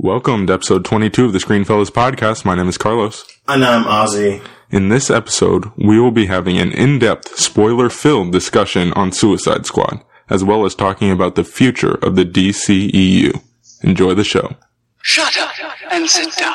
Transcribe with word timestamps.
Welcome 0.00 0.46
to 0.46 0.52
episode 0.52 0.84
22 0.84 1.24
of 1.24 1.32
the 1.32 1.40
Screenfellas 1.40 1.90
podcast. 1.90 2.44
My 2.44 2.54
name 2.54 2.68
is 2.68 2.78
Carlos. 2.78 3.26
And 3.48 3.64
I'm 3.64 3.82
Ozzy. 3.82 4.40
In 4.70 4.90
this 4.90 5.10
episode, 5.10 5.72
we 5.76 5.98
will 5.98 6.12
be 6.12 6.26
having 6.26 6.56
an 6.56 6.70
in-depth, 6.70 7.36
spoiler-filled 7.36 8.30
discussion 8.30 8.92
on 8.92 9.10
Suicide 9.10 9.66
Squad, 9.66 10.04
as 10.30 10.44
well 10.44 10.64
as 10.64 10.76
talking 10.76 11.10
about 11.10 11.34
the 11.34 11.42
future 11.42 11.96
of 11.96 12.14
the 12.14 12.24
DCEU. 12.24 13.42
Enjoy 13.82 14.14
the 14.14 14.22
show. 14.22 14.54
Shut 15.02 15.36
up 15.36 15.50
and 15.90 16.08
sit 16.08 16.32
down. 16.36 16.54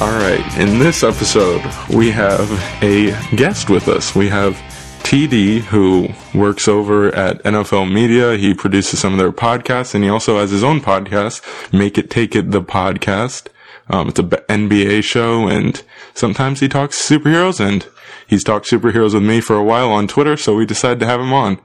All 0.00 0.08
right, 0.08 0.58
in 0.58 0.78
this 0.78 1.02
episode, 1.02 1.60
we 1.90 2.10
have 2.10 2.50
a 2.82 3.10
guest 3.36 3.68
with 3.68 3.86
us. 3.86 4.14
We 4.14 4.28
have 4.30 4.54
TD, 5.02 5.58
who 5.60 6.08
works 6.34 6.68
over 6.68 7.14
at 7.14 7.42
NFL 7.42 7.92
Media. 7.92 8.38
He 8.38 8.54
produces 8.54 8.98
some 8.98 9.12
of 9.12 9.18
their 9.18 9.30
podcasts, 9.30 9.94
and 9.94 10.02
he 10.02 10.08
also 10.08 10.38
has 10.38 10.50
his 10.50 10.64
own 10.64 10.80
podcast, 10.80 11.42
Make 11.70 11.98
It 11.98 12.08
Take 12.08 12.34
It, 12.34 12.50
the 12.50 12.62
podcast. 12.62 13.48
Um, 13.90 14.08
it's 14.08 14.18
a 14.18 14.22
b- 14.22 14.38
NBA 14.48 15.04
show, 15.04 15.46
and 15.48 15.82
sometimes 16.14 16.60
he 16.60 16.68
talks 16.68 16.96
superheroes, 17.06 17.60
and 17.60 17.86
he's 18.26 18.42
talked 18.42 18.70
superheroes 18.70 19.12
with 19.12 19.22
me 19.22 19.42
for 19.42 19.56
a 19.56 19.64
while 19.64 19.90
on 19.90 20.08
Twitter, 20.08 20.38
so 20.38 20.56
we 20.56 20.64
decided 20.64 21.00
to 21.00 21.06
have 21.06 21.20
him 21.20 21.34
on. 21.34 21.60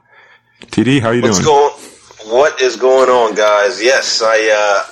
TD, 0.64 1.00
how 1.00 1.12
you 1.12 1.22
What's 1.22 1.38
doing? 1.40 1.46
going? 1.46 1.74
What 2.34 2.62
is 2.62 2.76
going 2.76 3.08
on, 3.10 3.34
guys? 3.36 3.82
Yes, 3.82 4.22
I, 4.22 4.28
uh, 4.28 4.84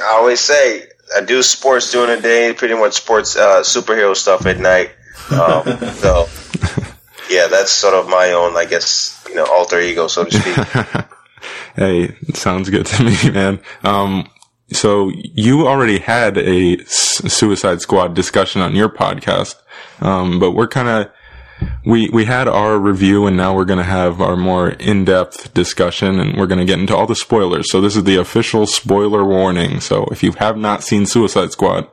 I 0.02 0.14
always 0.16 0.40
say 0.40 0.87
I 1.16 1.20
do 1.22 1.42
sports 1.42 1.90
during 1.92 2.16
the 2.16 2.22
day, 2.22 2.52
pretty 2.52 2.74
much 2.74 2.94
sports 2.94 3.36
uh, 3.36 3.60
superhero 3.60 4.14
stuff 4.14 4.46
at 4.46 4.58
night. 4.58 4.90
Um, 5.30 5.64
so 5.94 6.28
yeah, 7.30 7.46
that's 7.48 7.72
sort 7.72 7.94
of 7.94 8.08
my 8.08 8.32
own, 8.32 8.56
I 8.56 8.64
guess, 8.64 9.24
you 9.28 9.34
know, 9.34 9.46
alter 9.46 9.80
ego, 9.80 10.08
so 10.08 10.24
to 10.24 10.30
speak. 10.30 11.04
Hey, 11.78 12.16
sounds 12.34 12.70
good 12.70 12.86
to 12.86 13.04
me, 13.04 13.30
man. 13.32 13.60
Um, 13.84 14.28
so 14.72 15.12
you 15.14 15.68
already 15.68 16.00
had 16.00 16.36
a 16.36 16.84
Suicide 16.86 17.80
Squad 17.80 18.14
discussion 18.14 18.60
on 18.60 18.74
your 18.74 18.88
podcast, 18.88 19.54
um, 20.00 20.40
but 20.40 20.52
we're 20.52 20.66
kind 20.66 20.88
of 20.88 21.12
we 21.84 22.08
we 22.10 22.24
had 22.24 22.48
our 22.48 22.78
review, 22.78 23.26
and 23.26 23.36
now 23.36 23.54
we're 23.54 23.64
going 23.64 23.78
to 23.78 23.84
have 23.84 24.20
our 24.20 24.36
more 24.36 24.70
in 24.70 25.04
depth 25.04 25.52
discussion, 25.54 26.20
and 26.20 26.36
we're 26.36 26.46
going 26.46 26.58
to 26.58 26.64
get 26.64 26.78
into 26.78 26.96
all 26.96 27.06
the 27.06 27.16
spoilers. 27.16 27.70
So 27.70 27.80
this 27.80 27.96
is 27.96 28.04
the 28.04 28.16
official 28.16 28.66
spoiler 28.66 29.24
warning. 29.24 29.80
So 29.80 30.04
if 30.06 30.22
you 30.22 30.32
have 30.32 30.56
not 30.56 30.82
seen 30.82 31.06
Suicide 31.06 31.52
Squad, 31.52 31.88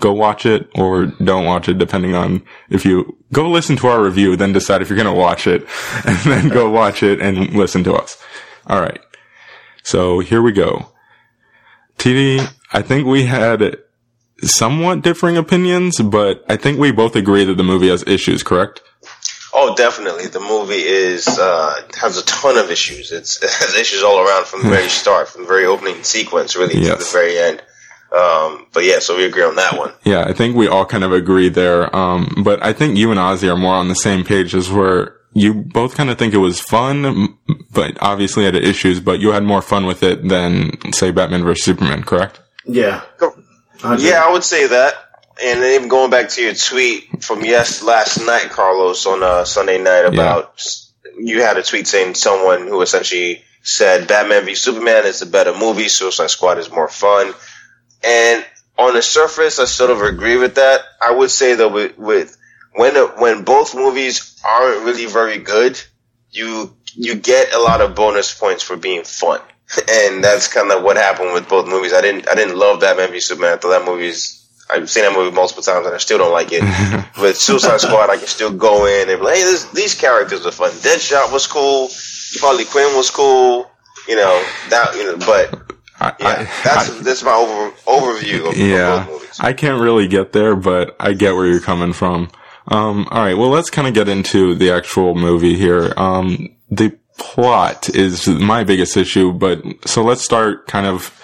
go 0.00 0.12
watch 0.12 0.46
it 0.46 0.68
or 0.74 1.06
don't 1.06 1.44
watch 1.44 1.68
it, 1.68 1.78
depending 1.78 2.14
on 2.14 2.42
if 2.68 2.84
you 2.84 3.16
go 3.32 3.48
listen 3.48 3.76
to 3.76 3.86
our 3.88 4.02
review, 4.02 4.36
then 4.36 4.52
decide 4.52 4.82
if 4.82 4.88
you're 4.88 5.02
going 5.02 5.12
to 5.12 5.20
watch 5.20 5.46
it, 5.46 5.66
and 6.06 6.18
then 6.18 6.48
go 6.48 6.70
watch 6.70 7.02
it 7.02 7.20
and 7.20 7.54
listen 7.54 7.84
to 7.84 7.94
us. 7.94 8.22
All 8.66 8.80
right. 8.80 9.00
So 9.82 10.20
here 10.20 10.42
we 10.42 10.52
go. 10.52 10.88
TD, 11.98 12.52
I 12.72 12.82
think 12.82 13.06
we 13.06 13.26
had 13.26 13.78
somewhat 14.40 15.02
differing 15.02 15.36
opinions, 15.36 16.00
but 16.00 16.44
I 16.48 16.56
think 16.56 16.78
we 16.78 16.90
both 16.90 17.16
agree 17.16 17.44
that 17.44 17.56
the 17.56 17.62
movie 17.62 17.88
has 17.88 18.04
issues, 18.06 18.42
correct? 18.42 18.82
Oh, 19.54 19.74
definitely. 19.74 20.26
The 20.26 20.40
movie 20.40 20.74
is 20.82 21.28
uh, 21.28 21.74
has 22.00 22.16
a 22.16 22.24
ton 22.24 22.56
of 22.56 22.70
issues. 22.70 23.12
It's, 23.12 23.36
it 23.42 23.50
has 23.50 23.74
issues 23.74 24.02
all 24.02 24.18
around 24.18 24.46
from 24.46 24.62
the 24.62 24.68
very 24.68 24.88
start, 25.02 25.28
from 25.28 25.42
the 25.42 25.48
very 25.48 25.66
opening 25.66 26.02
sequence, 26.04 26.56
really, 26.56 26.74
to 26.74 26.96
the 26.96 27.10
very 27.12 27.38
end. 27.38 27.62
Um, 28.12 28.66
but 28.74 28.84
yeah, 28.84 28.98
so 28.98 29.16
we 29.16 29.24
agree 29.24 29.42
on 29.42 29.56
that 29.56 29.78
one. 29.78 29.92
Yeah, 30.04 30.24
I 30.24 30.34
think 30.34 30.54
we 30.54 30.68
all 30.68 30.84
kind 30.84 31.02
of 31.02 31.12
agree 31.12 31.48
there. 31.48 31.94
Um, 31.96 32.42
but 32.44 32.62
I 32.62 32.72
think 32.74 32.98
you 32.98 33.10
and 33.10 33.18
Ozzy 33.18 33.50
are 33.50 33.56
more 33.56 33.74
on 33.74 33.88
the 33.88 33.94
same 33.94 34.22
page 34.24 34.54
as 34.54 34.70
where 34.70 35.16
you 35.32 35.54
both 35.54 35.94
kind 35.94 36.10
of 36.10 36.18
think 36.18 36.34
it 36.34 36.38
was 36.38 36.60
fun, 36.60 37.38
but 37.72 37.96
obviously 38.02 38.44
had 38.44 38.54
issues, 38.54 39.00
but 39.00 39.18
you 39.20 39.32
had 39.32 39.44
more 39.44 39.62
fun 39.62 39.86
with 39.86 40.02
it 40.02 40.28
than, 40.28 40.92
say, 40.92 41.10
Batman 41.10 41.42
vs. 41.42 41.64
Superman, 41.64 42.02
correct? 42.02 42.38
Yeah. 42.66 43.02
Yeah, 43.98 44.22
I 44.24 44.30
would 44.30 44.44
say 44.44 44.66
that. 44.66 44.94
And 45.42 45.62
then 45.62 45.74
even 45.74 45.88
going 45.88 46.10
back 46.10 46.28
to 46.30 46.42
your 46.42 46.54
tweet 46.54 47.22
from 47.22 47.44
yes 47.44 47.82
last 47.82 48.24
night, 48.24 48.50
Carlos, 48.50 49.06
on 49.06 49.22
uh, 49.22 49.44
Sunday 49.44 49.82
night 49.82 50.04
about 50.04 50.60
you 51.18 51.42
had 51.42 51.56
a 51.56 51.62
tweet 51.62 51.86
saying 51.86 52.14
someone 52.14 52.66
who 52.66 52.80
essentially 52.82 53.42
said 53.62 54.08
Batman 54.08 54.44
v 54.44 54.54
Superman 54.54 55.06
is 55.06 55.22
a 55.22 55.26
better 55.26 55.56
movie, 55.56 55.88
Suicide 55.88 56.30
Squad 56.30 56.58
is 56.58 56.70
more 56.70 56.88
fun. 56.88 57.32
And 58.04 58.44
on 58.78 58.94
the 58.94 59.02
surface, 59.02 59.58
I 59.58 59.64
sort 59.64 59.90
of 59.90 60.02
agree 60.02 60.36
with 60.36 60.56
that. 60.56 60.80
I 61.00 61.12
would 61.12 61.30
say 61.30 61.54
though, 61.54 61.68
with, 61.68 61.98
with 61.98 62.36
when 62.74 62.94
when 62.94 63.44
both 63.44 63.74
movies 63.74 64.40
aren't 64.44 64.84
really 64.84 65.06
very 65.06 65.38
good, 65.38 65.80
you 66.30 66.74
you 66.94 67.14
get 67.14 67.52
a 67.52 67.58
lot 67.58 67.80
of 67.80 67.94
bonus 67.94 68.34
points 68.38 68.62
for 68.62 68.76
being 68.76 69.04
fun, 69.04 69.40
and 69.90 70.24
that's 70.24 70.48
kind 70.48 70.70
of 70.70 70.82
what 70.82 70.96
happened 70.96 71.32
with 71.32 71.48
both 71.48 71.68
movies. 71.68 71.92
I 71.92 72.00
didn't 72.00 72.28
I 72.28 72.34
didn't 72.34 72.58
love 72.58 72.80
Batman 72.80 73.12
v 73.12 73.20
Superman. 73.20 73.54
I 73.54 73.56
thought 73.56 73.70
that 73.70 73.86
movie's 73.86 74.41
I've 74.72 74.90
seen 74.90 75.04
that 75.04 75.12
movie 75.16 75.34
multiple 75.34 75.62
times 75.62 75.86
and 75.86 75.94
I 75.94 75.98
still 75.98 76.18
don't 76.18 76.32
like 76.32 76.48
it. 76.50 76.62
with 77.20 77.36
Suicide 77.36 77.80
Squad, 77.80 78.10
I 78.10 78.16
can 78.16 78.26
still 78.26 78.52
go 78.52 78.86
in 78.86 79.08
and 79.10 79.18
be 79.20 79.24
like, 79.24 79.36
hey, 79.36 79.42
this, 79.42 79.64
these 79.72 79.94
characters 79.94 80.44
are 80.46 80.50
fun. 80.52 80.70
Deadshot 80.70 81.32
was 81.32 81.46
cool. 81.46 81.88
Harley 82.40 82.64
Quinn 82.64 82.96
was 82.96 83.10
cool. 83.10 83.70
You 84.08 84.16
know 84.16 84.44
that 84.70 84.94
you 84.96 85.04
know, 85.04 85.16
but 85.18 85.54
I, 86.00 86.12
yeah, 86.18 86.28
I- 86.28 86.62
that's 86.64 86.90
I- 86.90 87.02
that's 87.02 87.22
my 87.22 87.32
over, 87.34 87.70
overview 87.86 88.48
of, 88.50 88.56
yeah, 88.56 89.02
of 89.02 89.06
both 89.06 89.14
movies. 89.20 89.38
I 89.40 89.52
can't 89.52 89.80
really 89.80 90.08
get 90.08 90.32
there, 90.32 90.56
but 90.56 90.96
I 90.98 91.12
get 91.12 91.34
where 91.34 91.46
you're 91.46 91.60
coming 91.60 91.92
from. 91.92 92.30
Um, 92.68 93.06
all 93.10 93.22
right, 93.22 93.36
well, 93.36 93.50
let's 93.50 93.70
kind 93.70 93.86
of 93.86 93.94
get 93.94 94.08
into 94.08 94.54
the 94.54 94.70
actual 94.72 95.14
movie 95.14 95.56
here. 95.56 95.92
Um, 95.96 96.48
the 96.70 96.96
plot 97.18 97.88
is 97.90 98.26
my 98.26 98.64
biggest 98.64 98.96
issue, 98.96 99.32
but 99.32 99.62
so 99.86 100.02
let's 100.02 100.24
start 100.24 100.66
kind 100.66 100.86
of 100.86 101.16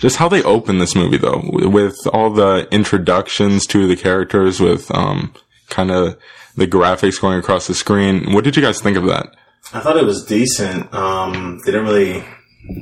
just 0.00 0.16
how 0.16 0.28
they 0.28 0.42
open 0.42 0.78
this 0.78 0.94
movie, 0.94 1.16
though, 1.16 1.42
with 1.52 1.96
all 2.12 2.30
the 2.30 2.68
introductions 2.70 3.66
to 3.66 3.86
the 3.86 3.96
characters, 3.96 4.60
with 4.60 4.90
um, 4.94 5.32
kind 5.68 5.90
of 5.90 6.16
the 6.56 6.66
graphics 6.66 7.20
going 7.20 7.38
across 7.38 7.66
the 7.66 7.74
screen. 7.74 8.32
What 8.32 8.44
did 8.44 8.56
you 8.56 8.62
guys 8.62 8.80
think 8.80 8.96
of 8.96 9.04
that? 9.06 9.34
I 9.72 9.80
thought 9.80 9.96
it 9.96 10.04
was 10.04 10.24
decent. 10.24 10.92
Um, 10.94 11.58
they 11.64 11.72
didn't 11.72 11.86
really 11.86 12.24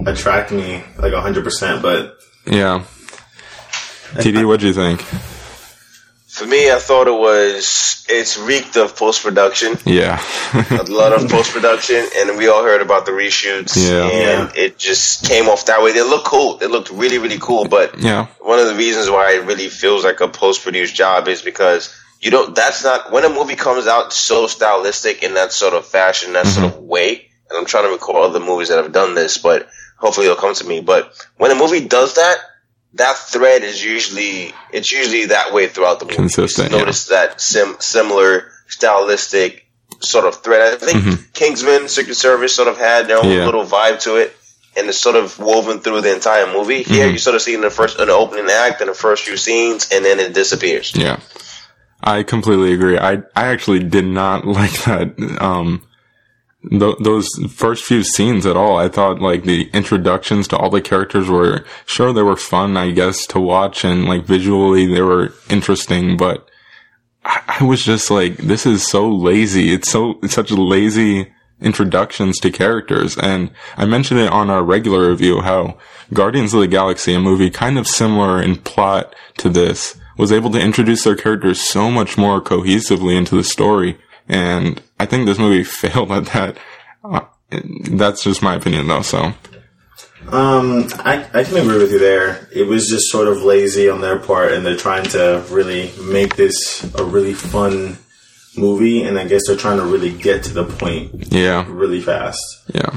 attract 0.06 0.50
me 0.52 0.82
like 0.98 1.12
100%, 1.12 1.82
but 1.82 2.16
Yeah. 2.47 2.84
TD, 4.16 4.46
what 4.46 4.60
do 4.60 4.66
you 4.69 4.72
think? 4.75 5.04
For 6.34 6.44
me, 6.48 6.68
I 6.68 6.80
thought 6.80 7.06
it 7.06 7.12
was 7.12 8.04
it's 8.08 8.36
reeked 8.36 8.76
of 8.76 8.96
post 8.96 9.22
production. 9.22 9.78
Yeah. 9.84 10.20
a 10.52 10.82
lot 10.82 11.12
of 11.12 11.30
post 11.30 11.52
production, 11.52 12.04
and 12.16 12.36
we 12.36 12.48
all 12.48 12.64
heard 12.64 12.82
about 12.82 13.06
the 13.06 13.12
reshoots. 13.12 13.76
Yeah. 13.76 14.08
and 14.08 14.56
it 14.56 14.76
just 14.76 15.28
came 15.28 15.48
off 15.48 15.66
that 15.66 15.80
way. 15.80 15.92
They 15.92 16.02
look 16.02 16.24
cool. 16.24 16.56
They 16.56 16.66
looked 16.66 16.90
really, 16.90 17.18
really 17.18 17.38
cool. 17.38 17.68
But 17.68 18.00
yeah. 18.00 18.26
one 18.40 18.58
of 18.58 18.66
the 18.66 18.74
reasons 18.74 19.08
why 19.08 19.34
it 19.34 19.46
really 19.46 19.68
feels 19.68 20.02
like 20.02 20.20
a 20.20 20.26
post 20.26 20.64
produced 20.64 20.96
job 20.96 21.28
is 21.28 21.40
because 21.40 21.94
you 22.20 22.32
don't. 22.32 22.52
That's 22.56 22.82
not 22.82 23.12
when 23.12 23.24
a 23.24 23.30
movie 23.30 23.54
comes 23.54 23.86
out 23.86 24.12
so 24.12 24.48
stylistic 24.48 25.22
in 25.22 25.34
that 25.34 25.52
sort 25.52 25.72
of 25.72 25.86
fashion, 25.86 26.32
that 26.32 26.48
sort 26.48 26.66
of 26.66 26.72
mm-hmm. 26.72 26.88
way. 26.88 27.30
And 27.48 27.56
I'm 27.56 27.64
trying 27.64 27.84
to 27.84 27.92
recall 27.92 28.24
other 28.24 28.40
movies 28.40 28.70
that 28.70 28.82
have 28.82 28.90
done 28.90 29.14
this, 29.14 29.38
but 29.38 29.68
hopefully 29.98 30.26
it'll 30.26 30.36
come 30.36 30.54
to 30.54 30.64
me. 30.64 30.80
But 30.80 31.14
when 31.36 31.52
a 31.52 31.54
movie 31.54 31.86
does 31.86 32.16
that. 32.16 32.38
That 32.94 33.16
thread 33.16 33.62
is 33.65 33.82
usually 33.84 34.53
it's 34.72 34.93
usually 34.93 35.27
that 35.27 35.53
way 35.53 35.66
throughout 35.69 35.99
the 35.99 36.05
movie. 36.06 36.16
Consistent, 36.16 36.71
You 36.71 36.77
yeah. 36.77 36.82
notice 36.82 37.06
that 37.06 37.41
sim- 37.41 37.77
similar 37.81 38.50
stylistic 38.69 39.66
sort 40.00 40.25
of 40.27 40.37
thread. 40.43 40.75
I 40.82 40.87
think 40.87 41.32
Kingsman, 41.32 41.88
Secret 41.88 42.15
Service 42.16 42.55
sort 42.55 42.69
of 42.69 42.77
had 42.78 43.06
their 43.09 43.19
own 43.19 43.25
Mm-hmm. 43.25 43.38
Yeah. 43.38 43.47
little 43.47 43.65
vibe 43.65 44.00
to 44.03 44.16
it, 44.16 44.37
and 44.77 44.88
it's 44.88 44.99
sort 44.99 45.16
of 45.16 45.38
woven 45.38 45.81
through 45.81 46.03
the 46.03 46.15
entire 46.15 46.47
movie. 46.53 46.82
Here, 46.82 47.05
Mm-hmm. 47.06 47.12
you 47.15 47.19
sort 47.19 47.34
of 47.37 47.43
see 47.43 47.55
in 47.55 47.60
the 47.62 47.71
first, 47.71 47.99
in 47.99 48.06
the 48.09 48.12
opening 48.15 48.47
act, 48.50 48.81
and 48.81 48.91
the 48.91 48.94
first 48.94 49.25
few 49.25 49.37
scenes, 49.37 49.88
and 49.93 50.05
then 50.05 50.21
it 50.21 50.32
disappears. 50.34 50.93
Yeah. 50.94 51.19
I 52.03 52.22
completely 52.22 52.75
agree. 52.75 52.99
I, 52.99 53.15
I 53.34 53.47
actually 53.49 53.81
did 53.82 54.05
not 54.05 54.47
like 54.58 54.73
that, 54.85 55.14
um, 55.40 55.82
th- 56.81 56.99
those 57.00 57.29
first 57.50 57.85
few 57.85 58.03
scenes 58.03 58.47
at 58.47 58.56
all. 58.56 58.76
I 58.76 58.88
thought 58.88 59.21
like 59.21 59.44
the 59.44 59.71
introductions 59.73 60.49
to 60.49 60.56
all 60.56 60.71
the 60.71 60.81
characters 60.81 61.29
were, 61.29 61.65
sure, 61.87 62.12
they 62.12 62.23
were 62.23 62.37
fun, 62.37 62.76
I 62.76 62.91
guess, 62.91 63.26
to 63.29 63.41
watch 63.41 63.85
and 63.85 64.06
like 64.06 64.25
visually 64.25 64.87
they 64.87 65.03
were 65.03 65.32
interesting, 65.49 66.17
but 66.17 66.49
I, 67.25 67.59
I 67.61 67.65
was 67.65 67.85
just 67.85 68.11
like, 68.11 68.37
this 68.37 68.67
is 68.67 68.87
so 68.87 69.09
lazy. 69.09 69.73
It's 69.73 69.91
so, 69.91 70.19
it's 70.23 70.35
such 70.35 70.50
lazy 70.50 71.32
introductions 71.61 72.38
to 72.41 72.50
characters. 72.50 73.17
And 73.17 73.50
I 73.76 73.87
mentioned 73.87 74.21
it 74.21 74.31
on 74.31 74.50
our 74.50 74.62
regular 74.62 75.11
review 75.11 75.41
how 75.41 75.79
Guardians 76.12 76.55
of 76.55 76.61
the 76.61 76.69
Galaxy, 76.69 77.15
a 77.15 77.21
movie 77.21 77.50
kind 77.50 77.79
of 77.79 77.87
similar 77.87 78.41
in 78.41 78.56
plot 78.56 79.15
to 79.38 79.49
this, 79.49 79.97
was 80.17 80.31
able 80.31 80.50
to 80.50 80.61
introduce 80.61 81.05
their 81.05 81.17
characters 81.17 81.61
so 81.61 81.91
much 81.91 82.17
more 82.17 82.41
cohesively 82.41 83.17
into 83.17 83.37
the 83.37 83.44
story. 83.44 83.99
And 84.29 84.82
I 85.04 85.06
think 85.06 85.26
this 85.26 85.38
movie 85.38 85.64
failed 85.82 86.10
at 86.12 86.24
that. 86.32 86.56
Uh, 87.04 87.20
that's 87.90 88.22
just 88.24 88.42
my 88.42 88.54
opinion 88.54 88.86
though, 88.88 89.02
so. 89.02 89.34
um, 90.28 90.88
I, 91.04 91.28
I 91.34 91.44
can 91.44 91.58
agree 91.58 91.76
with 91.76 91.92
you 91.92 91.98
there. 91.98 92.48
It 92.52 92.66
was 92.66 92.88
just 92.88 93.10
sort 93.10 93.28
of 93.28 93.42
lazy 93.42 93.90
on 93.90 94.00
their 94.00 94.18
part, 94.18 94.52
and 94.52 94.64
they're 94.64 94.78
trying 94.78 95.04
to 95.10 95.44
really 95.50 95.92
make 96.10 96.36
this 96.36 96.82
a 96.94 97.04
really 97.04 97.34
fun 97.34 97.98
movie, 98.56 99.02
and 99.02 99.18
I 99.18 99.26
guess 99.28 99.42
they're 99.46 99.56
trying 99.58 99.76
to 99.78 99.84
really 99.84 100.10
get 100.12 100.44
to 100.44 100.54
the 100.54 100.64
point 100.64 101.30
Yeah, 101.30 101.66
really 101.68 102.00
fast. 102.00 102.40
yeah, 102.74 102.96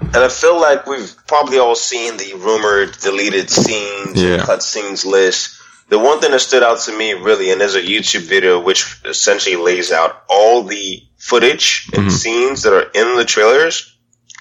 And 0.00 0.16
I 0.16 0.28
feel 0.28 0.60
like 0.60 0.86
we've 0.86 1.14
probably 1.28 1.58
all 1.58 1.76
seen 1.76 2.16
the 2.16 2.34
rumored 2.34 2.98
deleted 2.98 3.48
scenes, 3.50 4.20
Yeah. 4.20 4.44
cut 4.44 4.62
scenes 4.64 5.04
list. 5.06 5.54
The 5.88 5.98
one 5.98 6.20
thing 6.20 6.32
that 6.32 6.40
stood 6.40 6.62
out 6.62 6.80
to 6.80 6.96
me 6.96 7.14
really, 7.14 7.50
and 7.50 7.60
there's 7.60 7.74
a 7.74 7.82
YouTube 7.82 8.28
video 8.28 8.60
which 8.60 9.00
essentially 9.04 9.56
lays 9.56 9.90
out 9.90 10.22
all 10.28 10.62
the 10.62 11.02
footage 11.16 11.88
and 11.94 12.02
mm-hmm. 12.02 12.10
scenes 12.10 12.62
that 12.62 12.72
are 12.72 12.90
in 12.94 13.16
the 13.16 13.24
trailers 13.24 13.96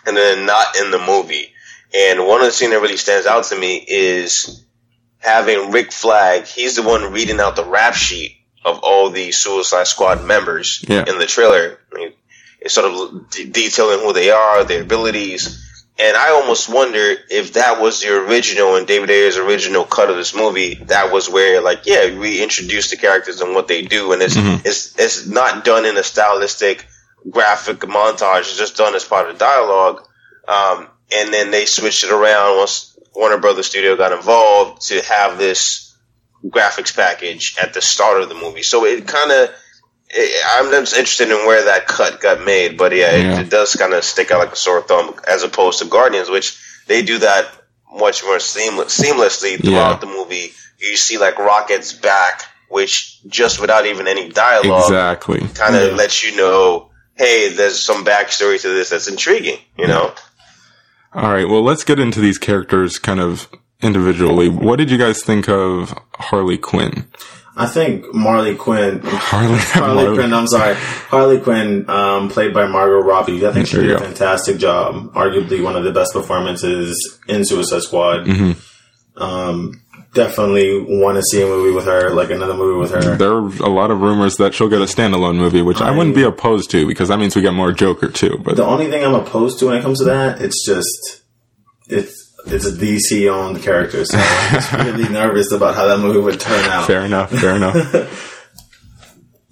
and 0.06 0.16
then 0.16 0.46
not 0.46 0.76
in 0.78 0.92
the 0.92 1.00
movie. 1.00 1.54
And 1.94 2.28
one 2.28 2.42
of 2.42 2.48
the 2.48 2.52
scenes 2.52 2.72
that 2.72 2.82
really 2.82 2.98
stands 2.98 3.26
out 3.26 3.46
to 3.46 3.58
me 3.58 3.84
is 3.88 4.66
having 5.20 5.72
Rick 5.72 5.92
Flag. 5.92 6.46
He's 6.46 6.76
the 6.76 6.84
one 6.84 7.14
reading 7.14 7.40
out 7.40 7.56
the 7.56 7.66
rap 7.66 7.94
sheet 7.94 8.38
of 8.66 8.80
all 8.84 9.10
the 9.10 9.32
Suicide 9.32 9.88
Squad 9.88 10.26
members 10.26 10.84
Yeah. 10.88 11.06
in 11.08 11.18
the 11.18 11.26
trailer. 11.26 11.80
I 11.94 11.96
mean, 11.98 12.14
it's 12.60 12.74
sort 12.74 12.92
of 12.92 13.30
de- 13.30 13.46
detailing 13.46 14.00
who 14.00 14.12
they 14.12 14.32
are, 14.32 14.64
their 14.66 14.82
abilities. 14.82 15.64
And 16.00 16.16
I 16.16 16.30
almost 16.30 16.70
wonder 16.70 17.16
if 17.30 17.54
that 17.54 17.82
was 17.82 18.02
the 18.02 18.16
original 18.16 18.76
and 18.76 18.86
David 18.86 19.10
Ayer's 19.10 19.38
original 19.38 19.84
cut 19.84 20.12
of 20.12 20.16
this 20.16 20.36
movie. 20.36 20.76
That 20.76 21.12
was 21.12 21.28
where, 21.28 21.60
like, 21.62 21.86
yeah, 21.86 22.18
we 22.18 22.44
introduce 22.44 22.92
the 22.92 22.98
characters 22.98 23.42
and 23.42 23.56
what 23.56 23.68
they 23.68 23.82
do, 23.82 24.12
and 24.12 24.22
it's 24.22 24.36
it's 24.38 25.00
it's 25.00 25.28
not 25.28 25.66
done 25.66 25.86
in 25.86 25.98
a 25.98 26.04
stylistic 26.04 26.86
graphic 27.30 27.80
montage. 27.80 28.42
It's 28.42 28.58
just 28.58 28.78
done 28.78 28.96
as 28.96 29.04
part 29.04 29.28
of 29.28 29.34
the 29.34 29.40
dialogue. 29.40 30.08
Um, 30.48 30.88
and 31.16 31.34
then 31.34 31.52
they 31.52 31.66
switched 31.66 32.04
it 32.04 32.12
around 32.12 32.58
once 32.58 32.98
Warner 33.16 33.38
Brothers 33.38 33.66
Studio 33.66 33.96
got 33.96 34.12
involved 34.12 34.84
to 34.90 35.02
have 35.02 35.38
this 35.38 35.96
graphics 36.46 36.96
package 36.96 37.58
at 37.62 37.74
the 37.74 37.82
start 37.82 38.22
of 38.22 38.30
the 38.30 38.36
movie. 38.36 38.64
So 38.64 38.86
it 38.86 39.08
kind 39.08 39.32
of, 39.32 39.50
I'm 40.14 40.70
just 40.72 40.94
interested 40.96 41.30
in 41.30 41.46
where 41.46 41.66
that 41.66 41.86
cut 41.88 42.22
got 42.22 42.46
made. 42.46 42.78
But 42.78 42.96
yeah, 42.96 43.16
Yeah. 43.16 43.40
It, 43.40 43.48
it 43.48 43.50
does 43.50 43.76
kind 43.76 43.94
of 43.94 44.04
stick 44.04 44.32
out 44.32 44.40
like 44.40 44.54
a 44.54 44.56
sore 44.56 44.82
thumb 44.82 45.16
as 45.28 45.44
opposed 45.44 45.80
to 45.80 45.86
Guardians, 45.86 46.30
which 46.30 46.58
they 46.88 47.02
do 47.02 47.18
that 47.20 47.48
much 47.94 48.24
more 48.24 48.40
seamless, 48.40 48.98
seamlessly 49.00 49.60
throughout 49.62 49.94
Yeah. 49.94 49.98
the 50.00 50.06
movie. 50.08 50.54
You 50.80 50.96
see 50.96 51.18
like 51.18 51.38
Rocket's 51.40 51.92
back, 51.94 52.44
which 52.70 53.20
just 53.28 53.60
without 53.60 53.86
even 53.86 54.08
any 54.08 54.30
dialogue 54.30 54.84
exactly. 54.84 55.40
kind 55.56 55.76
of 55.76 55.90
Yeah. 55.92 55.96
lets 55.98 56.24
you 56.24 56.36
know, 56.38 56.90
hey, 57.16 57.50
there's 57.50 57.80
some 57.80 58.06
backstory 58.06 58.62
to 58.62 58.68
this 58.70 58.90
that's 58.92 59.08
intriguing, 59.08 59.60
you 59.78 59.88
know? 59.88 60.14
All 61.14 61.32
right, 61.34 61.48
well, 61.50 61.64
let's 61.64 61.84
get 61.84 62.00
into 62.00 62.20
these 62.20 62.38
characters 62.38 63.00
kind 63.00 63.20
of 63.20 63.48
individually. 63.82 64.50
What 64.50 64.76
did 64.78 64.92
you 64.92 64.98
guys 65.00 65.24
think 65.24 65.50
of 65.50 65.98
Harley 66.20 66.58
Quinn? 66.60 67.08
I 67.58 67.66
think 67.66 68.14
Marley 68.14 68.56
Quinn, 68.56 69.02
Harley, 69.04 69.58
Harley 69.60 70.16
Quinn, 70.16 70.32
I'm 70.32 70.48
sorry, 70.48 70.76
Harley 70.76 71.40
Quinn, 71.40 71.90
um, 71.90 72.30
played 72.30 72.54
by 72.54 72.68
Margot 72.68 73.00
Robbie. 73.00 73.46
I 73.48 73.52
think 73.52 73.68
she 73.68 73.78
did 73.78 73.92
a 73.92 74.00
fantastic 74.00 74.58
job. 74.58 75.14
Arguably 75.14 75.64
one 75.64 75.76
of 75.76 75.84
the 75.84 75.92
best 75.92 76.14
performances 76.14 77.20
in 77.28 77.44
Suicide 77.46 77.82
Squad. 77.82 78.28
Mm-hmm. 78.28 79.22
Um, 79.22 79.82
definitely 80.14 80.80
want 80.82 81.18
to 81.18 81.24
see 81.24 81.42
a 81.42 81.46
movie 81.46 81.74
with 81.74 81.86
her, 81.86 82.12
like 82.12 82.30
another 82.30 82.54
movie 82.54 82.80
with 82.80 82.92
her. 82.92 83.16
There 83.16 83.34
are 83.34 83.48
a 83.48 83.70
lot 83.70 83.92
of 83.92 84.02
rumors 84.02 84.38
that 84.38 84.54
she'll 84.54 84.70
get 84.70 84.82
a 84.82 84.86
standalone 84.86 85.36
movie, 85.36 85.62
which 85.62 85.82
I, 85.82 85.92
wouldn't 85.92 86.16
be 86.16 86.24
opposed 86.24 86.72
to 86.72 86.88
because 86.88 87.10
that 87.10 87.20
means 87.20 87.36
we 87.36 87.42
get 87.42 87.54
more 87.54 87.72
Joker 87.72 88.10
too. 88.10 88.40
But 88.44 88.56
The 88.56 88.66
only 88.66 88.90
thing 88.90 89.06
I'm 89.06 89.14
opposed 89.14 89.60
to 89.60 89.68
when 89.68 89.78
it 89.78 89.82
comes 89.82 90.00
to 90.00 90.06
that, 90.06 90.42
it's 90.42 90.66
just 90.66 91.24
it's 91.88 92.27
it's 92.52 92.66
a 92.66 92.72
DC 92.72 93.30
owned 93.32 93.62
character, 93.62 94.06
so 94.06 94.18
I'm 94.18 94.54
just 94.54 94.72
really 94.74 95.10
nervous 95.10 95.52
about 95.52 95.76
how 95.76 95.86
that 95.88 96.00
movie 96.00 96.20
would 96.20 96.40
turn 96.40 96.66
out. 96.66 96.88
fair 96.88 97.02
enough, 97.02 97.32
fair 97.32 97.56
enough. 97.56 97.76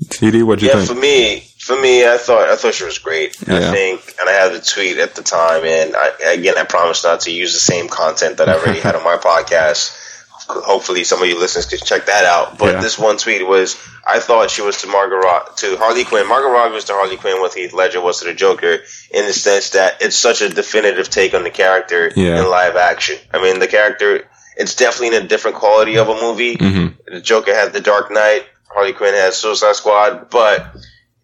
TD, 0.03 0.43
what'd 0.43 0.61
you 0.61 0.69
think? 0.69 0.79
Yeah, 0.81 0.85
think? 0.85 0.87
for 0.87 0.95
me, 0.95 1.39
for 1.59 1.81
me, 1.81 2.07
I 2.07 2.17
thought 2.17 2.47
I 2.49 2.55
thought 2.55 2.73
she 2.73 2.83
was 2.83 2.99
great. 2.99 3.35
Yeah. 3.47 3.57
I 3.57 3.71
think, 3.71 4.15
and 4.19 4.29
I 4.29 4.33
had 4.33 4.53
the 4.53 4.61
tweet 4.61 4.97
at 4.97 5.15
the 5.15 5.23
time, 5.23 5.63
and 5.63 5.95
I, 5.95 6.33
again, 6.33 6.57
I 6.57 6.63
promised 6.63 7.03
not 7.03 7.21
to 7.21 7.31
use 7.31 7.53
the 7.53 7.59
same 7.59 7.87
content 7.87 8.37
that 8.37 8.49
I 8.49 8.53
already 8.53 8.79
had 8.79 8.95
on 8.95 9.03
my 9.03 9.17
podcast. 9.17 10.01
Hopefully, 10.47 11.03
some 11.03 11.21
of 11.21 11.27
you 11.27 11.39
listeners 11.39 11.65
can 11.65 11.79
check 11.79 12.05
that 12.05 12.23
out. 12.25 12.57
But 12.57 12.75
Yeah. 12.75 12.81
this 12.81 12.97
one 12.99 13.17
tweet 13.17 13.45
was, 13.47 13.75
I 14.05 14.19
thought 14.19 14.51
she 14.51 14.61
was 14.61 14.77
to 14.81 14.87
Margot 14.87 15.15
Ro- 15.15 15.45
to 15.57 15.77
Harley 15.77 16.03
Quinn. 16.03 16.27
Margot 16.27 16.49
Robbie 16.49 16.75
was 16.75 16.85
to 16.85 16.93
Harley 16.93 17.17
Quinn 17.17 17.39
what 17.41 17.53
Heath 17.55 17.73
Ledger 17.73 17.99
was 18.01 18.19
to 18.19 18.25
the 18.25 18.33
Joker, 18.33 18.79
in 19.11 19.25
the 19.25 19.33
sense 19.33 19.71
that 19.71 20.01
it's 20.01 20.15
such 20.15 20.41
a 20.41 20.49
definitive 20.49 21.09
take 21.09 21.33
on 21.33 21.43
the 21.43 21.49
character 21.49 22.11
Yeah. 22.15 22.39
in 22.41 22.49
live 22.49 22.75
action. 22.75 23.17
I 23.33 23.41
mean, 23.41 23.59
the 23.59 23.67
character, 23.67 24.27
it's 24.55 24.75
definitely 24.75 25.17
in 25.17 25.23
a 25.23 25.27
different 25.27 25.57
quality 25.57 25.97
of 25.97 26.09
a 26.09 26.15
movie. 26.21 26.57
Mm-hmm. 26.57 27.13
The 27.15 27.21
Joker 27.21 27.53
had 27.55 27.73
The 27.73 27.81
Dark 27.81 28.11
Knight. 28.11 28.45
Harley 28.71 28.93
Quinn 28.93 29.13
has 29.15 29.37
Suicide 29.37 29.75
Squad, 29.77 30.29
but 30.29 30.75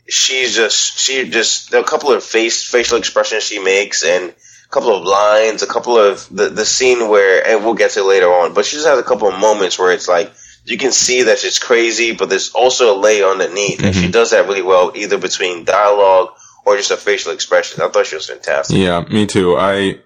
she's 0.08 0.56
just 0.56 0.98
she 1.00 1.30
just 1.30 1.74
a 1.74 1.84
couple 1.84 2.12
of 2.12 2.24
face 2.24 2.64
facial 2.68 2.98
expressions 2.98 3.44
she 3.44 3.60
makes 3.60 4.04
and 4.04 4.34
couple 4.72 4.96
of 4.96 5.04
lines, 5.04 5.62
a 5.62 5.68
couple 5.68 5.98
of 5.98 6.28
the 6.32 6.50
the 6.50 6.66
scene 6.66 7.10
where 7.10 7.46
and 7.46 7.64
we'll 7.64 7.76
get 7.76 7.92
to 7.92 8.00
it 8.00 8.04
later 8.04 8.28
on, 8.28 8.54
but 8.54 8.66
she 8.66 8.78
just 8.78 8.88
has 8.88 8.98
a 8.98 9.04
couple 9.04 9.28
of 9.28 9.40
moments 9.40 9.78
where 9.78 9.92
it's 9.92 10.08
like 10.08 10.32
you 10.66 10.78
can 10.78 10.92
see 10.92 11.24
that 11.24 11.40
she's 11.40 11.60
crazy, 11.60 12.14
but 12.14 12.30
there's 12.30 12.52
also 12.52 12.96
a 12.96 12.98
lay 12.98 13.24
underneath, 13.24 13.84
and 13.84 13.94
she 13.94 14.04
mm-hmm. 14.04 14.12
does 14.12 14.32
that 14.32 14.48
really 14.48 14.62
well, 14.62 14.92
either 14.96 15.18
between 15.18 15.66
dialogue 15.66 16.30
or 16.66 16.78
just 16.78 16.90
her 16.90 16.96
facial 16.96 17.34
expression. 17.34 17.82
I 17.82 17.90
thought 17.90 18.06
she 18.06 18.16
was 18.16 18.28
fantastic. 18.28 18.78
Yeah, 18.78 19.02
me 19.02 19.28
too. 19.28 19.58
I 19.58 20.00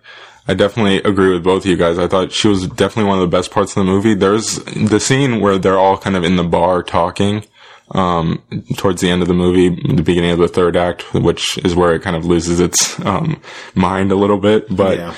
I 0.47 0.53
definitely 0.53 0.97
agree 0.97 1.33
with 1.33 1.43
both 1.43 1.63
of 1.63 1.69
you 1.69 1.77
guys. 1.77 1.97
I 1.97 2.07
thought 2.07 2.31
she 2.31 2.47
was 2.47 2.67
definitely 2.67 3.05
one 3.05 3.19
of 3.19 3.29
the 3.29 3.35
best 3.35 3.51
parts 3.51 3.71
of 3.71 3.85
the 3.85 3.91
movie. 3.91 4.13
There's 4.13 4.55
the 4.63 4.99
scene 4.99 5.41
where 5.41 5.57
they're 5.57 5.79
all 5.79 5.97
kind 5.97 6.15
of 6.15 6.23
in 6.23 6.35
the 6.35 6.43
bar 6.43 6.83
talking 6.83 7.45
um, 7.91 8.41
towards 8.77 9.01
the 9.01 9.09
end 9.09 9.21
of 9.21 9.27
the 9.27 9.33
movie, 9.33 9.69
the 9.69 10.01
beginning 10.03 10.31
of 10.31 10.39
the 10.39 10.47
third 10.47 10.75
act, 10.75 11.13
which 11.13 11.57
is 11.59 11.75
where 11.75 11.93
it 11.93 12.01
kind 12.01 12.15
of 12.15 12.25
loses 12.25 12.59
its 12.59 12.99
um, 13.05 13.39
mind 13.75 14.11
a 14.11 14.15
little 14.15 14.39
bit. 14.39 14.65
But 14.75 14.97
Yeah. 14.97 15.13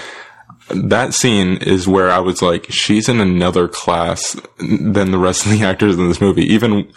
that 0.69 1.13
scene 1.13 1.57
is 1.57 1.87
where 1.87 2.09
I 2.11 2.19
was 2.19 2.41
like, 2.41 2.67
she's 2.69 3.07
in 3.07 3.21
another 3.21 3.69
class 3.69 4.35
than 4.59 5.11
the 5.11 5.17
rest 5.17 5.45
of 5.45 5.51
the 5.51 5.63
actors 5.63 5.97
in 5.97 6.09
this 6.09 6.19
movie. 6.19 6.43
Even 6.43 6.91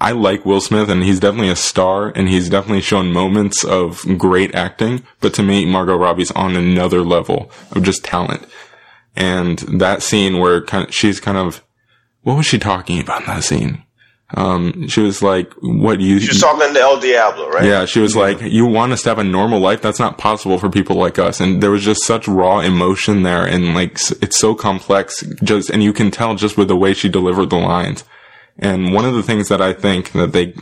I 0.00 0.12
like 0.12 0.46
Will 0.46 0.62
Smith 0.62 0.88
and 0.88 1.02
he's 1.02 1.20
definitely 1.20 1.50
a 1.50 1.56
star 1.56 2.08
and 2.16 2.26
he's 2.28 2.48
definitely 2.48 2.80
shown 2.80 3.12
moments 3.12 3.62
of 3.62 4.02
great 4.16 4.54
acting. 4.54 5.02
But 5.20 5.34
to 5.34 5.42
me, 5.42 5.66
Margot 5.66 5.96
Robbie's 5.96 6.30
on 6.30 6.56
another 6.56 7.02
level 7.02 7.50
of 7.72 7.82
just 7.82 8.02
talent. 8.04 8.46
And 9.16 9.58
that 9.58 10.02
scene 10.02 10.38
where 10.38 10.62
kind 10.62 10.88
of, 10.88 10.94
she's 10.94 11.20
kind 11.20 11.36
of, 11.36 11.62
what 12.22 12.36
was 12.38 12.46
she 12.46 12.58
talking 12.58 13.00
about 13.00 13.20
in 13.22 13.26
that 13.26 13.44
scene? 13.44 13.82
Um, 14.34 14.86
she 14.86 15.00
was 15.00 15.22
like, 15.22 15.52
what 15.60 16.00
you, 16.00 16.20
She 16.20 16.28
was 16.28 16.40
talking 16.40 16.72
to 16.72 16.80
El 16.80 17.00
Diablo, 17.00 17.48
right? 17.48 17.64
yeah, 17.64 17.84
she 17.84 17.98
was 18.00 18.14
like, 18.14 18.40
"You 18.40 18.64
want 18.64 18.92
us 18.92 19.02
to 19.02 19.08
have 19.08 19.18
a 19.18 19.24
normal 19.24 19.58
life? 19.58 19.82
That's 19.82 19.98
not 19.98 20.18
possible 20.18 20.56
for 20.58 20.70
people 20.70 20.96
like 20.96 21.18
us." 21.18 21.40
And 21.40 21.60
there 21.60 21.72
was 21.72 21.84
just 21.84 22.04
such 22.04 22.28
raw 22.28 22.60
emotion 22.60 23.24
there, 23.24 23.44
and 23.44 23.74
like 23.74 23.98
it's 24.22 24.38
so 24.38 24.54
complex. 24.54 25.22
Just 25.42 25.68
and 25.70 25.82
you 25.82 25.92
can 25.92 26.12
tell 26.12 26.36
just 26.36 26.56
with 26.56 26.68
the 26.68 26.76
way 26.76 26.94
she 26.94 27.08
delivered 27.08 27.50
the 27.50 27.56
lines. 27.56 28.04
And 28.62 28.92
one 28.92 29.04
of 29.06 29.14
the 29.14 29.22
things 29.22 29.48
that 29.48 29.62
I 29.62 29.72
think 29.72 30.12
that 30.12 30.32
they 30.32 30.52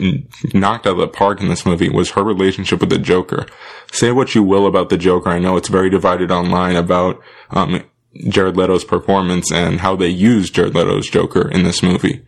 knocked 0.53 0.87
out 0.87 0.93
of 0.93 0.99
the 0.99 1.07
park 1.07 1.41
in 1.41 1.49
this 1.49 1.65
movie 1.65 1.89
was 1.89 2.11
her 2.11 2.23
relationship 2.23 2.79
with 2.79 2.89
the 2.89 2.97
Joker. 2.97 3.45
Say 3.91 4.11
what 4.13 4.33
you 4.33 4.41
will 4.41 4.65
about 4.65 4.89
the 4.89 4.97
Joker, 4.97 5.29
I 5.29 5.37
know 5.39 5.57
it's 5.57 5.67
very 5.67 5.89
divided 5.89 6.31
online 6.31 6.75
about 6.77 7.21
um, 7.51 7.83
Jared 8.29 8.55
Leto's 8.55 8.85
performance 8.85 9.51
and 9.51 9.81
how 9.81 9.95
they 9.97 10.07
used 10.07 10.55
Jared 10.55 10.75
Leto's 10.75 11.09
Joker 11.09 11.49
in 11.49 11.63
this 11.63 11.83
movie, 11.83 12.23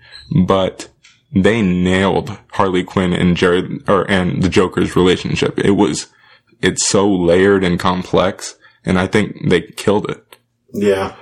but 0.46 0.90
they 1.34 1.62
nailed 1.62 2.38
Harley 2.52 2.84
Quinn 2.84 3.14
and 3.14 3.38
Jared 3.38 3.90
or 3.90 4.10
and 4.10 4.44
the 4.44 4.50
Joker's 4.50 4.96
relationship. 4.96 5.58
It 5.60 5.72
was 5.72 6.08
it's 6.62 6.88
so 6.88 7.10
layered 7.10 7.64
and 7.64 7.80
complex, 7.80 8.56
and 8.86 9.00
I 9.00 9.08
think 9.08 9.50
they 9.50 9.62
killed 9.62 10.10
it. 10.10 10.38
Yeah. 10.74 11.16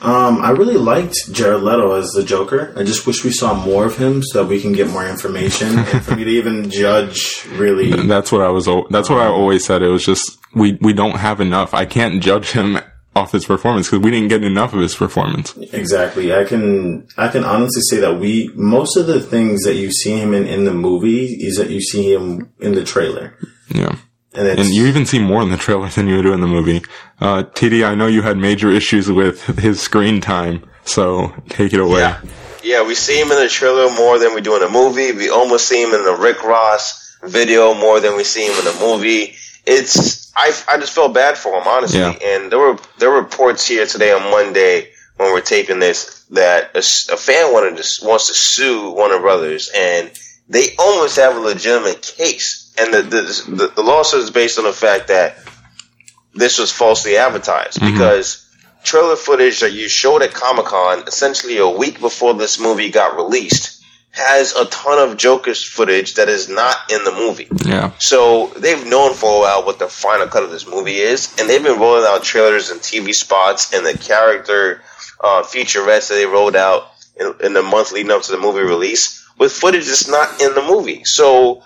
Um, 0.00 0.40
I 0.40 0.50
really 0.50 0.76
liked 0.76 1.32
Jared 1.32 1.62
Leto 1.62 1.92
as 1.92 2.10
the 2.10 2.24
Joker. 2.24 2.74
I 2.76 2.82
just 2.82 3.06
wish 3.06 3.22
we 3.22 3.30
saw 3.30 3.54
more 3.54 3.84
of 3.84 3.96
him 3.96 4.20
so 4.20 4.42
that 4.42 4.48
we 4.48 4.60
can 4.60 4.72
get 4.72 4.90
more 4.90 5.06
information 5.06 5.78
and 5.78 6.04
for 6.04 6.16
me 6.16 6.24
to 6.24 6.30
even 6.30 6.70
judge 6.70 7.46
really. 7.52 7.92
That's 8.08 8.32
what 8.32 8.40
I 8.40 8.48
was. 8.48 8.68
That's 8.90 9.08
what 9.08 9.20
I 9.20 9.26
always 9.26 9.64
said. 9.64 9.82
It 9.82 9.88
was 9.88 10.04
just 10.04 10.38
we 10.54 10.76
we 10.80 10.92
don't 10.92 11.18
have 11.18 11.40
enough. 11.40 11.72
I 11.72 11.84
can't 11.84 12.20
judge 12.20 12.50
him 12.50 12.78
off 13.14 13.32
his 13.32 13.44
performance 13.44 13.88
because 13.88 14.02
we 14.02 14.10
didn't 14.10 14.28
get 14.28 14.42
enough 14.42 14.72
of 14.72 14.80
his 14.80 14.94
performance. 14.94 15.54
Exactly. 15.72 16.34
I 16.34 16.44
can 16.44 17.06
I 17.16 17.28
can 17.28 17.44
honestly 17.44 17.82
say 17.82 17.98
that 18.00 18.18
we 18.18 18.50
most 18.54 18.96
of 18.96 19.06
the 19.06 19.20
things 19.20 19.62
that 19.64 19.74
you 19.74 19.90
see 19.92 20.18
him 20.18 20.32
in 20.34 20.46
in 20.46 20.64
the 20.64 20.72
movie 20.72 21.26
is 21.26 21.56
that 21.56 21.70
you 21.70 21.80
see 21.80 22.12
him 22.12 22.50
in 22.60 22.74
the 22.74 22.84
trailer, 22.84 23.34
Yeah. 23.68 23.96
and 24.34 24.48
it's 24.48 24.60
And 24.60 24.70
you 24.70 24.86
even 24.86 25.04
see 25.06 25.18
more 25.18 25.42
in 25.42 25.50
the 25.50 25.56
trailer 25.58 25.88
than 25.88 26.08
you 26.08 26.22
do 26.22 26.32
in 26.32 26.40
the 26.40 26.46
movie. 26.46 26.82
Uh, 27.20 27.42
TD, 27.42 27.84
I 27.86 27.94
know 27.94 28.06
you 28.06 28.22
had 28.22 28.38
major 28.38 28.70
issues 28.70 29.10
with 29.10 29.42
his 29.58 29.80
screen 29.80 30.20
time, 30.22 30.64
so 30.84 31.34
take 31.50 31.72
it 31.74 31.80
away. 31.80 32.00
Yeah. 32.00 32.20
Yeah, 32.64 32.86
we 32.86 32.94
see 32.94 33.20
him 33.20 33.30
in 33.32 33.38
the 33.42 33.48
trailer 33.48 33.92
more 33.94 34.18
than 34.20 34.34
we 34.34 34.40
do 34.40 34.54
in 34.54 34.60
the 34.62 34.68
movie. 34.70 35.10
We 35.12 35.28
almost 35.28 35.66
see 35.68 35.82
him 35.82 35.92
in 35.92 36.04
the 36.04 36.14
Rick 36.14 36.44
Ross 36.44 37.16
video 37.24 37.74
more 37.74 37.98
than 38.00 38.16
we 38.16 38.22
see 38.24 38.46
him 38.46 38.56
in 38.58 38.64
the 38.64 38.78
movie. 38.80 39.34
It's 39.64 40.32
I, 40.36 40.52
I 40.68 40.78
just 40.78 40.94
felt 40.94 41.14
bad 41.14 41.36
for 41.36 41.54
him 41.54 41.66
honestly. 41.66 42.00
Yeah. 42.00 42.16
And 42.22 42.50
there 42.50 42.58
were 42.58 42.78
there 42.98 43.10
were 43.10 43.22
reports 43.22 43.66
here 43.66 43.86
today 43.86 44.12
on 44.12 44.30
Monday 44.30 44.90
when 45.16 45.32
we're 45.32 45.40
taping 45.40 45.78
this 45.78 46.24
that 46.30 46.70
a 46.74 47.16
fan 47.16 47.52
wanted 47.52 47.76
to, 47.76 48.06
wants 48.06 48.28
to 48.28 48.34
sue 48.34 48.90
Warner 48.92 49.20
Brothers 49.20 49.70
and 49.76 50.10
they 50.48 50.74
almost 50.78 51.16
have 51.16 51.36
a 51.36 51.40
legitimate 51.40 52.02
case. 52.02 52.74
And 52.78 52.92
the, 52.92 53.02
the, 53.02 53.56
the, 53.56 53.72
the 53.76 53.82
lawsuit 53.82 54.22
is 54.22 54.30
based 54.30 54.58
on 54.58 54.64
the 54.64 54.72
fact 54.72 55.08
that 55.08 55.36
this 56.34 56.58
was 56.58 56.72
falsely 56.72 57.16
advertised 57.16 57.78
mm-hmm. 57.78 57.92
because 57.92 58.48
trailer 58.82 59.16
footage 59.16 59.60
that 59.60 59.72
you 59.72 59.88
showed 59.88 60.22
at 60.22 60.32
Comic 60.32 60.66
Con 60.66 61.04
essentially 61.06 61.58
a 61.58 61.68
week 61.68 62.00
before 62.00 62.34
this 62.34 62.58
movie 62.58 62.90
got 62.90 63.16
released 63.16 63.81
has 64.12 64.52
a 64.54 64.66
ton 64.66 64.98
of 64.98 65.16
Joker's 65.16 65.64
footage 65.64 66.14
that 66.14 66.28
is 66.28 66.48
not 66.48 66.76
in 66.92 67.02
the 67.04 67.12
movie. 67.12 67.48
Yeah. 67.64 67.92
So 67.98 68.48
they've 68.58 68.86
known 68.86 69.14
for 69.14 69.38
a 69.38 69.40
while 69.40 69.64
what 69.64 69.78
the 69.78 69.88
final 69.88 70.26
cut 70.26 70.42
of 70.42 70.50
this 70.50 70.66
movie 70.66 70.96
is, 70.98 71.34
and 71.40 71.48
they've 71.48 71.62
been 71.62 71.80
rolling 71.80 72.04
out 72.06 72.22
trailers 72.22 72.70
and 72.70 72.78
TV 72.80 73.14
spots 73.14 73.72
and 73.72 73.84
the 73.86 73.96
character 73.96 74.82
uh, 75.22 75.42
featurettes 75.42 76.08
that 76.08 76.14
they 76.16 76.26
rolled 76.26 76.56
out 76.56 76.90
in, 77.18 77.34
in 77.42 77.52
the 77.54 77.62
month 77.62 77.92
leading 77.92 78.12
up 78.12 78.22
to 78.22 78.32
the 78.32 78.38
movie 78.38 78.60
release 78.60 79.26
with 79.38 79.50
footage 79.52 79.86
that's 79.86 80.08
not 80.08 80.40
in 80.42 80.54
the 80.54 80.62
movie. 80.62 81.04
So 81.04 81.62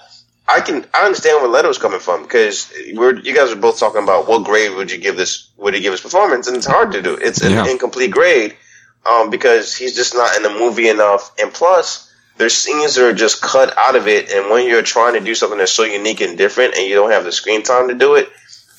I 0.49 0.61
can 0.61 0.87
I 0.95 1.05
understand 1.07 1.43
where 1.43 1.51
Leto's 1.51 1.79
coming 1.79 1.99
from 1.99 2.23
because 2.23 2.73
we're 2.95 3.17
you 3.19 3.35
guys 3.35 3.51
are 3.51 3.57
both 3.57 3.81
talking 3.81 4.05
about 4.05 4.29
what 4.29 4.45
grade 4.45 4.73
would 4.77 4.93
you 4.93 4.99
give 4.99 5.17
this 5.17 5.51
would 5.57 5.75
he 5.75 5.81
give 5.81 5.93
his 5.93 6.01
performance, 6.01 6.47
and 6.47 6.57
it's 6.57 6.67
hard 6.67 6.93
to 6.93 7.03
do. 7.03 7.15
It's 7.21 7.41
an 7.41 7.51
Yeah. 7.53 7.67
incomplete 7.69 8.13
grade 8.13 8.57
um, 9.05 9.31
because 9.31 9.75
he's 9.77 9.97
just 9.97 10.15
not 10.15 10.37
in 10.37 10.45
the 10.45 10.51
movie 10.51 10.89
enough, 10.89 11.33
and 11.41 11.53
plus. 11.53 12.05
There's 12.37 12.55
scenes 12.55 12.95
that 12.95 13.05
are 13.07 13.15
just 13.15 13.41
cut 13.41 13.77
out 13.79 13.97
of 13.97 14.09
it, 14.09 14.31
and 14.31 14.51
when 14.51 14.69
you're 14.69 14.83
trying 14.83 15.15
to 15.15 15.21
do 15.21 15.35
something 15.35 15.59
that's 15.59 15.73
so 15.73 15.85
unique 15.85 16.21
and 16.21 16.37
different, 16.37 16.77
and 16.77 16.87
you 16.87 16.95
don't 16.95 17.11
have 17.11 17.25
the 17.25 17.33
screen 17.33 17.63
time 17.63 17.89
to 17.89 17.95
do 17.95 18.15
it, 18.17 18.29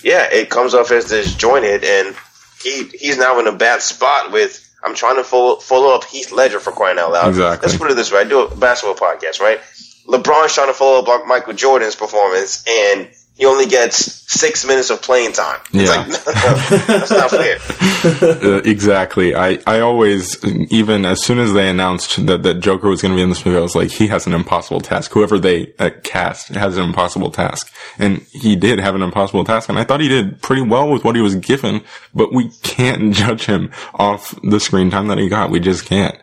yeah, 0.03 0.27
it 0.31 0.49
comes 0.49 0.73
off 0.73 0.91
as 0.91 1.05
disjointed, 1.05 1.83
and 1.83 2.15
he 2.61 2.83
he's 2.83 3.17
now 3.17 3.39
in 3.39 3.47
a 3.47 3.51
bad 3.51 3.81
spot 3.81 4.31
with. 4.31 4.63
I'm 4.83 4.93
trying 4.93 5.15
to 5.15 5.23
follow, 5.23 5.55
follow 5.55 5.95
up 5.95 6.03
Heath 6.05 6.31
Ledger 6.31 6.59
for 6.59 6.71
crying 6.71 6.99
out 6.99 7.11
loud. 7.11 7.29
Exactly. 7.29 7.67
Let's 7.67 7.79
put 7.79 7.89
it 7.89 7.95
this 7.95 8.11
way: 8.11 8.19
I 8.19 8.23
do 8.25 8.41
a 8.41 8.55
basketball 8.55 8.95
podcast, 8.95 9.39
right? 9.39 9.59
LeBron's 10.07 10.53
trying 10.53 10.67
to 10.67 10.73
follow 10.73 11.03
up 11.03 11.27
Michael 11.27 11.53
Jordan's 11.53 11.95
performance, 11.95 12.63
and 12.69 13.09
he 13.37 13.45
only 13.45 13.67
gets 13.67 13.97
six 14.31 14.65
minutes 14.65 14.89
of 14.89 15.01
playing 15.01 15.31
time. 15.31 15.59
It's 15.71 15.89
Yeah. 15.89 15.97
like, 15.97 16.07
no, 16.09 16.15
no, 16.93 16.99
that's 16.99 17.11
not 17.11 17.29
fair. 17.31 17.57
Uh, 18.07 18.61
exactly. 18.63 19.35
I, 19.35 19.57
I 19.65 19.79
always, 19.79 20.43
even 20.71 21.03
as 21.05 21.23
soon 21.23 21.39
as 21.39 21.53
they 21.53 21.67
announced 21.67 22.25
that, 22.27 22.43
that 22.43 22.55
Joker 22.59 22.89
was 22.89 23.01
going 23.01 23.11
to 23.11 23.15
be 23.15 23.21
in 23.23 23.29
this 23.29 23.43
movie, 23.45 23.57
I 23.57 23.61
was 23.61 23.75
like, 23.75 23.89
he 23.89 24.07
has 24.07 24.27
an 24.27 24.33
impossible 24.33 24.81
task. 24.81 25.11
Whoever 25.11 25.39
they 25.39 25.73
uh, 25.79 25.89
cast 26.03 26.49
has 26.49 26.77
an 26.77 26.83
impossible 26.83 27.31
task. 27.31 27.73
And 27.97 28.19
he 28.31 28.55
did 28.55 28.79
have 28.79 28.93
an 28.95 29.01
impossible 29.01 29.43
task. 29.43 29.67
And 29.69 29.79
I 29.79 29.83
thought 29.83 29.99
he 29.99 30.07
did 30.07 30.41
pretty 30.41 30.61
well 30.61 30.89
with 30.89 31.03
what 31.03 31.15
he 31.15 31.21
was 31.21 31.35
given, 31.35 31.81
but 32.13 32.31
we 32.33 32.49
can't 32.63 33.13
judge 33.15 33.45
him 33.45 33.71
off 33.95 34.35
the 34.43 34.59
screen 34.59 34.91
time 34.91 35.07
that 35.07 35.17
he 35.17 35.27
got. 35.27 35.49
We 35.49 35.59
just 35.59 35.85
can't. 35.85 36.15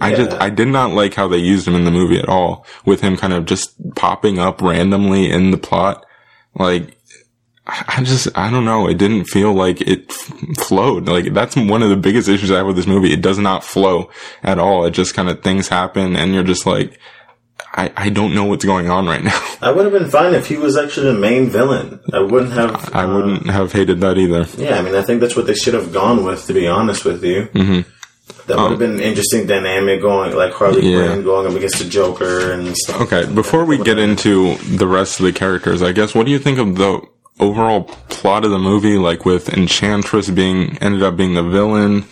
I 0.00 0.14
just, 0.14 0.30
I 0.40 0.50
did 0.50 0.68
not 0.68 0.92
like 0.92 1.14
how 1.14 1.26
they 1.26 1.38
used 1.38 1.66
him 1.66 1.74
in 1.74 1.84
the 1.84 1.90
movie 1.90 2.18
at 2.18 2.28
all 2.28 2.64
with 2.84 3.00
him 3.00 3.16
kind 3.16 3.32
of 3.32 3.46
just 3.46 3.74
popping 3.96 4.38
up 4.38 4.60
randomly 4.62 5.28
in 5.30 5.50
the 5.50 5.56
plot. 5.58 6.05
Like, 6.56 6.96
I 7.66 7.84
I 7.98 8.02
just, 8.02 8.28
I 8.36 8.50
don't 8.50 8.64
know. 8.64 8.88
It 8.88 8.98
didn't 8.98 9.24
feel 9.26 9.52
like 9.52 9.80
it 9.80 10.06
f- 10.10 10.32
flowed. 10.58 11.08
Like, 11.08 11.32
that's 11.32 11.56
one 11.56 11.82
of 11.82 11.90
the 11.90 11.96
biggest 11.96 12.28
issues 12.28 12.50
I 12.50 12.58
have 12.58 12.66
with 12.66 12.76
this 12.76 12.86
movie. 12.86 13.12
It 13.12 13.22
does 13.22 13.38
not 13.38 13.64
flow 13.64 14.10
at 14.42 14.58
all. 14.58 14.84
It 14.84 14.92
just 14.92 15.14
kind 15.14 15.28
of 15.28 15.42
things 15.42 15.68
happen 15.68 16.16
and 16.16 16.34
you're 16.34 16.44
just 16.44 16.66
like, 16.66 16.98
I, 17.76 17.92
I 17.94 18.08
don't 18.08 18.34
know 18.34 18.44
what's 18.44 18.64
going 18.64 18.88
on 18.88 19.06
right 19.06 19.22
now. 19.22 19.38
I 19.60 19.70
would 19.70 19.84
have 19.84 19.92
been 19.92 20.10
fine 20.10 20.34
if 20.34 20.46
he 20.46 20.56
was 20.56 20.76
actually 20.76 21.12
the 21.12 21.18
main 21.18 21.50
villain. 21.50 22.00
I 22.12 22.20
wouldn't 22.20 22.52
have. 22.52 22.94
I 22.94 23.04
uh, 23.04 23.14
wouldn't 23.14 23.46
have 23.50 23.72
hated 23.72 24.00
that 24.00 24.16
either. 24.16 24.46
Yeah, 24.56 24.78
I 24.78 24.82
mean, 24.82 24.94
I 24.94 25.02
think 25.02 25.20
that's 25.20 25.36
what 25.36 25.46
they 25.46 25.54
should 25.54 25.74
have 25.74 25.92
gone 25.92 26.24
with. 26.24 26.46
To 26.46 26.54
be 26.54 26.66
honest 26.66 27.04
with 27.04 27.22
you, 27.22 27.48
mm-hmm. 27.52 27.90
That 28.46 28.56
would 28.58 28.70
have 28.70 28.78
been 28.78 28.94
an 28.94 29.00
interesting 29.00 29.46
dynamic 29.46 30.00
going, 30.00 30.34
like 30.34 30.52
Harley 30.52 30.90
Yeah. 30.90 31.06
Quinn 31.06 31.22
going 31.24 31.46
up 31.46 31.54
against 31.54 31.78
the 31.78 31.84
Joker 31.88 32.52
and 32.52 32.76
stuff. 32.76 33.00
Okay, 33.02 33.26
before 33.32 33.64
we 33.64 33.78
get 33.78 33.98
into 33.98 34.56
the 34.56 34.86
rest 34.86 35.20
of 35.20 35.26
the 35.26 35.32
characters, 35.32 35.82
I 35.82 35.92
guess, 35.92 36.14
what 36.14 36.26
do 36.26 36.32
you 36.32 36.38
think 36.38 36.58
of 36.58 36.76
the 36.76 37.00
overall 37.38 37.84
plot 38.08 38.44
of 38.44 38.50
the 38.50 38.58
movie? 38.58 38.98
Like 38.98 39.24
with 39.24 39.48
Enchantress 39.52 40.30
being, 40.30 40.76
ended 40.78 41.02
up 41.02 41.16
being 41.16 41.34
the 41.34 41.42
villain 41.42 42.04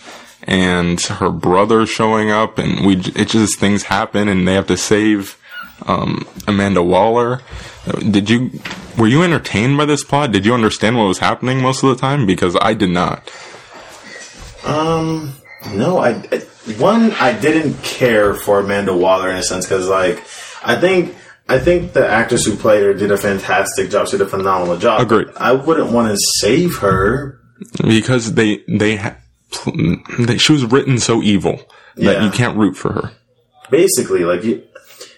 and 0.45 1.01
her 1.01 1.31
brother 1.31 1.87
showing 1.87 2.31
up 2.31 2.59
and 2.59 2.85
we, 2.87 2.97
it 2.97 3.29
just, 3.29 3.59
things 3.59 3.85
happen 3.85 4.29
and 4.29 4.47
they 4.47 4.55
have 4.55 4.67
to 4.69 4.77
save, 4.77 5.37
um, 5.87 6.27
Amanda 6.47 6.83
Waller. 6.83 7.41
Did 7.99 8.31
you, 8.31 8.51
were 8.99 9.09
you 9.09 9.23
entertained 9.23 9.77
by 9.77 9.85
this 9.85 10.05
plot? 10.05 10.33
Did 10.33 10.47
you 10.47 10.55
understand 10.55 10.97
what 10.97 11.05
was 11.05 11.19
happening 11.19 11.61
most 11.61 11.83
of 11.83 11.89
the 11.91 11.97
time? 11.97 12.25
Because 12.27 12.57
I 12.61 12.75
did 12.75 12.91
not. 12.91 13.31
Um, 14.65 15.35
no, 15.73 15.99
I, 15.99 16.11
I 16.33 16.39
one 16.79 17.13
I 17.13 17.39
didn't 17.39 17.83
care 17.83 18.35
for 18.35 18.61
Amanda 18.61 18.97
Waller 18.97 19.31
in 19.31 19.37
a 19.37 19.43
sense 19.43 19.67
because 19.67 19.89
like 19.89 20.19
I 20.65 20.77
think 20.77 21.15
I 21.49 21.59
think 21.59 21.93
the 21.93 22.07
actress 22.07 22.45
who 22.47 22.57
played 22.57 22.83
her 22.83 22.95
did 22.95 23.11
a 23.11 23.17
fantastic 23.19 23.91
job. 23.91 24.09
She 24.09 24.13
did 24.19 24.27
a 24.27 24.31
phenomenal 24.31 24.79
job. 24.79 25.03
Agreed. 25.03 25.29
I 25.37 25.53
wouldn't 25.53 25.93
want 25.93 26.11
to 26.11 26.17
save 26.41 26.79
her. 26.79 27.39
Because 27.83 28.33
they, 28.35 28.63
they, 28.67 28.97
ha- 28.97 29.17
they, 30.19 30.39
she 30.39 30.53
was 30.53 30.65
written 30.65 30.99
so 30.99 31.23
evil 31.23 31.57
that 31.97 32.17
Yeah. 32.17 32.25
you 32.25 32.31
can't 32.31 32.57
root 32.57 32.77
for 32.77 32.93
her. 32.93 33.13
Basically, 33.71 34.25
like 34.25 34.43
you, 34.43 34.63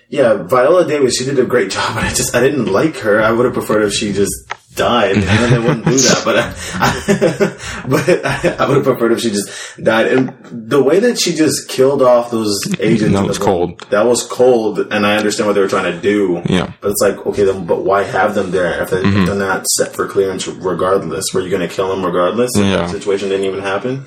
yeah, 0.09 0.35
Viola 0.43 0.87
Davis, 0.87 1.17
she 1.17 1.25
did 1.25 1.39
a 1.39 1.45
great 1.45 1.71
job, 1.77 1.95
but 1.95 2.05
I 2.05 2.09
just 2.09 2.35
I 2.35 2.41
didn't 2.41 2.67
like 2.67 2.97
her. 2.99 3.21
I 3.23 3.31
would 3.31 3.45
have 3.45 3.55
preferred 3.55 3.83
if 3.83 3.93
she 3.93 4.13
just 4.13 4.33
died, 4.77 5.15
and 5.17 5.23
then 5.25 5.51
they 5.51 5.59
wouldn't 5.59 5.85
do 5.85 5.97
that. 5.97 6.23
But 6.25 6.37
I, 6.39 7.87
but 7.89 8.25
I, 8.27 8.65
I 8.65 8.69
would 8.69 8.77
have 8.77 8.85
preferred 8.85 9.13
if 9.13 9.21
she 9.21 9.31
just 9.31 9.49
died. 9.83 10.07
And 10.07 10.35
the 10.71 10.83
way 10.83 11.01
that 11.01 11.19
she 11.19 11.35
just 11.35 11.69
killed 11.69 12.03
off 12.03 12.31
those 12.31 12.59
agents, 12.79 13.15
That 13.15 13.27
was 13.27 13.39
the- 13.39 13.45
cold. 13.45 13.81
That 13.91 14.07
was 14.07 14.23
cold, 14.27 14.79
and 14.79 15.07
I 15.07 15.17
understand 15.17 15.47
what 15.49 15.55
they 15.55 15.61
were 15.61 15.69
trying 15.69 15.93
to 15.93 16.01
do. 16.01 16.43
Yeah. 16.47 16.73
but 16.81 16.91
it's 16.91 17.01
like 17.03 17.17
okay, 17.27 17.45
then 17.45 17.67
but 17.67 17.83
why 17.85 18.03
have 18.03 18.35
them 18.35 18.51
there 18.51 18.83
if, 18.83 18.91
they, 18.91 18.97
Mm-hmm. 19.03 19.21
if 19.21 19.27
they're 19.27 19.35
not 19.37 19.67
set 19.67 19.95
for 19.95 20.07
clearance 20.09 20.47
regardless? 20.49 21.25
Were 21.33 21.41
you 21.41 21.51
going 21.51 21.67
to 21.69 21.75
kill 21.75 21.89
them 21.89 22.05
regardless? 22.05 22.51
Yeah. 22.57 22.77
that 22.79 22.91
situation 22.91 23.29
didn't 23.29 23.47
even 23.47 23.61
happen. 23.61 24.05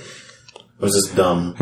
It 0.79 0.83
was 0.83 0.93
just 0.95 1.15
dumb. 1.15 1.55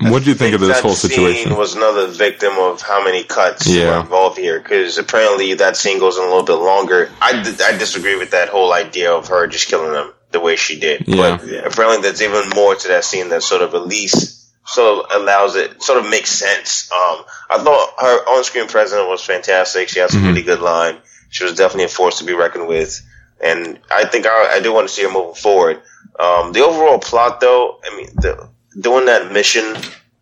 What 0.00 0.22
do 0.24 0.28
you 0.30 0.34
think 0.34 0.54
of 0.54 0.60
this 0.60 0.68
that 0.76 0.82
whole 0.82 0.94
scene 0.94 1.10
situation? 1.10 1.56
was 1.56 1.74
another 1.74 2.06
victim 2.08 2.52
of 2.58 2.82
how 2.82 3.02
many 3.02 3.24
cuts 3.24 3.66
Yeah. 3.66 3.94
were 3.96 4.00
involved 4.02 4.36
here 4.38 4.60
because 4.60 4.98
apparently 4.98 5.54
that 5.54 5.76
scene 5.76 5.98
goes 5.98 6.18
on 6.18 6.24
a 6.24 6.28
little 6.28 6.42
bit 6.44 6.62
longer. 6.62 7.10
I, 7.20 7.42
d- 7.42 7.62
I 7.64 7.76
disagree 7.78 8.16
with 8.16 8.30
that 8.32 8.50
whole 8.50 8.72
idea 8.72 9.10
of 9.12 9.28
her 9.28 9.46
just 9.46 9.68
killing 9.68 9.92
them 9.92 10.12
the 10.32 10.40
way 10.40 10.56
she 10.56 10.78
did. 10.78 11.08
Yeah. 11.08 11.38
But 11.38 11.66
apparently 11.72 12.02
there's 12.02 12.20
even 12.22 12.50
more 12.50 12.74
to 12.74 12.88
that 12.88 13.04
scene 13.04 13.30
that 13.30 13.42
sort 13.42 13.62
of 13.62 13.74
at 13.74 13.86
least 13.86 14.36
sort 14.68 15.06
of 15.10 15.22
allows 15.22 15.56
it, 15.56 15.82
sort 15.82 15.98
of 16.04 16.10
makes 16.10 16.30
sense. 16.30 16.92
Um, 16.92 17.24
I 17.48 17.56
thought 17.58 17.94
her 18.00 18.18
on-screen 18.36 18.68
presence 18.68 19.02
was 19.08 19.24
fantastic. 19.24 19.88
She 19.88 19.98
had 19.98 20.10
Mm-hmm. 20.10 20.18
some 20.18 20.28
really 20.28 20.42
good 20.42 20.60
line. 20.60 20.98
She 21.30 21.42
was 21.44 21.54
definitely 21.54 21.84
a 21.84 21.88
force 21.88 22.18
to 22.18 22.24
be 22.24 22.34
reckoned 22.34 22.68
with. 22.68 23.00
And 23.42 23.78
I 23.90 24.04
think 24.04 24.26
I, 24.26 24.56
I 24.56 24.60
do 24.60 24.72
want 24.74 24.86
to 24.88 24.92
see 24.94 25.02
her 25.04 25.10
moving 25.10 25.34
forward. 25.34 25.80
Um, 26.20 26.52
the 26.52 26.64
overall 26.64 26.98
plot, 26.98 27.40
though, 27.40 27.80
I 27.84 27.96
mean, 27.96 28.08
the, 28.16 28.48
doing 28.80 29.06
that 29.06 29.32
mission, 29.32 29.76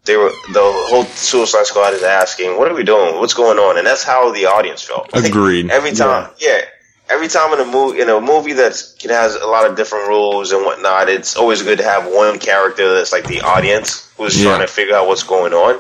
they 0.05 0.17
were 0.17 0.31
the 0.53 0.61
whole 0.63 1.05
Suicide 1.05 1.67
Squad 1.67 1.93
is 1.95 2.03
asking, 2.03 2.57
"What 2.59 2.71
are 2.71 2.75
we 2.75 2.85
doing? 2.85 3.17
What's 3.19 3.35
going 3.35 3.59
on?" 3.59 3.77
And 3.79 3.87
that's 3.87 4.03
how 4.05 4.31
the 4.33 4.47
audience 4.47 4.83
felt. 4.83 5.09
Agreed. 5.13 5.71
every 5.71 5.93
time, 5.93 6.31
yeah. 6.39 6.61
Every 7.09 7.29
time 7.29 7.53
in 7.53 7.61
a 7.61 7.65
movie, 7.65 8.01
in 8.01 8.09
a 8.09 8.21
movie 8.21 8.53
that 8.55 8.73
has 9.09 9.37
a 9.37 9.47
lot 9.47 9.65
of 9.65 9.77
different 9.77 10.09
rules 10.09 10.51
and 10.51 10.65
whatnot, 10.65 11.09
it's 11.09 11.37
always 11.37 11.63
good 11.63 11.79
to 11.79 11.85
have 11.85 12.07
one 12.07 12.39
character 12.41 12.95
that's 12.95 13.13
like 13.13 13.27
the 13.29 13.43
audience 13.43 14.09
who's 14.17 14.37
Yeah. 14.43 14.51
trying 14.57 14.67
to 14.67 14.73
figure 14.73 14.95
out 14.97 15.07
what's 15.07 15.23
going 15.23 15.53
on. 15.55 15.79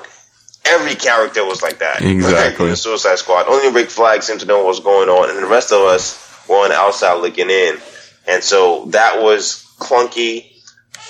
Every 0.64 0.94
character 0.94 1.44
was 1.44 1.62
like 1.62 1.78
that. 1.80 2.02
Exactly. 2.02 2.66
in 2.66 2.70
the 2.72 2.76
Suicide 2.76 3.18
Squad. 3.18 3.46
Only 3.48 3.70
Rick 3.70 3.90
Flag 3.90 4.22
seemed 4.22 4.40
to 4.40 4.46
know 4.46 4.58
what 4.58 4.66
was 4.66 4.80
going 4.80 5.08
on, 5.08 5.30
and 5.30 5.38
the 5.38 5.46
rest 5.46 5.72
of 5.72 5.80
us 5.82 6.16
were 6.48 6.56
on 6.58 6.68
the 6.70 6.76
outside 6.76 7.14
looking 7.14 7.50
in. 7.50 7.76
And 8.28 8.42
so 8.42 8.84
that 8.90 9.20
was 9.22 9.64
clunky. 9.80 10.46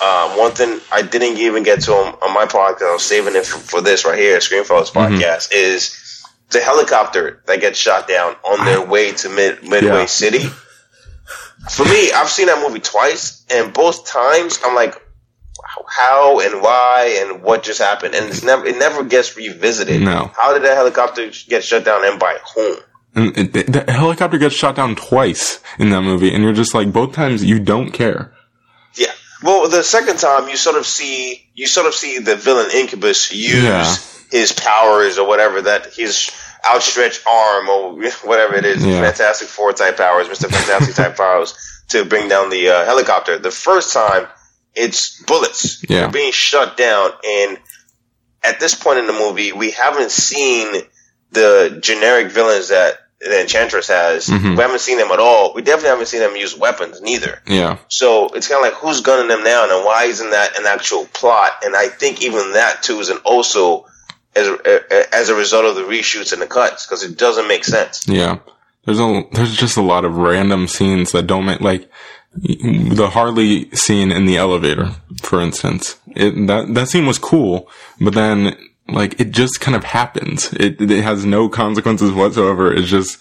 Um, 0.01 0.37
one 0.37 0.51
thing 0.51 0.79
I 0.91 1.01
didn't 1.01 1.37
even 1.37 1.63
get 1.63 1.81
to 1.81 1.93
on, 1.93 2.13
on 2.21 2.33
my 2.33 2.45
podcast, 2.45 2.89
I 2.89 2.93
was 2.93 3.03
saving 3.03 3.35
it 3.35 3.45
for, 3.45 3.57
for 3.57 3.81
this 3.81 4.05
right 4.05 4.17
here, 4.17 4.37
Screenfellows 4.37 4.91
podcast, 4.91 5.49
is 5.51 6.23
the 6.51 6.59
helicopter 6.61 7.41
that 7.47 7.59
gets 7.61 7.79
shot 7.79 8.07
down 8.07 8.35
on 8.43 8.63
their 8.65 8.85
way 8.85 9.11
to 9.13 9.29
mid, 9.29 9.63
Midway 9.63 9.87
Yeah. 10.01 10.05
City. 10.05 10.49
For 11.71 11.83
me, 11.85 12.11
I've 12.11 12.29
seen 12.29 12.45
that 12.47 12.63
movie 12.65 12.79
twice, 12.79 13.43
and 13.51 13.73
both 13.73 14.05
times 14.07 14.59
I'm 14.63 14.75
like, 14.75 14.95
how 15.89 16.39
and 16.39 16.61
why 16.61 17.17
and 17.21 17.41
what 17.41 17.63
just 17.63 17.79
happened, 17.79 18.13
and 18.15 18.27
it's 18.29 18.43
never 18.43 18.65
it 18.65 18.77
never 18.77 19.03
gets 19.03 19.35
revisited. 19.35 20.01
No. 20.01 20.31
how 20.35 20.53
did 20.53 20.63
that 20.63 20.75
helicopter 20.77 21.29
get 21.47 21.63
shut 21.63 21.83
down 21.85 22.05
and 22.05 22.19
by 22.19 22.37
whom? 22.55 22.77
And 23.15 23.33
the 23.35 23.63
the 23.63 23.91
helicopter 23.91 24.37
gets 24.37 24.53
shot 24.55 24.75
down 24.75 24.95
twice 24.95 25.59
in 25.79 25.89
that 25.89 26.01
movie, 26.01 26.33
and 26.33 26.43
you're 26.43 26.53
just 26.53 26.73
like, 26.73 26.93
both 26.93 27.13
times 27.13 27.43
you 27.43 27.59
don't 27.59 27.91
care. 27.91 28.31
Well, 29.47 29.69
the 29.69 29.81
second 29.81 30.19
time 30.19 30.49
you 30.49 30.57
sort 30.57 30.75
of 30.75 30.85
see 30.85 31.47
you 31.55 31.67
sort 31.67 31.87
of 31.87 31.93
see 31.93 32.19
the 32.19 32.35
villain 32.35 32.69
Incubus 32.73 33.31
use 33.31 33.63
Yeah. 33.63 33.95
his 34.29 34.51
powers 34.51 35.17
or 35.17 35.25
whatever 35.25 35.61
that 35.61 35.93
his 35.93 36.29
outstretched 36.69 37.25
arm 37.25 37.69
or 37.69 37.93
whatever 38.25 38.55
it 38.55 38.65
is, 38.65 38.85
Yeah. 38.85 38.99
Fantastic 39.01 39.47
Four 39.47 39.71
type 39.71 39.95
powers, 39.95 40.27
Mister 40.27 40.49
Fantastic 40.49 40.95
type 40.95 41.15
powers 41.23 41.53
to 41.89 42.03
bring 42.03 42.27
down 42.27 42.49
the 42.49 42.67
uh, 42.69 42.83
helicopter. 42.83 43.39
The 43.39 43.49
first 43.51 43.93
time 43.93 44.27
it's 44.75 45.23
bullets. 45.23 45.81
Yeah. 45.89 46.01
They're 46.01 46.09
being 46.11 46.33
shut 46.33 46.75
down, 46.75 47.11
and 47.25 47.57
at 48.43 48.59
this 48.59 48.75
point 48.75 48.99
in 48.99 49.07
the 49.07 49.13
movie, 49.13 49.53
we 49.53 49.71
haven't 49.71 50.11
seen 50.11 50.81
the 51.31 51.79
generic 51.81 52.31
villains 52.31 52.67
that 52.67 52.99
the 53.19 53.41
Enchantress 53.41 53.87
has, 53.87 54.27
Mhm. 54.27 54.55
we 54.55 54.61
haven't 54.61 54.79
seen 54.81 54.97
them 54.99 55.11
at 55.11 55.19
all. 55.19 55.53
We 55.53 55.61
definitely 55.63 55.89
haven't 55.89 56.05
seen 56.07 56.19
them 56.19 56.35
use 56.35 56.55
weapons, 56.55 57.01
neither. 57.01 57.41
Yeah. 57.47 57.77
So 57.87 58.27
it's 58.35 58.47
kind 58.47 58.63
of 58.63 58.71
like 58.71 58.79
who's 58.79 59.01
gunning 59.01 59.27
them 59.27 59.43
down, 59.43 59.71
and 59.71 59.83
why 59.83 60.03
isn't 60.05 60.29
that 60.31 60.57
an 60.59 60.65
actual 60.67 61.05
plot? 61.13 61.51
And 61.65 61.75
I 61.75 61.87
think 61.87 62.21
even 62.21 62.53
that 62.53 62.83
too 62.83 62.99
is 62.99 63.09
an 63.09 63.17
also 63.23 63.85
as 64.35 64.47
a, 64.47 65.15
as 65.15 65.29
a 65.29 65.35
result 65.35 65.65
of 65.65 65.75
the 65.75 65.81
reshoots 65.81 66.31
and 66.31 66.41
the 66.41 66.45
cuts 66.47 66.85
because 66.85 67.03
it 67.03 67.17
doesn't 67.17 67.47
make 67.47 67.65
sense. 67.65 68.03
Yeah. 68.07 68.37
There's 68.85 68.99
a 68.99 69.23
there's 69.33 69.57
just 69.57 69.77
a 69.77 69.81
lot 69.81 70.05
of 70.05 70.15
random 70.15 70.67
scenes 70.67 71.11
that 71.11 71.25
don't 71.27 71.45
make 71.45 71.59
like 71.59 71.89
the 72.35 73.09
Harley 73.11 73.69
scene 73.71 74.11
in 74.11 74.25
the 74.27 74.37
elevator, 74.37 74.91
for 75.23 75.41
instance. 75.41 75.95
It 76.15 76.47
that 76.47 76.73
that 76.75 76.87
scene 76.89 77.07
was 77.07 77.17
cool, 77.17 77.67
but 77.99 78.13
then 78.13 78.55
like 78.89 79.19
it 79.19 79.31
just 79.31 79.59
kind 79.61 79.75
of 79.75 79.83
happens. 79.83 80.51
It 80.53 80.79
it 80.81 81.03
has 81.03 81.25
no 81.25 81.49
consequences 81.49 82.11
whatsoever. 82.11 82.73
It's 82.73 82.87
just 82.89 83.19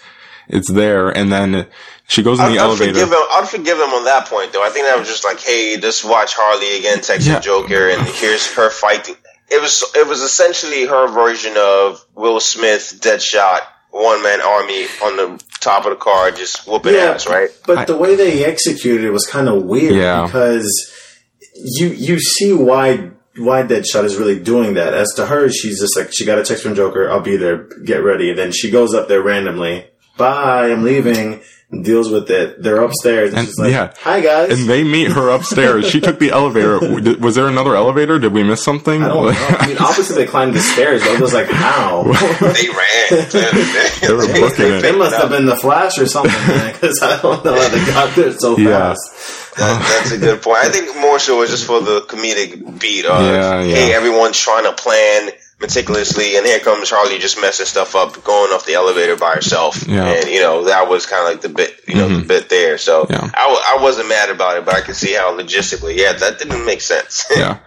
it's 0.48 0.70
there, 0.70 1.10
and 1.10 1.32
then 1.32 1.66
she 2.06 2.22
goes 2.22 2.38
in 2.38 2.44
I'd, 2.46 2.52
the 2.52 2.58
I'd 2.58 2.64
elevator. 2.66 2.92
forgive 2.94 3.10
them. 3.10 3.22
I'd 3.32 3.48
forgive 3.48 3.78
them 3.78 3.90
on 3.90 4.04
that 4.04 4.26
point, 4.28 4.52
though. 4.52 4.62
I 4.64 4.70
think 4.70 4.86
that 4.86 4.96
was 4.98 5.08
just 5.08 5.24
like, 5.24 5.40
hey, 5.40 5.76
just 5.80 6.04
watch 6.04 6.34
Harley 6.36 6.78
again, 6.78 7.00
text 7.00 7.26
Yeah. 7.26 7.36
the 7.36 7.40
Joker, 7.40 7.88
and 7.90 8.00
here's 8.06 8.46
her 8.54 8.70
fighting. 8.70 9.16
It 9.50 9.60
was 9.60 9.84
it 9.94 10.06
was 10.06 10.22
essentially 10.22 10.86
her 10.86 11.08
version 11.08 11.54
of 11.56 12.04
Will 12.14 12.38
Smith, 12.40 12.98
Deadshot, 13.00 13.60
one 13.90 14.22
man 14.22 14.40
army 14.40 14.84
on 15.02 15.16
the 15.16 15.44
top 15.60 15.84
of 15.84 15.90
the 15.90 15.96
car, 15.96 16.30
just 16.30 16.66
whooping 16.68 16.94
Yeah. 16.94 17.12
ass, 17.14 17.26
right? 17.28 17.48
But 17.66 17.78
I- 17.78 17.84
the 17.86 17.96
way 17.96 18.14
they 18.14 18.44
executed 18.44 19.04
it 19.04 19.10
was 19.10 19.26
kind 19.26 19.48
of 19.48 19.62
weird 19.64 19.94
Yeah. 19.94 20.26
because 20.26 20.68
you 21.54 21.88
you 21.88 22.20
see 22.20 22.52
why 22.52 23.10
why 23.38 23.62
Deadshot 23.62 24.04
is 24.04 24.16
really 24.16 24.38
doing 24.38 24.74
that. 24.74 24.94
As 24.94 25.12
to 25.16 25.26
her, 25.26 25.48
she's 25.50 25.80
just 25.80 25.96
like 25.96 26.12
she 26.12 26.24
got 26.24 26.38
a 26.38 26.44
text 26.44 26.62
from 26.62 26.74
Joker, 26.74 27.10
I'll 27.10 27.20
be 27.20 27.36
there, 27.36 27.64
get 27.84 28.02
ready. 28.02 28.30
And 28.30 28.38
then 28.38 28.52
she 28.52 28.70
goes 28.70 28.94
up 28.94 29.08
there 29.08 29.22
randomly. 29.22 29.86
Bye, 30.16 30.70
I'm 30.70 30.82
leaving. 30.84 31.42
And 31.68 31.84
deals 31.84 32.10
with 32.10 32.30
it. 32.30 32.62
They're 32.62 32.80
upstairs. 32.80 33.30
And, 33.30 33.38
And- 33.40 33.48
she's 33.48 33.58
like, 33.58 33.72
yeah. 33.72 33.92
"Hi 34.02 34.20
guys." 34.20 34.52
and 34.56 34.68
they 34.70 34.84
meet 34.84 35.10
her 35.10 35.30
upstairs. 35.30 35.90
she 35.90 36.00
took 36.00 36.20
the 36.20 36.30
elevator. 36.30 36.78
Was 37.18 37.34
there 37.34 37.48
another 37.48 37.74
elevator? 37.74 38.20
Did 38.20 38.32
we 38.32 38.44
miss 38.44 38.62
something? 38.62 39.02
I 39.02 39.08
don't 39.08 39.24
know. 39.24 39.30
I 39.58 39.66
mean, 39.66 39.76
obviously 39.78 40.14
they 40.14 40.26
climbed 40.30 40.54
the 40.54 40.60
stairs. 40.60 41.02
But 41.02 41.16
I 41.16 41.20
was 41.20 41.34
like, 41.34 41.48
"How?" 41.48 42.04
They 42.40 42.68
ran. 42.68 43.28
They 44.00 44.12
were 44.12 44.26
booking 44.28 44.66
it. 44.74 44.82
They 44.82 44.92
must 44.96 45.16
have 45.16 45.30
been 45.30 45.46
the 45.46 45.56
Flash 45.56 45.98
or 45.98 46.06
something, 46.06 46.32
because 46.72 47.00
I 47.02 47.20
don't 47.20 47.44
know 47.44 47.54
how 47.60 47.68
they 47.68 47.84
got 47.86 48.14
there 48.14 48.30
so 48.38 48.56
Yeah. 48.56 48.94
fast. 48.94 49.45
That, 49.58 49.80
that's 50.00 50.12
a 50.12 50.18
good 50.18 50.42
point. 50.42 50.58
I 50.58 50.68
think 50.68 50.94
more 51.00 51.18
so 51.18 51.40
it's 51.42 51.50
just 51.50 51.64
for 51.66 51.80
the 51.80 52.02
comedic 52.02 52.80
beat 52.80 53.04
of 53.06 53.20
Yeah, 53.22 53.62
yeah. 53.62 53.74
hey, 53.74 53.94
everyone's 53.94 54.38
trying 54.38 54.64
to 54.64 54.72
plan 54.72 55.30
meticulously, 55.60 56.36
and 56.36 56.44
here 56.46 56.60
comes 56.60 56.90
Harley 56.90 57.18
just 57.18 57.40
messing 57.40 57.64
stuff 57.66 57.94
up, 57.96 58.22
going 58.24 58.52
off 58.52 58.66
the 58.66 58.74
elevator 58.74 59.16
by 59.16 59.32
herself, 59.32 59.86
Yeah. 59.88 60.04
and 60.04 60.28
you 60.28 60.40
know 60.40 60.64
that 60.64 60.88
was 60.88 61.06
kind 61.06 61.22
of 61.26 61.32
like 61.32 61.40
the 61.40 61.48
bit, 61.48 61.80
you 61.88 61.94
know, 61.94 62.08
the 62.08 62.24
bit 62.26 62.48
there. 62.50 62.76
So 62.78 63.06
Yeah. 63.08 63.30
I, 63.34 63.74
I 63.78 63.82
wasn't 63.82 64.08
mad 64.08 64.28
about 64.30 64.58
it, 64.58 64.64
but 64.66 64.74
I 64.74 64.82
could 64.82 64.96
see 64.96 65.14
how 65.14 65.36
logistically, 65.36 65.96
yeah, 65.96 66.12
that 66.12 66.38
didn't 66.38 66.64
make 66.66 66.80
sense. 66.82 67.24
yeah. 67.36 67.58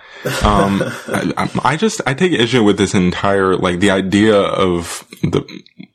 Um, 0.43 0.83
I, 1.07 1.49
I 1.63 1.77
just 1.77 2.01
I 2.05 2.13
take 2.13 2.33
issue 2.33 2.63
with 2.63 2.77
this 2.77 2.93
entire 2.93 3.55
like 3.55 3.79
the 3.79 3.89
idea 3.89 4.35
of 4.37 5.05
the 5.23 5.43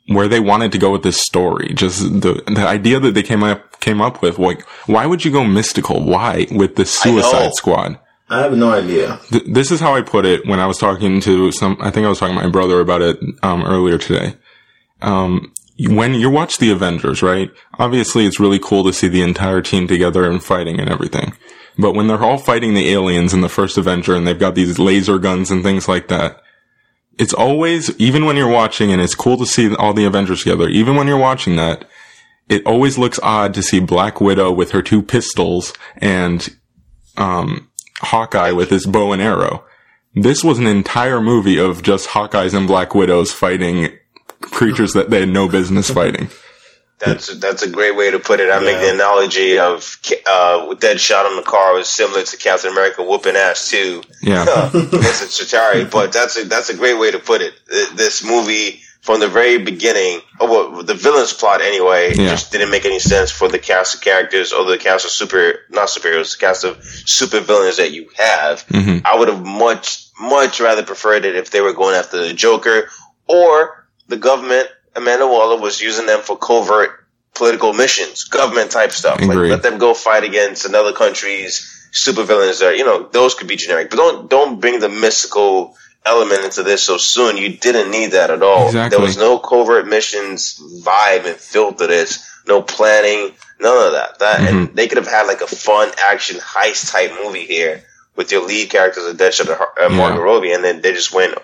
where 0.09 0.29
they 0.29 0.41
wanted 0.41 0.73
to 0.73 0.79
go 0.79 0.91
with 0.93 1.03
this 1.03 1.21
story. 1.21 1.73
Just 1.75 2.01
the 2.01 2.43
the 2.47 2.67
idea 2.67 2.99
that 3.01 3.13
they 3.15 3.23
came 3.23 3.45
up 3.45 3.74
came 3.85 4.01
up 4.01 4.23
with. 4.23 4.39
Like, 4.39 4.63
why 4.87 5.07
would 5.07 5.25
you 5.25 5.31
go 5.31 5.45
mystical? 5.45 6.03
Why 6.03 6.47
with 6.51 6.77
the 6.77 6.83
I. 6.83 6.87
Suicide 6.87 7.53
Squad? 7.55 7.99
I 8.31 8.41
have 8.41 8.57
no 8.57 8.73
idea. 8.73 9.21
Th- 9.31 9.45
this 9.47 9.71
is 9.71 9.81
how 9.81 9.95
I 9.95 10.01
put 10.01 10.25
it 10.25 10.47
when 10.47 10.59
I 10.59 10.67
was 10.67 10.79
talking 10.79 11.21
to 11.21 11.53
some. 11.53 11.77
I 11.81 11.91
think 11.91 12.07
I 12.07 12.09
was 12.09 12.19
talking 12.19 12.37
to 12.37 12.43
my 12.43 12.49
brother 12.49 12.81
about 12.81 13.03
it 13.03 13.19
um, 13.43 13.63
earlier 13.63 13.99
today. 13.99 14.37
Um, 15.03 15.53
when 15.79 16.15
you 16.15 16.31
watch 16.31 16.59
the 16.59 16.71
Avengers, 16.71 17.23
right? 17.23 17.51
Obviously, 17.79 18.27
it's 18.27 18.41
really 18.41 18.59
cool 18.59 18.85
to 18.85 18.93
see 18.93 19.09
the 19.09 19.23
entire 19.23 19.61
team 19.61 19.87
together 19.87 20.31
and 20.31 20.43
fighting 20.43 20.81
and 20.81 20.89
everything. 20.89 21.35
But 21.77 21.93
when 21.95 22.07
they're 22.07 22.23
all 22.23 22.39
fighting 22.39 22.75
the 22.75 22.91
aliens 22.91 23.35
in 23.35 23.41
the 23.41 23.49
first 23.49 23.77
Avenger 23.77 24.15
and 24.15 24.27
they've 24.27 24.39
got 24.39 24.55
these 24.55 24.79
laser 24.79 25.19
guns 25.19 25.51
and 25.51 25.63
things 25.63 25.89
like 25.89 26.09
that, 26.09 26.41
it's 27.19 27.35
always, 27.35 27.91
even 27.99 28.25
when 28.25 28.37
you're 28.37 28.49
watching 28.49 28.93
and 28.93 29.03
it's 29.03 29.15
cool 29.15 29.37
to 29.37 29.47
see 29.47 29.75
all 29.75 29.93
the 29.93 30.05
Avengers 30.05 30.45
together, 30.45 30.69
even 30.69 30.97
when 30.97 31.09
you're 31.09 31.19
watching 31.19 31.57
that, 31.57 31.85
it 32.49 32.65
always 32.67 32.99
looks 32.99 33.19
odd 33.23 33.55
to 33.55 33.63
see 33.63 33.81
Black 33.81 34.21
Widow 34.21 34.53
with 34.53 34.73
her 34.73 34.83
two 34.83 35.03
pistols 35.03 35.73
and, 35.97 36.57
um, 37.17 37.71
Hawkeye 38.01 38.53
with 38.53 38.71
his 38.71 38.87
bow 38.87 39.13
and 39.13 39.23
arrow. 39.23 39.65
This 40.15 40.45
was 40.45 40.59
an 40.59 40.67
entire 40.67 41.21
movie 41.21 41.59
of 41.59 41.83
just 41.83 42.09
Hawkeyes 42.09 42.55
and 42.55 42.67
Black 42.67 42.95
Widows 42.95 43.33
fighting 43.33 43.99
creatures 44.41 44.93
that 44.93 45.11
they 45.11 45.21
had 45.21 45.29
no 45.29 45.49
business 45.49 45.91
fighting. 45.95 46.29
That's 47.01 47.35
that's 47.39 47.63
a 47.63 47.69
great 47.69 47.97
way 47.97 48.13
to 48.13 48.21
put 48.21 48.41
it. 48.41 48.51
I 48.51 48.61
make 48.61 48.81
the 48.81 48.95
analogy 48.95 49.59
of 49.59 49.99
uh, 50.27 50.67
with 50.69 50.81
Deadshot 50.81 51.27
on 51.27 51.37
the 51.37 51.43
car 51.43 51.75
was 51.75 51.89
similar 51.89 52.23
to 52.23 52.37
Captain 52.37 52.71
America 52.71 53.03
whooping 53.03 53.35
ass 53.35 53.69
too. 53.69 54.03
Yeah. 54.23 54.43
uh, 54.49 54.71
Mr. 54.71 55.27
Chitauri, 55.27 55.91
but 55.91 56.13
that's 56.13 56.39
a 56.39 56.45
that's 56.45 56.71
a 56.71 56.77
great 56.77 56.99
way 56.99 57.11
to 57.11 57.19
put 57.19 57.43
it. 57.43 57.55
This 57.97 58.25
movie 58.25 58.81
from 59.05 59.21
the 59.21 59.29
very 59.29 59.59
beginning, 59.59 60.19
oh, 60.41 60.51
well, 60.51 60.83
the 60.83 60.95
villain's 60.95 61.35
plot 61.35 61.61
anyway, 61.61 62.15
Yeah. 62.15 62.31
just 62.31 62.51
didn't 62.51 62.71
make 62.71 62.87
any 62.87 62.99
sense 62.99 63.31
for 63.31 63.49
the 63.49 63.59
cast 63.59 63.95
of 63.97 64.01
characters 64.01 64.55
or 64.55 64.65
the 64.65 64.79
cast 64.79 65.05
of 65.05 65.11
super 65.11 65.61
not 65.69 65.89
superheroes, 65.89 66.33
the 66.33 66.47
cast 66.47 66.65
of 66.65 66.83
super 67.05 67.41
villains 67.41 67.77
that 67.77 67.91
you 67.91 68.09
have. 68.17 68.65
Mhm. 68.69 69.03
I 69.05 69.15
would 69.19 69.29
have 69.29 69.45
much 69.45 69.99
much 70.19 70.59
rather 70.59 70.83
preferred 70.83 71.27
it 71.27 71.37
if 71.37 71.51
they 71.51 71.61
were 71.61 71.75
going 71.75 71.95
after 71.95 72.17
the 72.17 72.33
Joker 72.33 72.89
or 73.27 73.87
the 74.09 74.17
government. 74.17 74.69
Amanda 74.97 75.27
Waller 75.27 75.61
was 75.61 75.83
using 75.83 76.07
them 76.07 76.23
for 76.23 76.39
covert 76.39 77.05
political 77.35 77.73
missions, 77.75 78.25
government 78.25 78.71
type 78.71 78.93
stuff. 78.93 79.21
Like 79.21 79.37
let 79.37 79.63
them 79.63 79.77
go 79.77 79.93
fight 79.93 80.25
against 80.25 80.65
another 80.65 80.93
country's 80.95 81.69
supervillains. 81.93 82.61
That 82.61 82.79
you 82.79 82.85
know 82.87 83.07
those 83.13 83.35
could 83.35 83.49
be 83.49 83.57
generic, 83.57 83.91
but 83.91 83.97
don't 83.97 84.31
don't 84.31 84.61
bring 84.61 84.81
the 84.81 84.89
mystical 84.89 85.77
element 86.07 86.45
into 86.45 86.63
this 86.63 86.83
so 86.83 86.97
soon. 86.97 87.37
You 87.37 87.57
didn't 87.57 87.91
need 87.91 88.13
that 88.13 88.31
at 88.31 88.43
all. 88.43 88.67
Exactly. 88.67 88.97
There 88.97 89.05
was 89.05 89.17
no 89.17 89.39
covert 89.39 89.87
missions 89.87 90.61
vibe 90.85 91.27
and 91.27 91.37
feel 91.37 91.73
to 91.73 91.87
this. 91.87 92.31
No 92.47 92.61
planning, 92.61 93.35
none 93.61 93.87
of 93.87 93.93
that. 93.93 94.19
That 94.19 94.41
Mm-hmm. 94.41 94.57
and 94.59 94.77
they 94.77 94.87
could 94.87 94.99
have 94.99 95.07
had 95.07 95.27
like 95.27 95.41
a 95.41 95.47
fun 95.47 95.91
action 96.05 96.37
heist 96.39 96.91
type 96.93 97.13
movie 97.25 97.47
here 97.47 97.83
with 98.17 98.31
your 98.33 98.47
lead 98.47 98.69
characters 98.71 99.05
of 99.07 99.17
Deadshot 99.17 99.49
and 99.81 99.97
Margot 99.97 100.17
Yeah. 100.19 100.23
Robbie, 100.23 100.53
and 100.53 100.63
then 100.63 100.83
they 100.83 100.93
just 100.93 101.13
went 101.15 101.35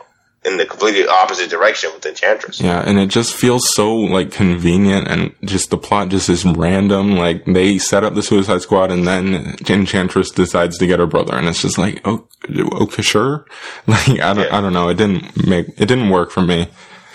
in 0.45 0.57
the 0.57 0.65
completely 0.65 1.07
opposite 1.07 1.51
direction 1.51 1.91
with 1.95 2.07
Enchantress. 2.07 2.61
Yeah, 2.61 2.81
and 2.81 2.99
it 2.99 3.09
just 3.09 3.35
feels 3.35 3.69
so 3.75 3.95
like 3.95 4.31
convenient 4.33 5.07
and 5.09 5.35
just 5.45 5.69
the 5.71 5.77
plot 5.77 6.09
just 6.09 6.29
is 6.31 6.45
random. 6.47 7.17
Like 7.17 7.45
they 7.45 7.77
set 7.79 8.05
up 8.05 8.15
the 8.15 8.23
Suicide 8.23 8.63
Squad 8.63 8.91
and 8.91 9.07
then 9.07 9.57
Enchantress 9.69 10.31
decides 10.31 10.79
to 10.79 10.87
get 10.87 10.99
her 10.99 11.07
brother 11.07 11.37
and 11.37 11.47
it's 11.47 11.61
just 11.63 11.77
like, 11.77 12.01
oh, 12.07 12.27
okay, 12.57 13.03
sure. 13.03 13.45
Like, 13.87 14.09
I 14.21 14.33
don't, 14.33 14.45
Yeah. 14.47 14.59
I 14.59 14.61
don't 14.63 14.73
know. 14.73 14.89
It 14.89 14.97
didn't 14.97 15.47
make, 15.47 15.69
it 15.77 15.87
didn't 15.87 16.09
work 16.11 16.31
for 16.31 16.41
me. 16.43 16.69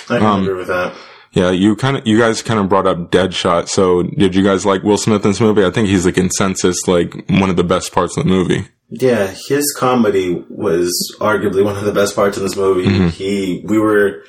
I 0.09 0.17
can 0.19 0.23
Um, 0.23 0.41
agree 0.43 0.53
with 0.53 0.67
that. 0.67 0.93
Yeah, 1.31 1.49
you 1.49 1.75
kind 1.75 1.97
of, 1.97 2.07
you 2.07 2.17
guys 2.19 2.41
kind 2.41 2.59
of 2.59 2.69
brought 2.69 2.87
up 2.87 3.11
Deadshot. 3.11 3.67
So 3.67 4.03
did 4.03 4.35
you 4.35 4.43
guys 4.43 4.65
like 4.65 4.83
Will 4.83 4.97
Smith 4.97 5.25
in 5.25 5.31
this 5.31 5.41
movie? 5.41 5.65
I 5.65 5.71
think 5.71 5.89
he's 5.89 6.03
the 6.05 6.13
consensus, 6.13 6.87
like 6.87 7.13
one 7.27 7.49
of 7.49 7.55
the 7.57 7.63
best 7.63 7.91
parts 7.91 8.15
of 8.17 8.23
the 8.23 8.29
movie. 8.29 8.67
Yeah, 8.89 9.33
his 9.47 9.73
comedy 9.77 10.43
was 10.49 11.15
arguably 11.19 11.63
one 11.63 11.75
of 11.75 11.85
the 11.85 11.91
best 11.91 12.15
parts 12.15 12.37
in 12.37 12.43
this 12.43 12.55
movie. 12.55 12.87
Mm-hmm. 12.87 13.07
He, 13.09 13.61
we 13.65 13.79
were, 13.79 14.23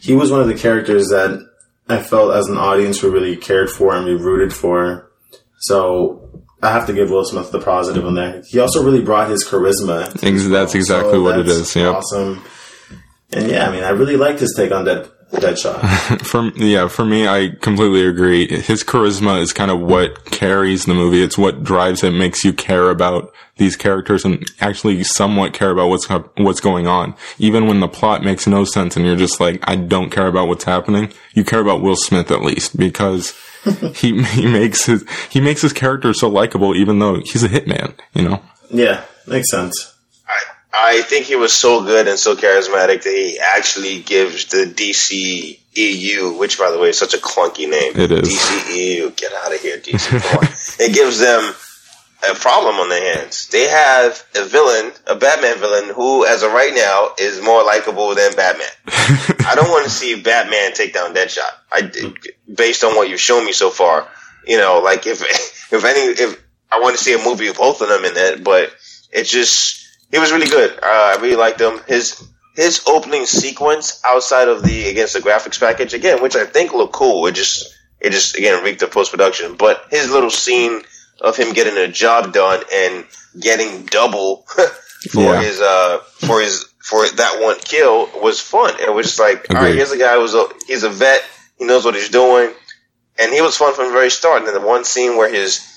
he 0.00 0.14
was 0.14 0.30
one 0.30 0.40
of 0.40 0.48
the 0.48 0.54
characters 0.54 1.08
that 1.08 1.46
I 1.88 2.02
felt 2.02 2.34
as 2.34 2.48
an 2.48 2.56
audience 2.56 3.02
we 3.02 3.10
really 3.10 3.36
cared 3.36 3.70
for 3.70 3.94
and 3.94 4.06
we 4.06 4.14
rooted 4.14 4.52
for. 4.52 5.10
So 5.58 6.44
I 6.62 6.70
have 6.70 6.86
to 6.86 6.92
give 6.92 7.10
Will 7.10 7.24
Smith 7.24 7.50
the 7.50 7.60
positive 7.60 8.06
on 8.06 8.14
there. 8.14 8.42
He 8.46 8.60
also 8.60 8.84
really 8.84 9.02
brought 9.02 9.28
his 9.28 9.44
charisma. 9.44 10.12
that's 10.48 10.74
exactly 10.74 11.18
what 11.18 11.40
it 11.40 11.48
is, 11.48 11.74
yep. 11.74 11.96
Awesome. 11.96 12.42
And 13.32 13.50
yeah, 13.50 13.68
I 13.68 13.72
mean, 13.72 13.82
I 13.82 13.90
really 13.90 14.16
liked 14.16 14.40
his 14.40 14.54
take 14.56 14.70
on 14.70 14.84
Dead, 14.84 15.08
Deadshot. 15.32 16.22
For 16.26 16.48
yeah, 16.62 16.88
for 16.88 17.06
me, 17.06 17.26
I 17.26 17.50
completely 17.60 18.06
agree. 18.06 18.46
His 18.48 18.84
charisma 18.84 19.40
is 19.40 19.52
kind 19.52 19.70
of 19.70 19.80
what 19.80 20.26
carries 20.26 20.84
the 20.84 20.94
movie. 20.94 21.22
It's 21.22 21.38
what 21.38 21.64
drives 21.64 22.04
it, 22.04 22.10
makes 22.10 22.44
you 22.44 22.52
care 22.52 22.90
about 22.90 23.32
these 23.56 23.74
characters 23.74 24.24
and 24.24 24.44
actually 24.60 25.02
somewhat 25.04 25.54
care 25.54 25.70
about 25.70 25.88
what's 25.88 26.06
what's 26.36 26.60
going 26.60 26.86
on. 26.86 27.14
Even 27.38 27.66
when 27.66 27.80
the 27.80 27.88
plot 27.88 28.22
makes 28.22 28.46
no 28.46 28.64
sense 28.64 28.94
and 28.96 29.06
you're 29.06 29.16
just 29.16 29.40
like, 29.40 29.58
I 29.64 29.76
don't 29.76 30.10
care 30.10 30.26
about 30.26 30.48
what's 30.48 30.64
happening. 30.64 31.12
You 31.32 31.44
care 31.44 31.60
about 31.60 31.80
Will 31.80 31.96
Smith 31.96 32.30
at 32.30 32.42
least 32.42 32.76
because 32.76 33.34
he 33.94 34.22
he 34.22 34.46
makes 34.46 34.84
his 34.84 35.04
he 35.30 35.40
makes 35.40 35.62
his 35.62 35.72
character 35.72 36.12
so 36.12 36.28
likable, 36.28 36.76
even 36.76 36.98
though 36.98 37.20
he's 37.20 37.42
a 37.42 37.48
hitman. 37.48 37.94
You 38.12 38.28
know. 38.28 38.42
yeah, 38.70 39.04
makes 39.26 39.50
sense. 39.50 39.91
I 40.74 41.02
think 41.02 41.26
he 41.26 41.36
was 41.36 41.52
so 41.52 41.84
good 41.84 42.08
and 42.08 42.18
so 42.18 42.34
charismatic 42.34 43.02
that 43.02 43.12
he 43.12 43.38
actually 43.38 44.00
gives 44.00 44.46
the 44.46 44.64
DC 44.64 45.58
EU, 45.74 46.36
which 46.38 46.58
by 46.58 46.70
the 46.70 46.78
way 46.78 46.90
is 46.90 46.98
such 46.98 47.14
a 47.14 47.18
clunky 47.18 47.68
name. 47.68 47.92
It 47.94 48.10
is. 48.10 48.28
DC 48.28 48.76
EU. 48.76 49.10
Get 49.10 49.32
out 49.32 49.54
of 49.54 49.60
here, 49.60 49.78
DC. 49.78 50.80
It 50.80 50.94
gives 50.94 51.18
them 51.18 51.54
a 52.28 52.34
problem 52.34 52.76
on 52.76 52.88
their 52.88 53.16
hands. 53.16 53.48
They 53.48 53.68
have 53.68 54.24
a 54.36 54.44
villain, 54.44 54.92
a 55.06 55.16
Batman 55.16 55.58
villain, 55.58 55.92
who, 55.94 56.24
as 56.24 56.42
of 56.42 56.52
right 56.52 56.72
now, 56.74 57.10
is 57.18 57.42
more 57.42 57.64
likable 57.64 58.14
than 58.14 58.34
Batman. 58.34 58.68
I 59.46 59.54
don't 59.54 59.70
want 59.70 59.84
to 59.84 59.90
see 59.90 60.20
Batman 60.20 60.72
take 60.72 60.94
down 60.94 61.14
Deadshot. 61.14 61.40
I, 61.70 61.90
based 62.52 62.84
on 62.84 62.94
what 62.94 63.08
you've 63.08 63.20
shown 63.20 63.44
me 63.44 63.52
so 63.52 63.70
far, 63.70 64.08
you 64.46 64.56
know, 64.56 64.80
like 64.82 65.06
if 65.06 65.22
if 65.72 65.84
any 65.84 66.00
if 66.00 66.42
I 66.70 66.80
want 66.80 66.96
to 66.96 67.02
see 67.02 67.12
a 67.14 67.18
movie 67.18 67.48
with 67.48 67.58
both 67.58 67.80
of 67.80 67.88
them 67.88 68.04
in 68.04 68.12
it, 68.16 68.44
but 68.44 68.72
it's 69.10 69.30
just 69.30 69.81
he 70.12 70.18
was 70.20 70.30
really 70.30 70.46
good. 70.48 70.70
Uh, 70.80 71.16
I 71.16 71.18
really 71.20 71.34
liked 71.36 71.60
him. 71.60 71.80
His 71.88 72.22
his 72.54 72.82
opening 72.86 73.24
sequence 73.26 74.00
outside 74.06 74.46
of 74.48 74.62
the 74.62 74.88
against 74.88 75.14
the 75.14 75.20
graphics 75.20 75.58
package 75.58 75.94
again, 75.94 76.22
which 76.22 76.36
I 76.36 76.44
think 76.44 76.72
looked 76.72 76.92
cool. 76.92 77.26
It 77.26 77.34
just 77.34 77.74
it 78.00 78.10
just 78.12 78.36
again 78.36 78.62
reeked 78.62 78.82
of 78.82 78.90
post 78.92 79.10
production, 79.10 79.56
but 79.56 79.86
his 79.90 80.10
little 80.10 80.30
scene 80.30 80.82
of 81.20 81.36
him 81.36 81.52
getting 81.54 81.76
a 81.78 81.88
job 81.88 82.32
done 82.32 82.62
and 82.72 83.04
getting 83.40 83.86
double 83.86 84.44
for 85.10 85.22
Yeah. 85.22 85.42
his 85.42 85.60
uh 85.60 85.98
for 86.26 86.40
his 86.40 86.66
for 86.82 87.06
that 87.08 87.40
one 87.40 87.56
kill 87.60 88.08
was 88.22 88.40
fun. 88.40 88.74
It 88.80 88.92
was 88.92 89.06
just 89.06 89.20
like, 89.20 89.46
all 89.54 89.62
right, 89.62 89.74
here's 89.74 89.92
a 89.92 89.98
guy 89.98 90.16
who's 90.16 90.34
a 90.34 90.46
he's 90.66 90.82
a 90.82 90.90
vet, 90.90 91.22
he 91.58 91.64
knows 91.64 91.84
what 91.84 91.94
he's 91.94 92.08
doing, 92.10 92.52
and 93.18 93.32
he 93.32 93.40
was 93.40 93.56
fun 93.56 93.72
from 93.74 93.86
the 93.86 93.92
very 93.92 94.10
start. 94.10 94.38
And 94.38 94.46
then 94.48 94.54
the 94.60 94.66
one 94.66 94.84
scene 94.84 95.16
where 95.16 95.32
his 95.32 95.71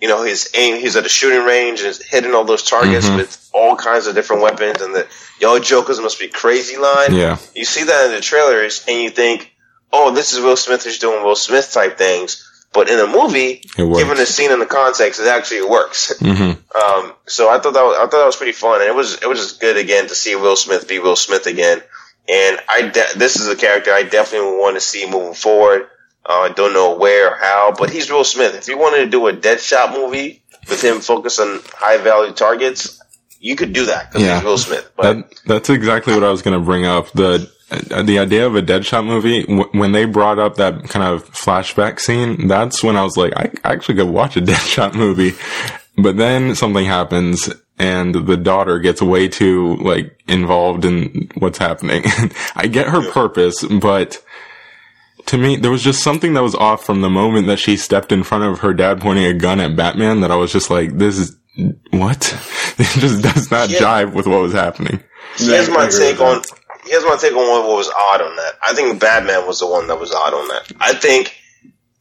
you 0.00 0.08
know 0.08 0.22
his 0.22 0.50
aim, 0.54 0.80
he's 0.80 0.96
at 0.96 1.06
a 1.06 1.08
shooting 1.08 1.44
range 1.44 1.80
and 1.80 1.88
is 1.88 2.02
hitting 2.02 2.34
all 2.34 2.44
those 2.44 2.62
targets 2.62 3.06
Mhm. 3.06 3.16
with 3.16 3.48
all 3.52 3.74
kinds 3.76 4.06
of 4.06 4.14
different 4.14 4.42
weapons, 4.42 4.80
and 4.80 4.94
the 4.94 5.06
y'all 5.40 5.58
jokers 5.58 6.00
must 6.00 6.18
be 6.18 6.28
crazy 6.28 6.76
line. 6.76 7.14
Yeah. 7.14 7.36
You 7.54 7.64
see 7.64 7.84
that 7.84 8.06
in 8.06 8.12
the 8.12 8.20
trailers, 8.20 8.82
and 8.86 9.00
you 9.02 9.10
think, 9.10 9.50
oh, 9.92 10.10
this 10.12 10.32
is 10.32 10.40
Will 10.40 10.56
Smith 10.56 10.86
is 10.86 10.98
doing 10.98 11.24
Will 11.24 11.36
Smith 11.36 11.72
type 11.72 11.98
things. 11.98 12.44
But 12.72 12.90
in 12.90 12.98
a 13.00 13.06
movie, 13.06 13.62
given 13.76 14.18
the 14.18 14.26
scene 14.26 14.52
and 14.52 14.60
the 14.60 14.66
context, 14.66 15.18
it 15.20 15.26
actually 15.26 15.62
works. 15.62 16.12
hmm 16.20 16.52
Um, 16.74 17.14
so 17.26 17.48
I 17.48 17.58
thought 17.58 17.72
that 17.72 17.82
was, 17.82 17.96
I 17.96 18.00
thought 18.02 18.10
that 18.18 18.26
was 18.26 18.36
pretty 18.36 18.52
fun, 18.52 18.80
and 18.82 18.88
it 18.90 18.94
was 18.94 19.14
it 19.14 19.26
was 19.28 19.40
just 19.40 19.60
good 19.60 19.76
again 19.78 20.06
to 20.08 20.14
see 20.14 20.36
Will 20.36 20.54
Smith 20.54 20.86
be 20.86 20.98
Will 20.98 21.16
Smith 21.16 21.46
again. 21.46 21.82
And 22.28 22.60
I 22.68 22.82
de- 22.82 23.16
this 23.18 23.36
is 23.36 23.48
a 23.48 23.56
character 23.56 23.90
I 23.90 24.02
definitely 24.02 24.58
want 24.58 24.76
to 24.76 24.80
see 24.82 25.08
moving 25.10 25.32
forward. 25.32 25.88
Uh, 26.26 26.40
I 26.40 26.48
don't 26.50 26.72
know 26.74 26.96
where 26.96 27.32
or 27.32 27.36
how, 27.36 27.72
but 27.78 27.90
he's 27.90 28.10
Will 28.10 28.24
Smith. 28.24 28.54
If 28.54 28.68
you 28.68 28.76
wanted 28.78 29.04
to 29.04 29.10
do 29.10 29.26
a 29.28 29.32
Deadshot 29.32 29.92
movie 29.94 30.42
with 30.68 30.82
him 30.84 31.00
focused 31.00 31.40
on 31.40 31.60
high 31.72 31.96
value 31.98 32.32
targets, 32.32 33.00
you 33.40 33.56
could 33.56 33.72
do 33.72 33.86
that 33.86 34.10
because 34.10 34.26
Yeah. 34.26 34.34
he's 34.36 34.44
Will 34.44 34.58
Smith. 34.58 34.90
But 34.96 35.02
That 35.14 35.34
that's 35.46 35.70
exactly 35.70 36.12
what 36.14 36.24
I 36.24 36.30
was 36.30 36.42
going 36.42 36.58
to 36.58 36.64
bring 36.64 36.84
up. 36.84 37.10
The 37.12 37.50
uh, 37.70 38.02
the 38.02 38.18
idea 38.18 38.46
of 38.46 38.56
a 38.56 38.62
Deadshot 38.62 39.04
movie 39.06 39.42
when 39.78 39.92
they 39.92 40.04
brought 40.06 40.38
up 40.38 40.56
that 40.56 40.88
kind 40.88 41.04
of 41.06 41.24
flashback 41.32 42.00
scene, 42.00 42.46
that's 42.48 42.82
when 42.82 42.96
I 42.96 43.04
was 43.04 43.16
like, 43.16 43.34
I 43.36 43.50
actually 43.64 43.96
could 43.96 44.08
watch 44.08 44.36
a 44.36 44.40
Deadshot 44.42 44.94
movie. 44.94 45.32
But 45.96 46.16
then 46.16 46.54
something 46.54 46.84
happens 46.86 47.48
and 47.78 48.14
the 48.14 48.36
daughter 48.36 48.78
gets 48.80 49.00
way 49.02 49.28
too 49.28 49.76
like 49.76 50.18
involved 50.28 50.84
in 50.84 51.30
what's 51.38 51.58
happening. 51.58 52.04
I 52.56 52.66
get 52.68 52.88
her 52.88 53.08
purpose, 53.12 53.62
but 53.64 54.22
to 55.28 55.38
me, 55.38 55.56
there 55.56 55.70
was 55.70 55.82
just 55.82 56.02
something 56.02 56.34
that 56.34 56.42
was 56.42 56.54
off 56.54 56.84
from 56.84 57.00
the 57.00 57.08
moment 57.10 57.46
that 57.46 57.58
she 57.58 57.76
stepped 57.76 58.12
in 58.12 58.22
front 58.22 58.44
of 58.44 58.58
her 58.60 58.74
dad 58.74 59.00
pointing 59.00 59.24
a 59.24 59.34
gun 59.34 59.60
at 59.60 59.76
Batman 59.76 60.20
that 60.20 60.30
I 60.30 60.36
was 60.36 60.52
just 60.52 60.70
like, 60.70 60.98
this 60.98 61.16
is, 61.18 61.36
what? 61.90 62.34
It 62.80 63.00
just 63.00 63.22
does 63.24 63.50
not 63.50 63.70
Yeah. 63.70 63.80
jive 63.80 64.12
with 64.14 64.28
what 64.28 64.40
was 64.40 64.52
happening. 64.52 65.02
here's 65.36 65.68
my 65.68 65.88
take 65.88 66.20
on 66.20 66.42
here's 66.86 67.02
my 67.04 67.16
take 67.16 67.32
on 67.32 67.38
what 67.48 67.66
was 67.76 67.88
odd 67.88 68.20
on 68.22 68.36
that. 68.36 68.52
I 68.64 68.72
think 68.72 69.00
Batman 69.00 69.46
was 69.48 69.58
the 69.58 69.66
one 69.66 69.88
that 69.88 69.98
was 69.98 70.12
odd 70.12 70.32
on 70.32 70.46
that. 70.48 70.70
I 70.80 70.92
think 70.94 71.34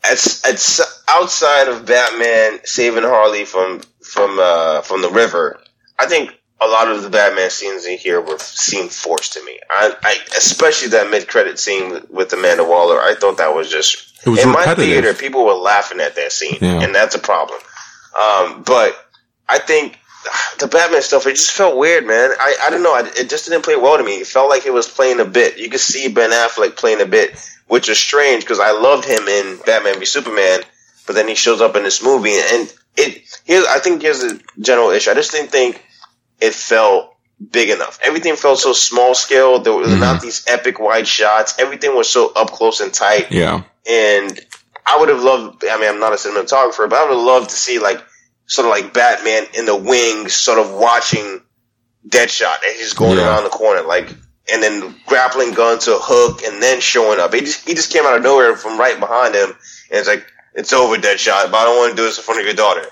it's 0.05 0.47
it's 0.47 0.79
outside 1.09 1.67
of 1.67 1.87
Batman 1.87 2.59
saving 2.63 3.03
Harley 3.05 3.43
from 3.45 3.81
from 4.03 4.37
uh, 4.39 4.81
from 4.81 5.01
the 5.01 5.09
river. 5.09 5.59
I 5.97 6.05
think 6.05 6.36
a 6.59 6.67
lot 6.67 6.89
of 6.91 7.03
the 7.03 7.09
Batman 7.09 7.49
scenes 7.49 7.85
in 7.85 7.97
here 7.97 8.19
were 8.19 8.39
seem 8.39 8.89
forced 8.89 9.33
to 9.33 9.43
me. 9.45 9.59
I, 9.69 9.93
I 10.03 10.17
especially 10.35 10.89
that 10.89 11.09
mid 11.09 11.27
credit 11.27 11.59
scene 11.59 12.01
with, 12.09 12.33
Amanda 12.33 12.63
Waller. 12.63 12.99
I 12.99 13.15
thought 13.15 13.37
that 13.37 13.53
was 13.53 13.69
just 13.69 14.13
It 14.25 14.29
was 14.29 14.43
in 14.43 14.49
my 14.51 14.73
theater. 14.73 15.13
People 15.13 15.45
were 15.45 15.53
laughing 15.53 15.99
at 15.99 16.15
that 16.15 16.31
scene, 16.31 16.57
Yeah. 16.59 16.81
and 16.81 16.93
that's 16.95 17.15
a 17.15 17.19
problem. 17.19 17.59
Um, 18.19 18.63
but 18.63 18.95
I 19.47 19.59
think 19.59 19.99
the 20.59 20.67
Batman 20.67 21.01
stuff, 21.03 21.27
it 21.27 21.35
just 21.35 21.51
felt 21.51 21.77
weird, 21.77 22.05
man. 22.05 22.31
I, 22.39 22.55
I 22.63 22.69
don't 22.71 22.83
know. 22.83 22.93
I, 22.95 23.09
it 23.15 23.29
just 23.29 23.47
didn't 23.47 23.63
play 23.63 23.75
well 23.75 23.97
to 23.97 24.03
me. 24.03 24.15
It 24.21 24.27
felt 24.27 24.49
like 24.49 24.65
it 24.65 24.73
was 24.73 24.87
playing 24.87 25.19
a 25.19 25.25
bit. 25.25 25.57
You 25.57 25.69
could 25.69 25.79
see 25.79 26.07
Ben 26.09 26.31
Affleck 26.31 26.75
playing 26.75 27.01
a 27.01 27.05
bit, 27.05 27.37
which 27.67 27.87
is 27.87 27.99
strange 27.99 28.43
because 28.43 28.59
I 28.59 28.71
loved 28.71 29.05
him 29.05 29.27
in 29.27 29.59
Batman 29.65 29.99
v 29.99 30.05
Superman, 30.05 30.61
but 31.05 31.13
then 31.13 31.27
he 31.27 31.35
shows 31.35 31.61
up 31.61 31.75
in 31.75 31.83
this 31.83 32.03
movie 32.03 32.33
and 32.35 32.73
it, 32.97 33.21
here's, 33.45 33.65
I 33.67 33.77
think 33.79 34.01
here's 34.01 34.19
the 34.19 34.41
general 34.59 34.89
issue. 34.89 35.11
I 35.11 35.13
just 35.13 35.31
didn't 35.31 35.51
think 35.51 35.83
it 36.39 36.53
felt 36.53 37.13
big 37.51 37.69
enough. 37.69 37.99
Everything 38.03 38.35
felt 38.35 38.59
so 38.59 38.73
small 38.73 39.13
scale. 39.13 39.59
There 39.59 39.73
were 39.73 39.85
not 39.85 40.17
mm-hmm. 40.17 40.25
these 40.25 40.43
epic 40.47 40.79
wide 40.79 41.07
shots. 41.07 41.55
Everything 41.59 41.95
was 41.95 42.09
so 42.09 42.31
up 42.35 42.51
close 42.51 42.79
and 42.79 42.93
tight 42.93 43.31
Yeah. 43.31 43.63
and 43.89 44.39
I 44.85 44.97
would 44.99 45.09
have 45.09 45.21
loved. 45.21 45.65
I 45.65 45.77
mean, 45.79 45.89
I'm 45.89 45.99
not 45.99 46.13
a 46.13 46.15
cinematographer, 46.15 46.89
but 46.89 46.93
I 46.93 47.03
would 47.03 47.15
have 47.17 47.25
loved 47.25 47.49
to 47.49 47.55
see 47.55 47.77
like 47.79 48.01
sort 48.45 48.65
of 48.65 48.71
like 48.71 48.93
Batman 48.93 49.43
in 49.53 49.65
the 49.65 49.75
wings, 49.75 50.33
sort 50.33 50.59
of 50.59 50.73
watching 50.73 51.41
Deadshot 52.07 52.57
as 52.69 52.79
he's 52.79 52.93
going 52.93 53.17
Yeah. 53.17 53.27
around 53.27 53.43
the 53.43 53.49
corner, 53.49 53.81
like, 53.81 54.07
and 54.51 54.63
then 54.63 54.95
grappling 55.05 55.51
gun 55.53 55.77
to 55.79 55.95
a 55.95 55.99
hook, 55.99 56.41
and 56.43 56.63
then 56.63 56.79
showing 56.79 57.19
up. 57.19 57.33
He 57.33 57.41
just 57.41 57.67
he 57.67 57.75
just 57.75 57.91
came 57.91 58.05
out 58.05 58.15
of 58.15 58.23
nowhere 58.23 58.55
from 58.55 58.79
right 58.79 58.97
behind 58.97 59.35
him, 59.35 59.49
and 59.49 59.99
it's 59.99 60.07
like 60.07 60.25
it's 60.53 60.71
over, 60.71 60.95
Deadshot, 60.95 61.51
but 61.51 61.57
I 61.57 61.65
don't 61.65 61.77
want 61.77 61.91
to 61.91 61.97
do 61.97 62.03
this 62.03 62.17
in 62.17 62.23
front 62.23 62.39
of 62.39 62.45
your 62.45 62.55
daughter. 62.55 62.85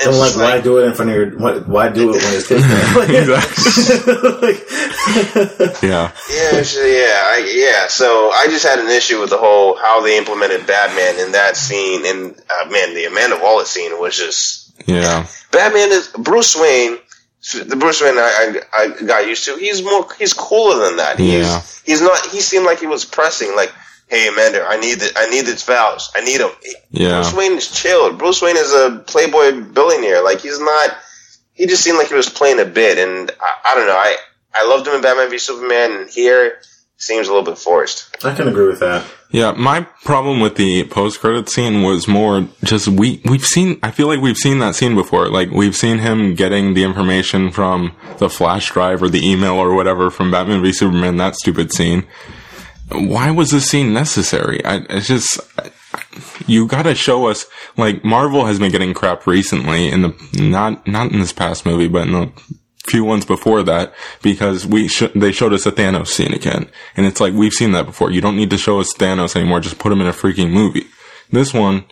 And 0.00 0.10
I'm 0.10 0.14
it's 0.26 0.36
like, 0.36 0.54
why 0.54 0.60
do 0.60 0.78
it 0.78 0.86
in 0.86 0.94
front 0.94 1.10
of 1.10 1.16
your? 1.16 1.30
Why, 1.38 1.58
why 1.58 1.88
do 1.88 2.10
it 2.14 2.22
when 2.22 2.34
it's 2.34 2.46
kids? 2.48 2.62
Exactly. 3.10 4.54
Yeah. 5.88 6.12
Yeah, 6.30 6.58
it's- 6.58 6.76
yeah, 6.76 7.22
I, 7.24 7.52
yeah. 7.52 7.88
So 7.88 8.30
I 8.30 8.46
just 8.48 8.64
had 8.64 8.78
an 8.78 8.88
issue 8.88 9.20
with 9.20 9.30
the 9.30 9.38
whole 9.38 9.76
how 9.76 10.00
they 10.02 10.16
implemented 10.18 10.66
Batman 10.66 11.18
in 11.24 11.32
that 11.32 11.56
scene, 11.56 12.06
and 12.06 12.32
uh, 12.50 12.68
man, 12.70 12.94
the 12.94 13.04
Amanda 13.06 13.38
Waller 13.42 13.64
scene 13.64 13.98
was 14.00 14.16
just 14.16 14.72
Yeah. 14.86 15.26
Batman 15.50 15.90
is 15.90 16.08
Bruce 16.08 16.54
Wayne. 16.56 16.98
The 17.64 17.76
Bruce 17.76 18.02
Wayne 18.02 18.18
I, 18.18 18.60
I, 18.72 18.82
I 18.82 19.02
got 19.06 19.26
used 19.26 19.44
to. 19.46 19.56
He's 19.56 19.82
more. 19.82 20.06
He's 20.18 20.32
cooler 20.34 20.84
than 20.86 20.96
that. 20.98 21.18
He's 21.18 21.46
Yeah. 21.46 21.62
he's 21.84 22.00
not. 22.02 22.26
He 22.26 22.40
seemed 22.40 22.66
like 22.66 22.80
he 22.80 22.86
was 22.86 23.04
pressing. 23.04 23.54
Like, 23.56 23.72
hey 24.08 24.28
Amanda, 24.28 24.64
I 24.66 24.78
need 24.78 25.00
the 25.00 25.10
I 25.16 25.28
need 25.30 25.46
these 25.46 25.62
vows. 25.62 26.10
I 26.14 26.20
need 26.22 26.40
them. 26.40 26.50
Yeah. 26.90 27.20
Bruce 27.20 27.34
Wayne 27.34 27.52
is 27.52 27.70
chilled. 27.70 28.18
Bruce 28.18 28.42
Wayne 28.42 28.56
is 28.56 28.72
a 28.72 29.02
playboy 29.06 29.62
billionaire. 29.62 30.22
Like 30.24 30.40
he's 30.40 30.60
not. 30.60 30.96
He 31.52 31.66
just 31.66 31.82
seemed 31.82 31.98
like 31.98 32.08
he 32.08 32.14
was 32.14 32.28
playing 32.28 32.60
a 32.60 32.64
bit, 32.64 32.98
and 32.98 33.30
I, 33.40 33.72
I 33.72 33.74
don't 33.74 33.86
know. 33.86 33.96
I 33.96 34.16
I 34.54 34.68
loved 34.68 34.86
him 34.86 34.94
in 34.94 35.02
Batman 35.02 35.30
v 35.30 35.38
Superman, 35.38 35.92
and 35.92 36.10
here 36.10 36.60
seems 36.96 37.28
a 37.28 37.32
little 37.32 37.44
bit 37.44 37.58
forced. 37.58 38.24
I 38.24 38.34
can 38.34 38.48
agree 38.48 38.66
with 38.66 38.80
that. 38.80 39.04
Yeah, 39.30 39.52
my 39.52 39.82
problem 40.04 40.40
with 40.40 40.56
the 40.56 40.84
post 40.84 41.20
credit 41.20 41.48
scene 41.48 41.82
was 41.82 42.08
more 42.08 42.48
just 42.64 42.88
we 42.88 43.20
we've 43.24 43.44
seen 43.44 43.78
I 43.82 43.90
feel 43.90 44.06
like 44.06 44.20
we've 44.20 44.36
seen 44.36 44.58
that 44.60 44.74
scene 44.74 44.94
before. 44.94 45.28
Like 45.28 45.50
we've 45.50 45.76
seen 45.76 45.98
him 45.98 46.34
getting 46.34 46.74
the 46.74 46.84
information 46.84 47.50
from 47.50 47.94
the 48.18 48.30
flash 48.30 48.70
drive 48.70 49.02
or 49.02 49.08
the 49.08 49.26
email 49.28 49.54
or 49.54 49.74
whatever 49.74 50.10
from 50.10 50.30
Batman 50.30 50.62
v 50.62 50.72
Superman, 50.72 51.18
that 51.18 51.36
stupid 51.36 51.72
scene. 51.72 52.06
Why 52.90 53.30
was 53.30 53.50
this 53.50 53.68
scene 53.68 53.92
necessary? 53.92 54.64
I 54.64 54.76
it's 54.88 55.06
just 55.06 55.40
you 56.46 56.66
gotta 56.66 56.94
show 56.94 57.26
us 57.26 57.46
like 57.76 58.04
Marvel 58.04 58.46
has 58.46 58.58
been 58.58 58.72
getting 58.72 58.94
crap 58.94 59.26
recently 59.26 59.88
in 59.88 60.02
the 60.02 60.14
not 60.34 60.86
not 60.86 61.12
in 61.12 61.20
this 61.20 61.32
past 61.32 61.66
movie, 61.66 61.88
but 61.88 62.06
in 62.06 62.12
the 62.12 62.32
few 62.86 63.04
ones 63.04 63.24
before 63.24 63.62
that 63.62 63.92
because 64.22 64.66
we 64.66 64.88
sh- 64.88 65.12
they 65.14 65.32
showed 65.32 65.52
us 65.52 65.66
a 65.66 65.72
Thanos 65.72 66.08
scene 66.08 66.32
again, 66.32 66.70
and 66.96 67.06
it's 67.06 67.20
like 67.20 67.34
we've 67.34 67.52
seen 67.52 67.72
that 67.72 67.86
before. 67.86 68.10
You 68.10 68.20
don't 68.20 68.36
need 68.36 68.50
to 68.50 68.58
show 68.58 68.80
us 68.80 68.94
Thanos 68.94 69.36
anymore; 69.36 69.60
just 69.60 69.78
put 69.78 69.92
him 69.92 70.00
in 70.00 70.06
a 70.06 70.12
freaking 70.12 70.50
movie. 70.50 70.86
This 71.30 71.52
one, 71.52 71.84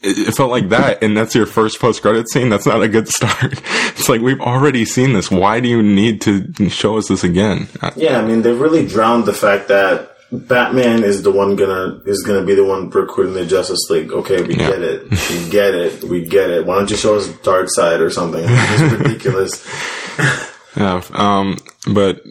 it, 0.00 0.34
felt 0.34 0.50
like 0.50 0.70
that, 0.70 1.02
and 1.02 1.16
that's 1.16 1.34
your 1.34 1.46
first 1.46 1.80
post 1.80 2.02
credit 2.02 2.30
scene. 2.30 2.48
That's 2.48 2.66
not 2.66 2.82
a 2.82 2.88
good 2.88 3.08
start. 3.08 3.60
It's 3.96 4.08
like 4.08 4.20
we've 4.20 4.40
already 4.40 4.84
seen 4.84 5.12
this. 5.12 5.30
Why 5.30 5.60
do 5.60 5.68
you 5.68 5.80
need 5.82 6.20
to 6.22 6.68
show 6.68 6.98
us 6.98 7.08
this 7.08 7.22
again? 7.22 7.68
Yeah, 7.96 8.18
I 8.18 8.26
mean, 8.26 8.42
they 8.42 8.52
really 8.52 8.86
drowned 8.86 9.24
the 9.24 9.32
fact 9.32 9.68
that 9.68 10.13
Batman 10.38 11.04
is 11.04 11.22
the 11.22 11.30
one 11.32 11.56
gonna 11.56 12.00
is 12.06 12.22
gonna 12.22 12.44
be 12.44 12.54
the 12.54 12.64
one 12.64 12.90
recruiting 12.90 13.34
the 13.34 13.46
Justice 13.46 13.88
League. 13.90 14.12
Okay, 14.12 14.42
we 14.42 14.54
Yeah. 14.56 14.68
get 14.70 14.82
it, 14.82 15.10
we 15.10 15.48
get 15.50 15.74
it, 15.74 16.04
we 16.04 16.26
get 16.26 16.50
it. 16.50 16.66
Why 16.66 16.76
don't 16.76 16.90
you 16.90 16.96
show 16.96 17.16
us 17.16 17.28
Darkseid 17.28 18.00
or 18.00 18.10
something? 18.10 18.44
It's 18.46 18.92
ridiculous. 18.98 19.66
Yeah, 20.76 21.02
um, 21.12 21.58
but 21.92 22.22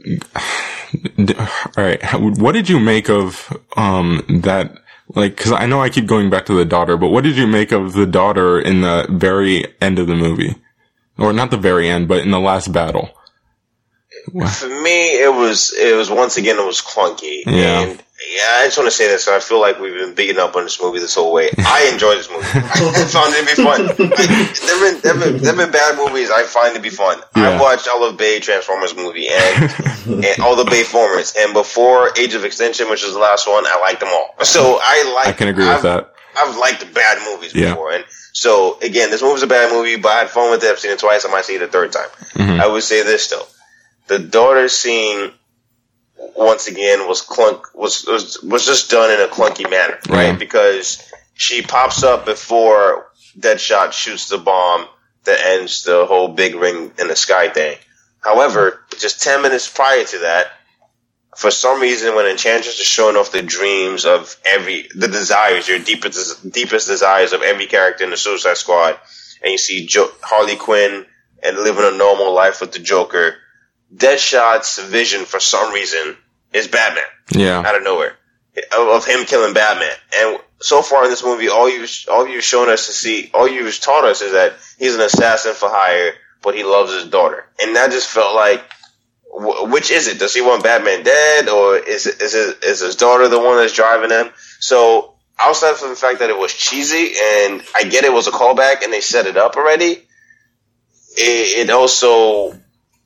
d- 1.23 1.35
all 1.37 1.47
right. 1.83 2.01
How- 2.03 2.19
What 2.19 2.51
did 2.53 2.69
you 2.69 2.79
make 2.79 3.09
of 3.09 3.55
um 3.77 4.23
that? 4.43 4.75
Like, 5.15 5.35
because 5.35 5.51
I 5.51 5.65
know 5.67 5.81
I 5.81 5.89
keep 5.89 6.07
going 6.07 6.29
back 6.29 6.45
to 6.47 6.53
the 6.53 6.65
daughter, 6.65 6.97
but 6.97 7.09
what 7.09 7.23
did 7.23 7.35
you 7.37 7.45
make 7.45 7.71
of 7.71 7.93
the 7.93 8.05
daughter 8.05 8.59
in 8.59 8.81
the 8.81 9.05
very 9.09 9.65
end 9.81 9.99
of 9.99 10.07
the 10.07 10.15
movie, 10.15 10.55
or 11.19 11.33
not 11.33 11.51
the 11.51 11.57
very 11.57 11.87
end, 11.89 12.07
but 12.07 12.19
in 12.23 12.31
the 12.31 12.39
last 12.39 12.71
battle? 12.71 13.09
For 14.31 14.67
me, 14.67 15.21
it 15.21 15.33
was 15.33 15.73
it 15.77 15.95
was 15.95 16.09
once 16.09 16.37
again 16.37 16.57
it 16.57 16.65
was 16.65 16.81
clunky. 16.81 17.43
Yeah. 17.45 17.81
And 17.81 18.03
yeah, 18.31 18.61
I 18.61 18.65
just 18.65 18.77
want 18.77 18.87
to 18.87 18.95
say 18.95 19.07
this. 19.07 19.27
I 19.27 19.39
feel 19.39 19.59
like 19.59 19.79
we've 19.79 19.93
been 19.93 20.15
beating 20.15 20.37
up 20.37 20.55
on 20.55 20.63
this 20.63 20.81
movie 20.81 20.99
this 20.99 21.15
whole 21.15 21.33
way. 21.33 21.49
I 21.57 21.89
enjoy 21.91 22.15
this 22.15 22.29
movie. 22.29 22.45
I 22.53 23.05
found 23.05 23.33
it 23.35 23.49
to 23.49 23.55
be 23.55 23.63
fun. 23.63 23.85
Like, 23.87 23.97
there 24.61 24.79
been 24.79 25.01
there 25.01 25.13
been 25.19 25.57
been 25.57 25.71
bad 25.71 25.97
movies. 25.97 26.31
I 26.31 26.43
find 26.43 26.73
to 26.75 26.81
be 26.81 26.89
fun. 26.89 27.19
Yeah. 27.35 27.49
I 27.49 27.61
watched 27.61 27.87
all 27.89 28.07
of 28.07 28.17
Bay 28.17 28.39
Transformers 28.39 28.95
movie 28.95 29.27
and 29.27 29.63
and 30.07 30.39
all 30.41 30.55
the 30.55 30.63
Bayformers. 30.63 31.35
And 31.37 31.53
before 31.53 32.17
Age 32.17 32.33
of 32.33 32.45
Extinction, 32.45 32.89
which 32.89 33.03
was 33.03 33.13
the 33.13 33.19
last 33.19 33.47
one, 33.47 33.65
I 33.67 33.77
liked 33.81 33.99
them 33.99 34.09
all. 34.09 34.35
So 34.43 34.79
I 34.81 35.13
like. 35.15 35.27
I 35.27 35.33
can 35.33 35.49
agree 35.49 35.65
I've, 35.65 35.83
with 35.83 35.91
that. 35.91 36.13
I've 36.37 36.57
liked 36.57 36.93
bad 36.93 37.19
movies 37.29 37.53
Yeah. 37.53 37.71
before, 37.71 37.91
and 37.91 38.05
so 38.31 38.79
again, 38.81 39.11
this 39.11 39.21
movie's 39.21 39.43
a 39.43 39.47
bad 39.47 39.71
movie, 39.71 39.97
but 39.97 40.09
I 40.09 40.19
had 40.19 40.29
fun 40.29 40.49
with 40.49 40.63
it. 40.63 40.71
I've 40.71 40.79
seen 40.79 40.91
it 40.91 40.99
twice. 40.99 41.25
I 41.25 41.29
might 41.29 41.45
see 41.45 41.55
it 41.55 41.61
a 41.61 41.67
third 41.67 41.91
time. 41.91 42.07
Mm-hmm. 42.35 42.61
I 42.61 42.67
would 42.67 42.83
say 42.83 43.03
this 43.03 43.27
though: 43.27 43.45
the 44.07 44.19
daughter 44.19 44.67
scene 44.69 45.31
once 46.35 46.67
again 46.67 47.07
was 47.07 47.21
clunk 47.21 47.73
was 47.75 48.05
was, 48.05 48.41
was 48.43 48.65
just 48.65 48.89
done 48.89 49.11
in 49.11 49.21
a 49.21 49.27
clunky 49.27 49.69
manner, 49.69 49.99
right? 50.09 50.27
Yeah. 50.27 50.35
Because 50.35 51.03
she 51.33 51.61
pops 51.61 52.03
up 52.03 52.25
before 52.25 53.07
Deadshot 53.37 53.91
shoots 53.91 54.29
the 54.29 54.37
bomb 54.37 54.87
that 55.25 55.39
ends 55.43 55.83
the 55.83 56.05
whole 56.05 56.29
big 56.29 56.55
ring 56.55 56.91
in 56.99 57.07
the 57.07 57.15
sky 57.15 57.49
thing. 57.49 57.77
However, 58.19 58.81
just 58.99 59.21
ten 59.21 59.41
minutes 59.41 59.67
prior 59.67 60.03
to 60.03 60.19
that, 60.19 60.47
for 61.35 61.51
some 61.51 61.81
reason, 61.81 62.15
when 62.15 62.27
Enchantress 62.27 62.79
is 62.79 62.85
showing 62.85 63.15
off 63.15 63.31
the 63.31 63.41
dreams 63.41 64.05
of 64.05 64.37
every 64.45 64.87
the 64.95 65.07
desires, 65.07 65.67
your 65.67 65.79
deepest 65.79 66.51
deepest 66.51 66.87
desires 66.87 67.33
of 67.33 67.41
every 67.41 67.65
character 67.65 68.03
in 68.03 68.11
the 68.11 68.17
Suicide 68.17 68.57
Squad, 68.57 68.97
and 69.41 69.51
you 69.51 69.57
see 69.57 69.85
jo- 69.85 70.11
Harley 70.21 70.55
Quinn 70.55 71.05
and 71.41 71.57
living 71.57 71.83
a 71.83 71.97
normal 71.97 72.33
life 72.33 72.61
with 72.61 72.71
the 72.71 72.79
Joker, 72.79 73.35
Deadshot's 73.95 74.79
vision 74.79 75.25
for 75.25 75.39
some 75.39 75.73
reason 75.73 76.15
is 76.53 76.67
Batman 76.67 77.03
Yeah. 77.31 77.59
out 77.59 77.75
of 77.75 77.83
nowhere 77.83 78.15
of, 78.75 78.87
of 78.87 79.05
him 79.05 79.25
killing 79.25 79.53
Batman. 79.53 79.91
And 80.15 80.39
so 80.61 80.81
far 80.81 81.03
in 81.03 81.09
this 81.09 81.23
movie, 81.23 81.49
all 81.49 81.69
you 81.69 81.85
all 82.11 82.27
you've 82.27 82.43
shown 82.43 82.69
us 82.69 82.87
to 82.87 82.93
see, 82.93 83.29
all 83.33 83.47
you've 83.47 83.79
taught 83.79 84.05
us 84.05 84.21
is 84.21 84.31
that 84.33 84.53
he's 84.77 84.95
an 84.95 85.01
assassin 85.01 85.53
for 85.53 85.69
hire, 85.69 86.13
but 86.41 86.55
he 86.55 86.63
loves 86.63 86.93
his 86.93 87.05
daughter, 87.09 87.45
and 87.61 87.75
that 87.75 87.91
just 87.91 88.07
felt 88.09 88.35
like. 88.35 88.61
wh- 89.25 89.69
Which 89.71 89.89
is 89.91 90.07
it? 90.07 90.19
Does 90.19 90.33
he 90.33 90.41
want 90.41 90.63
Batman 90.63 91.03
dead, 91.03 91.49
or 91.49 91.77
is 91.77 92.05
is 92.05 92.33
his, 92.33 92.53
is 92.63 92.79
his 92.81 92.95
daughter 92.95 93.27
the 93.27 93.39
one 93.39 93.57
that's 93.57 93.73
driving 93.73 94.09
him? 94.11 94.29
So 94.59 95.15
outside 95.41 95.75
from 95.75 95.89
the 95.89 95.95
fact 95.95 96.19
that 96.19 96.29
it 96.29 96.37
was 96.37 96.53
cheesy, 96.53 97.13
and 97.21 97.61
I 97.75 97.83
get 97.83 98.05
it 98.05 98.13
was 98.13 98.27
a 98.27 98.31
callback, 98.31 98.83
and 98.83 98.93
they 98.93 99.01
set 99.01 99.25
it 99.25 99.35
up 99.35 99.55
already. 99.57 100.03
It, 101.15 101.67
it 101.67 101.69
also 101.69 102.53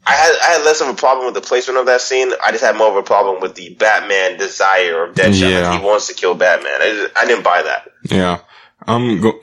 I 0.08 0.14
had 0.14 0.36
I 0.42 0.46
had 0.54 0.66
less 0.66 0.80
of 0.80 0.88
a 0.88 0.94
problem 0.94 1.26
with 1.26 1.36
the 1.36 1.42
placement 1.42 1.78
of 1.80 1.86
that 1.88 2.00
scene. 2.00 2.32
I 2.44 2.52
just 2.52 2.64
had 2.64 2.78
more 2.78 2.90
of 2.90 2.96
a 2.96 3.04
problem 3.04 3.42
with 3.42 3.56
the 3.56 3.74
Batman 3.74 4.38
desire 4.38 5.04
of 5.04 5.16
Deadshot. 5.16 5.52
Yeah. 5.52 5.70
Like 5.70 5.82
he 5.82 5.86
wants 5.86 6.08
to 6.08 6.14
kill 6.14 6.34
Batman. 6.34 6.82
I, 6.82 6.90
just, 6.90 7.18
I 7.18 7.26
didn't 7.26 7.44
buy 7.44 7.62
that. 7.64 7.92
Yeah. 8.04 8.40
Um, 8.88 9.20
go, 9.20 9.34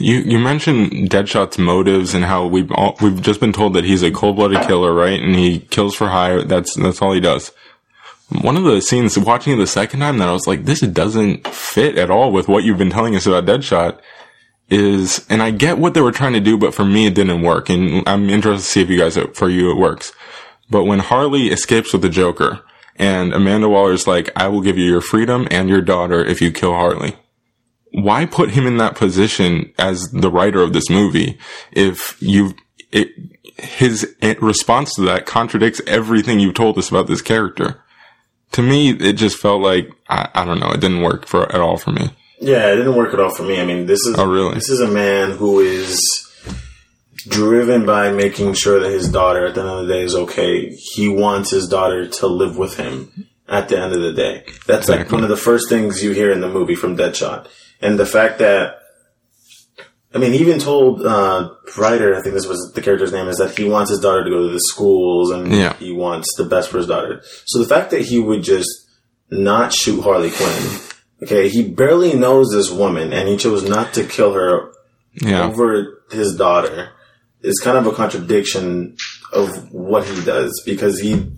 you 0.00 0.16
you 0.16 0.40
mentioned 0.40 1.10
Deadshot's 1.10 1.56
motives 1.56 2.14
and 2.14 2.24
how 2.24 2.46
we've 2.46 2.72
all, 2.72 2.96
we've 3.00 3.22
just 3.22 3.38
been 3.38 3.52
told 3.52 3.74
that 3.74 3.84
he's 3.84 4.02
a 4.02 4.10
cold 4.10 4.36
blooded 4.36 4.66
killer, 4.66 4.92
right? 4.92 5.20
And 5.20 5.36
he 5.36 5.60
kills 5.60 5.94
for 5.94 6.08
hire. 6.08 6.42
That's 6.42 6.74
that's 6.74 7.00
all 7.00 7.12
he 7.12 7.20
does. 7.20 7.52
One 8.42 8.56
of 8.56 8.64
the 8.64 8.80
scenes 8.80 9.16
watching 9.16 9.52
it 9.52 9.56
the 9.56 9.66
second 9.68 10.00
time 10.00 10.18
that 10.18 10.28
I 10.28 10.32
was 10.32 10.48
like, 10.48 10.64
this 10.64 10.80
doesn't 10.80 11.46
fit 11.46 11.96
at 11.96 12.10
all 12.10 12.32
with 12.32 12.48
what 12.48 12.64
you've 12.64 12.76
been 12.76 12.90
telling 12.90 13.14
us 13.14 13.26
about 13.26 13.46
Deadshot. 13.46 14.00
Is 14.70 15.24
and 15.30 15.42
I 15.42 15.50
get 15.50 15.78
what 15.78 15.94
they 15.94 16.02
were 16.02 16.12
trying 16.12 16.34
to 16.34 16.40
do, 16.40 16.58
but 16.58 16.74
for 16.74 16.84
me 16.84 17.06
it 17.06 17.14
didn't 17.14 17.42
work. 17.42 17.70
And 17.70 18.06
I'm 18.06 18.28
interested 18.28 18.64
to 18.64 18.70
see 18.70 18.82
if 18.82 18.90
you 18.90 18.98
guys 18.98 19.16
for 19.34 19.48
you 19.48 19.70
it 19.70 19.78
works. 19.78 20.12
But 20.68 20.84
when 20.84 20.98
Harley 20.98 21.48
escapes 21.48 21.92
with 21.92 22.02
the 22.02 22.10
Joker 22.10 22.60
and 22.96 23.32
Amanda 23.32 23.68
Waller's 23.68 24.06
like, 24.06 24.28
I 24.36 24.48
will 24.48 24.60
give 24.60 24.76
you 24.76 24.84
your 24.84 25.00
freedom 25.00 25.48
and 25.50 25.70
your 25.70 25.80
daughter 25.80 26.22
if 26.22 26.42
you 26.42 26.52
kill 26.52 26.74
Harley 26.74 27.16
why 27.92 28.26
put 28.26 28.50
him 28.50 28.66
in 28.66 28.76
that 28.78 28.96
position 28.96 29.72
as 29.78 30.10
the 30.12 30.30
writer 30.30 30.62
of 30.62 30.72
this 30.72 30.90
movie 30.90 31.38
if 31.72 32.20
you 32.20 32.54
it 32.92 33.08
his 33.56 34.14
response 34.40 34.94
to 34.94 35.02
that 35.02 35.26
contradicts 35.26 35.80
everything 35.86 36.38
you've 36.38 36.54
told 36.54 36.78
us 36.78 36.90
about 36.90 37.06
this 37.06 37.22
character 37.22 37.82
to 38.52 38.62
me 38.62 38.90
it 38.90 39.14
just 39.14 39.38
felt 39.38 39.62
like 39.62 39.90
i, 40.08 40.28
I 40.34 40.44
don't 40.44 40.60
know 40.60 40.70
it 40.70 40.80
didn't 40.80 41.02
work 41.02 41.26
for 41.26 41.50
at 41.52 41.60
all 41.60 41.76
for 41.76 41.92
me 41.92 42.10
Yeah, 42.40 42.72
it 42.72 42.76
didn't 42.76 42.94
work 42.96 43.12
at 43.14 43.20
all 43.20 43.34
for 43.34 43.42
me. 43.42 43.60
I 43.60 43.64
mean, 43.64 43.86
this 43.86 44.00
is 44.06 44.16
Oh, 44.18 44.26
really? 44.26 44.54
this 44.54 44.68
is 44.70 44.80
a 44.80 44.88
man 44.88 45.32
who 45.32 45.60
is 45.60 46.00
driven 47.26 47.84
by 47.84 48.10
making 48.12 48.54
sure 48.54 48.80
that 48.80 48.90
his 48.90 49.10
daughter 49.10 49.46
at 49.46 49.54
the 49.54 49.60
end 49.60 49.70
of 49.70 49.86
the 49.86 49.92
day 49.92 50.02
is 50.02 50.14
okay. 50.14 50.68
He 50.70 51.08
wants 51.08 51.50
his 51.50 51.68
daughter 51.68 52.06
to 52.06 52.26
live 52.26 52.56
with 52.56 52.76
him 52.76 53.26
at 53.48 53.68
the 53.68 53.78
end 53.80 53.92
of 53.92 54.00
the 54.00 54.12
day. 54.12 54.44
That's 54.66 54.88
like 54.88 55.10
one 55.10 55.22
of 55.24 55.28
the 55.28 55.36
first 55.36 55.68
things 55.68 56.02
you 56.02 56.12
hear 56.12 56.30
in 56.30 56.40
the 56.40 56.48
movie 56.48 56.74
from 56.74 56.96
Deadshot. 56.96 57.48
And 57.80 57.98
the 57.98 58.06
fact 58.06 58.38
that 58.38 58.76
I 60.14 60.16
mean, 60.16 60.32
he 60.32 60.38
even 60.38 60.58
told 60.58 61.04
uh, 61.04 61.50
Ryder, 61.76 62.16
I 62.16 62.22
think 62.22 62.34
this 62.34 62.46
was 62.46 62.72
the 62.74 62.80
character's 62.80 63.12
name, 63.12 63.28
is 63.28 63.36
that 63.38 63.56
he 63.58 63.64
wants 63.68 63.90
his 63.90 64.00
daughter 64.00 64.24
to 64.24 64.30
go 64.30 64.46
to 64.46 64.52
the 64.52 64.60
schools 64.60 65.30
and 65.30 65.52
Yeah. 65.54 65.74
he 65.76 65.92
wants 65.92 66.28
the 66.38 66.44
best 66.44 66.70
for 66.70 66.78
his 66.78 66.86
daughter. 66.86 67.20
So 67.44 67.58
the 67.58 67.68
fact 67.68 67.90
that 67.90 68.00
he 68.02 68.18
would 68.18 68.42
just 68.42 68.68
not 69.30 69.74
shoot 69.74 70.00
Harley 70.00 70.30
Quinn, 70.30 70.80
okay, 71.22 71.48
he 71.48 71.68
barely 71.68 72.14
knows 72.14 72.50
this 72.52 72.70
woman 72.70 73.12
and 73.12 73.28
he 73.28 73.36
chose 73.36 73.68
not 73.68 73.92
to 73.94 74.04
kill 74.04 74.32
her 74.34 74.72
yeah 75.14 75.44
over 75.48 76.02
his 76.10 76.36
daughter 76.36 76.90
It's 77.42 77.60
kind 77.60 77.78
of 77.78 77.86
a 77.86 77.92
contradiction 77.92 78.96
of 79.32 79.48
what 79.72 80.04
he 80.06 80.24
does 80.24 80.52
because 80.66 80.98
he, 81.00 81.30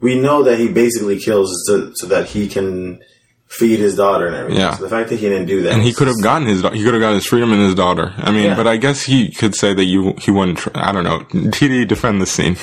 we 0.00 0.18
know 0.20 0.42
that 0.44 0.58
he 0.58 0.68
basically 0.68 1.18
kills 1.18 1.50
so, 1.66 1.92
so 1.94 2.06
that 2.06 2.28
he 2.28 2.46
can 2.48 3.00
feed 3.48 3.78
his 3.78 3.96
daughter 3.96 4.26
and 4.26 4.36
everything. 4.36 4.60
Yeah. 4.60 4.76
So 4.76 4.84
the 4.84 4.90
fact 4.90 5.08
that 5.10 5.16
he 5.18 5.28
didn't 5.28 5.46
do 5.46 5.62
that. 5.62 5.72
and 5.72 5.82
he 5.82 5.92
could 5.94 6.06
have 6.06 6.22
gotten 6.22 6.46
his 6.46 6.60
he 6.62 6.84
could 6.84 6.94
have 6.94 7.00
gotten 7.00 7.14
his 7.16 7.26
freedom 7.26 7.50
and 7.52 7.62
his 7.62 7.74
daughter 7.74 8.12
i 8.18 8.30
mean 8.30 8.44
Yeah. 8.44 8.54
but 8.56 8.66
i 8.66 8.76
guess 8.76 9.02
he 9.02 9.30
could 9.32 9.54
say 9.54 9.72
that 9.72 9.84
you 9.86 10.14
he 10.20 10.30
wouldn't 10.30 10.60
i 10.76 10.92
don't 10.92 11.04
know 11.04 11.20
td 11.56 11.88
defend 11.88 12.20
the 12.20 12.26
scene 12.26 12.56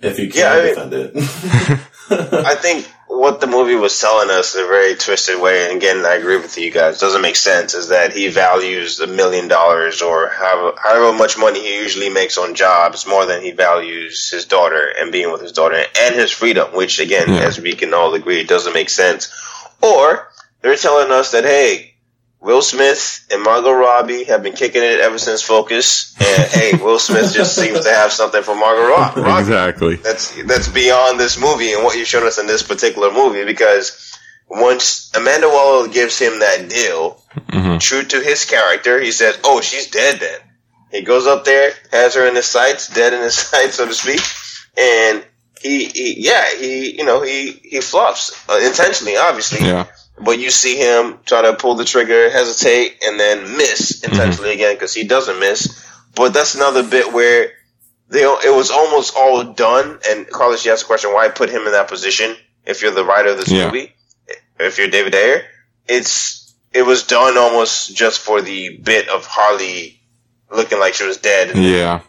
if 0.00 0.18
you 0.18 0.28
can 0.30 0.38
Yeah, 0.40 0.52
I 0.52 0.56
mean- 0.64 0.74
defend 0.74 0.92
it. 0.94 1.80
I 2.10 2.54
think 2.54 2.86
what 3.06 3.40
the 3.40 3.46
movie 3.46 3.74
was 3.74 3.98
telling 3.98 4.30
us 4.30 4.54
in 4.54 4.64
a 4.64 4.66
very 4.66 4.94
twisted 4.94 5.40
way, 5.40 5.64
and 5.64 5.76
again, 5.76 6.04
I 6.04 6.14
agree 6.14 6.36
with 6.36 6.56
you 6.58 6.70
guys, 6.70 7.00
doesn't 7.00 7.22
make 7.22 7.36
sense, 7.36 7.74
is 7.74 7.88
that 7.88 8.12
he 8.12 8.28
values 8.28 9.00
a 9.00 9.06
million 9.06 9.48
dollars 9.48 10.02
or 10.02 10.28
however, 10.28 10.76
however 10.82 11.16
much 11.16 11.38
money 11.38 11.60
he 11.60 11.76
usually 11.76 12.10
makes 12.10 12.38
on 12.38 12.54
jobs 12.54 13.06
more 13.06 13.26
than 13.26 13.42
he 13.42 13.50
values 13.52 14.30
his 14.30 14.44
daughter 14.44 14.92
and 14.98 15.10
being 15.10 15.32
with 15.32 15.40
his 15.40 15.52
daughter 15.52 15.82
and 16.00 16.14
his 16.14 16.30
freedom, 16.30 16.68
which 16.74 17.00
again, 17.00 17.32
Yeah. 17.32 17.40
as 17.40 17.58
we 17.60 17.72
can 17.74 17.94
all 17.94 18.14
agree, 18.14 18.44
doesn't 18.44 18.74
make 18.74 18.90
sense. 18.90 19.32
Or 19.80 20.28
they're 20.60 20.76
telling 20.76 21.10
us 21.10 21.30
that, 21.32 21.44
hey, 21.44 21.87
Will 22.40 22.62
Smith 22.62 23.26
and 23.32 23.42
Margot 23.42 23.72
Robbie 23.72 24.24
have 24.24 24.42
been 24.44 24.52
kicking 24.52 24.82
it 24.82 25.00
ever 25.00 25.18
since 25.18 25.42
Focus, 25.42 26.14
and 26.20 26.48
hey, 26.52 26.72
Will 26.76 26.98
Smith 26.98 27.32
just 27.34 27.54
seems 27.56 27.80
to 27.84 27.90
have 27.90 28.12
something 28.12 28.42
for 28.42 28.54
Margot 28.54 28.88
Robbie. 28.88 29.20
Exactly. 29.40 29.96
That's 29.96 30.30
that's 30.44 30.68
beyond 30.68 31.18
this 31.18 31.38
movie 31.40 31.72
and 31.72 31.82
what 31.84 31.96
you 31.96 32.04
showed 32.04 32.24
us 32.26 32.38
in 32.38 32.46
this 32.46 32.62
particular 32.62 33.10
movie 33.12 33.44
because 33.44 34.14
once 34.48 35.10
Amanda 35.14 35.48
Waller 35.48 35.88
gives 35.88 36.18
him 36.18 36.38
that 36.40 36.68
deal, 36.68 37.22
Mhm. 37.50 37.80
true 37.80 38.02
to 38.02 38.20
his 38.20 38.44
character, 38.44 39.00
he 39.00 39.12
says, 39.12 39.36
"Oh, 39.44 39.60
she's 39.60 39.88
dead." 39.90 40.20
Then. 40.20 40.38
He 40.90 41.02
goes 41.02 41.26
up 41.26 41.44
there, 41.44 41.72
has 41.92 42.14
her 42.14 42.26
in 42.26 42.34
his 42.34 42.46
sights, 42.46 42.88
dead 42.88 43.12
in 43.12 43.20
his 43.20 43.34
sights, 43.50 43.76
so 43.76 43.86
to 43.86 43.92
speak, 43.94 44.20
and 44.78 45.22
he, 45.60 45.84
he 45.86 46.14
yeah, 46.24 46.44
he 46.56 46.96
you 46.96 47.04
know 47.04 47.20
he 47.20 47.60
he 47.64 47.80
flops 47.80 48.32
uh, 48.48 48.58
intentionally, 48.62 49.16
obviously, 49.16 49.66
yeah 49.66 49.86
but 50.20 50.38
you 50.38 50.50
see 50.50 50.76
him 50.76 51.18
try 51.24 51.42
to 51.42 51.54
pull 51.54 51.74
the 51.74 51.84
trigger, 51.84 52.30
hesitate, 52.30 53.02
and 53.04 53.18
then 53.18 53.56
miss 53.56 54.02
intentionally 54.02 54.50
mm-hmm. 54.50 54.60
again 54.60 54.74
because 54.74 54.94
he 54.94 55.04
doesn't 55.04 55.38
miss. 55.38 55.86
But 56.14 56.34
that's 56.34 56.54
another 56.54 56.82
bit 56.82 57.12
where 57.12 57.52
they 58.08 58.22
it 58.22 58.54
was 58.54 58.70
almost 58.70 59.14
all 59.16 59.44
done. 59.44 59.98
And 60.08 60.28
Carlos, 60.28 60.64
you 60.64 60.72
asked 60.72 60.84
a 60.84 60.86
question: 60.86 61.12
Why 61.12 61.28
put 61.28 61.50
him 61.50 61.66
in 61.66 61.72
that 61.72 61.88
position? 61.88 62.36
If 62.64 62.82
you're 62.82 62.92
the 62.92 63.04
writer 63.04 63.30
of 63.30 63.38
this 63.38 63.50
Yeah. 63.50 63.66
movie, 63.66 63.94
if 64.58 64.78
you're 64.78 64.88
David 64.88 65.14
Ayer, 65.14 65.44
it's 65.86 66.54
it 66.72 66.82
was 66.82 67.04
done 67.04 67.38
almost 67.38 67.96
just 67.96 68.20
for 68.20 68.42
the 68.42 68.76
bit 68.76 69.08
of 69.08 69.24
Harley 69.26 70.00
looking 70.50 70.78
like 70.78 70.94
she 70.94 71.04
was 71.04 71.18
dead 71.18 71.50
and 71.50 71.62
yeah 71.62 72.00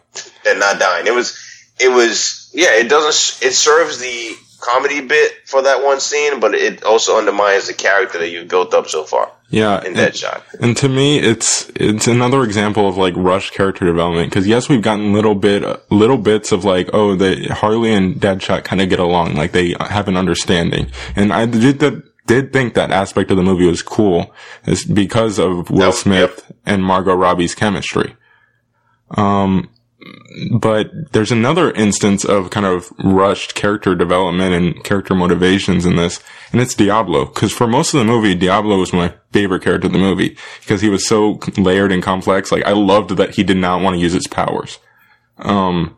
and 0.46 0.60
not 0.60 0.78
dying. 0.78 1.06
It 1.06 1.14
was, 1.14 1.38
it 1.78 1.90
was, 1.90 2.50
yeah. 2.54 2.74
It 2.74 2.88
doesn't. 2.88 3.46
It 3.46 3.52
serves 3.52 3.98
the 3.98 4.34
comedy 4.60 5.00
bit 5.00 5.32
for 5.46 5.62
that 5.62 5.82
one 5.82 6.00
scene, 6.00 6.40
but 6.40 6.54
it 6.54 6.84
also 6.84 7.18
undermines 7.18 7.66
the 7.66 7.74
character 7.74 8.18
that 8.18 8.30
you've 8.30 8.48
built 8.48 8.74
up 8.74 8.88
so 8.88 9.04
far 9.04 9.30
yeah 9.48 9.80
in 9.80 9.88
and- 9.88 9.96
Deadshot. 9.96 10.42
And 10.60 10.76
to 10.76 10.88
me, 10.88 11.18
it's 11.18 11.70
it's 11.74 12.06
another 12.06 12.42
example 12.44 12.88
of 12.88 12.96
like 12.96 13.14
rushed 13.16 13.52
character 13.52 13.84
development. 13.84 14.30
Because 14.30 14.46
yes, 14.46 14.68
we've 14.68 14.82
gotten 14.82 15.12
little 15.12 15.34
bit 15.34 15.62
little 15.90 16.18
bits 16.18 16.52
of 16.52 16.64
like, 16.64 16.90
oh, 16.92 17.16
the 17.16 17.48
Harley 17.54 17.92
and 17.92 18.16
Deadshot 18.16 18.64
kind 18.64 18.80
of 18.80 18.88
get 18.88 19.00
along, 19.00 19.34
like 19.34 19.52
they 19.52 19.74
have 19.80 20.08
an 20.08 20.16
understanding. 20.16 20.90
And 21.16 21.32
I 21.32 21.46
did 21.46 21.80
that. 21.80 22.04
Did 22.26 22.52
think 22.52 22.74
that 22.74 22.92
aspect 22.92 23.32
of 23.32 23.36
the 23.36 23.42
movie 23.42 23.66
was 23.66 23.82
cool, 23.82 24.32
is 24.64 24.84
because 24.84 25.40
of 25.40 25.68
Will 25.68 25.90
Smith 25.90 26.52
and 26.64 26.84
Margot 26.84 27.14
Robbie's 27.14 27.56
chemistry. 27.56 28.14
Um, 29.16 29.68
but 30.58 30.90
there's 31.12 31.32
another 31.32 31.70
instance 31.72 32.24
of 32.24 32.50
kind 32.50 32.66
of 32.66 32.90
rushed 33.02 33.54
character 33.54 33.94
development 33.94 34.54
and 34.54 34.84
character 34.84 35.14
motivations 35.14 35.84
in 35.84 35.96
this, 35.96 36.22
and 36.52 36.60
it's 36.60 36.74
Diablo. 36.74 37.26
Because 37.26 37.52
for 37.52 37.66
most 37.66 37.92
of 37.94 37.98
the 37.98 38.06
movie, 38.06 38.34
Diablo 38.34 38.78
was 38.78 38.92
my 38.92 39.14
favorite 39.32 39.62
character 39.62 39.86
in 39.86 39.92
the 39.92 39.98
movie 39.98 40.36
because 40.60 40.80
he 40.80 40.88
was 40.88 41.06
so 41.06 41.38
layered 41.56 41.92
and 41.92 42.02
complex. 42.02 42.50
Like 42.50 42.64
I 42.64 42.72
loved 42.72 43.10
that 43.16 43.34
he 43.34 43.42
did 43.42 43.56
not 43.56 43.82
want 43.82 43.94
to 43.94 44.00
use 44.00 44.12
his 44.12 44.26
powers. 44.26 44.78
Um, 45.38 45.96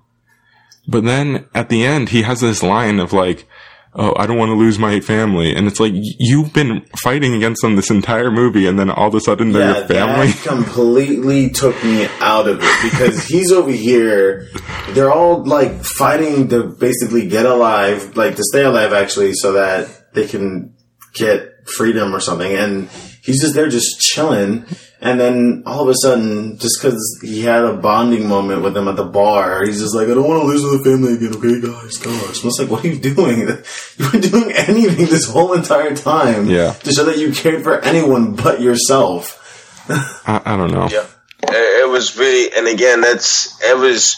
but 0.86 1.04
then 1.04 1.46
at 1.54 1.68
the 1.68 1.84
end, 1.84 2.08
he 2.08 2.22
has 2.22 2.40
this 2.40 2.62
line 2.62 2.98
of 2.98 3.12
like, 3.12 3.46
"Oh, 3.94 4.14
I 4.16 4.26
don't 4.26 4.38
want 4.38 4.50
to 4.50 4.54
lose 4.54 4.78
my 4.78 5.00
family," 5.00 5.54
and 5.54 5.66
it's 5.66 5.78
like 5.80 5.92
you've 5.94 6.52
been 6.52 6.84
fighting 7.02 7.34
against 7.34 7.62
them 7.62 7.76
this 7.76 7.90
entire 7.90 8.30
movie, 8.30 8.66
and 8.66 8.78
then 8.78 8.90
all 8.90 9.08
of 9.08 9.14
a 9.14 9.20
sudden 9.20 9.52
they're 9.52 9.70
Yeah, 9.70 9.78
your 9.78 9.86
family. 9.88 10.26
that 10.28 10.42
completely 10.48 11.50
took 11.50 11.82
me 11.84 12.06
out 12.20 12.48
of 12.48 12.60
it 12.62 12.90
because 12.90 13.26
he's 13.26 13.52
over 13.52 13.70
here. 13.70 14.48
They're 14.90 15.12
all 15.12 15.44
like 15.44 15.84
fighting 15.84 16.48
to 16.48 16.64
basically 16.64 17.28
get 17.28 17.46
alive, 17.46 18.16
like 18.16 18.36
to 18.36 18.42
stay 18.44 18.64
alive, 18.64 18.92
actually, 18.92 19.32
so 19.34 19.52
that 19.52 20.12
they 20.14 20.26
can 20.26 20.74
get 21.14 21.48
freedom 21.68 22.14
or 22.14 22.20
something. 22.20 22.52
And 22.52 22.88
he's 23.22 23.40
just 23.40 23.54
there, 23.54 23.68
just 23.68 24.00
chilling. 24.00 24.64
And 25.00 25.18
then 25.18 25.64
all 25.66 25.82
of 25.82 25.88
a 25.88 25.94
sudden, 26.00 26.58
just 26.58 26.80
because 26.80 27.18
he 27.22 27.42
had 27.42 27.64
a 27.64 27.72
bonding 27.74 28.28
moment 28.28 28.62
with 28.62 28.74
them 28.74 28.86
at 28.86 28.94
the 28.94 29.04
bar, 29.04 29.64
he's 29.64 29.80
just 29.80 29.96
like, 29.96 30.06
"I 30.06 30.14
don't 30.14 30.28
want 30.28 30.42
to 30.42 30.46
lose 30.46 30.62
the 30.62 30.84
family 30.84 31.14
again, 31.14 31.34
okay, 31.38 31.60
guys, 31.60 31.96
guys." 31.98 32.42
I 32.42 32.46
was 32.46 32.58
like, 32.60 32.70
"What 32.70 32.84
are 32.84 32.88
you 32.88 33.00
doing? 33.00 33.38
You 33.98 34.08
weren't 34.12 34.30
doing 34.30 34.52
anything 34.52 35.06
this 35.06 35.28
whole 35.28 35.54
entire 35.54 35.96
time, 35.96 36.48
Yeah. 36.48 36.72
to 36.72 36.92
show 36.92 37.04
that 37.04 37.18
you 37.18 37.32
cared 37.32 37.64
for 37.64 37.80
anyone 37.80 38.34
but 38.36 38.60
yourself." 38.60 39.38
I, 39.88 40.40
I 40.44 40.56
don't 40.56 40.70
know. 40.70 40.86
Yeah, 40.88 41.06
it, 41.42 41.84
it 41.84 41.88
was 41.90 42.16
really, 42.16 42.52
and 42.56 42.68
again, 42.68 43.00
that's 43.00 43.60
it 43.60 43.76
was. 43.76 44.16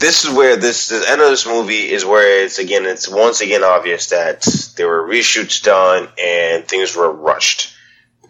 This 0.00 0.24
is 0.24 0.34
where 0.34 0.56
this 0.56 0.88
the 0.88 1.04
end 1.08 1.20
of 1.20 1.28
this 1.30 1.46
movie 1.46 1.90
is 1.92 2.04
where 2.04 2.44
it's 2.44 2.58
again 2.58 2.86
it's 2.86 3.08
once 3.08 3.40
again 3.40 3.62
obvious 3.62 4.08
that 4.08 4.42
there 4.76 4.88
were 4.88 5.06
reshoots 5.06 5.62
done 5.62 6.08
and 6.20 6.66
things 6.66 6.96
were 6.96 7.10
rushed. 7.12 7.72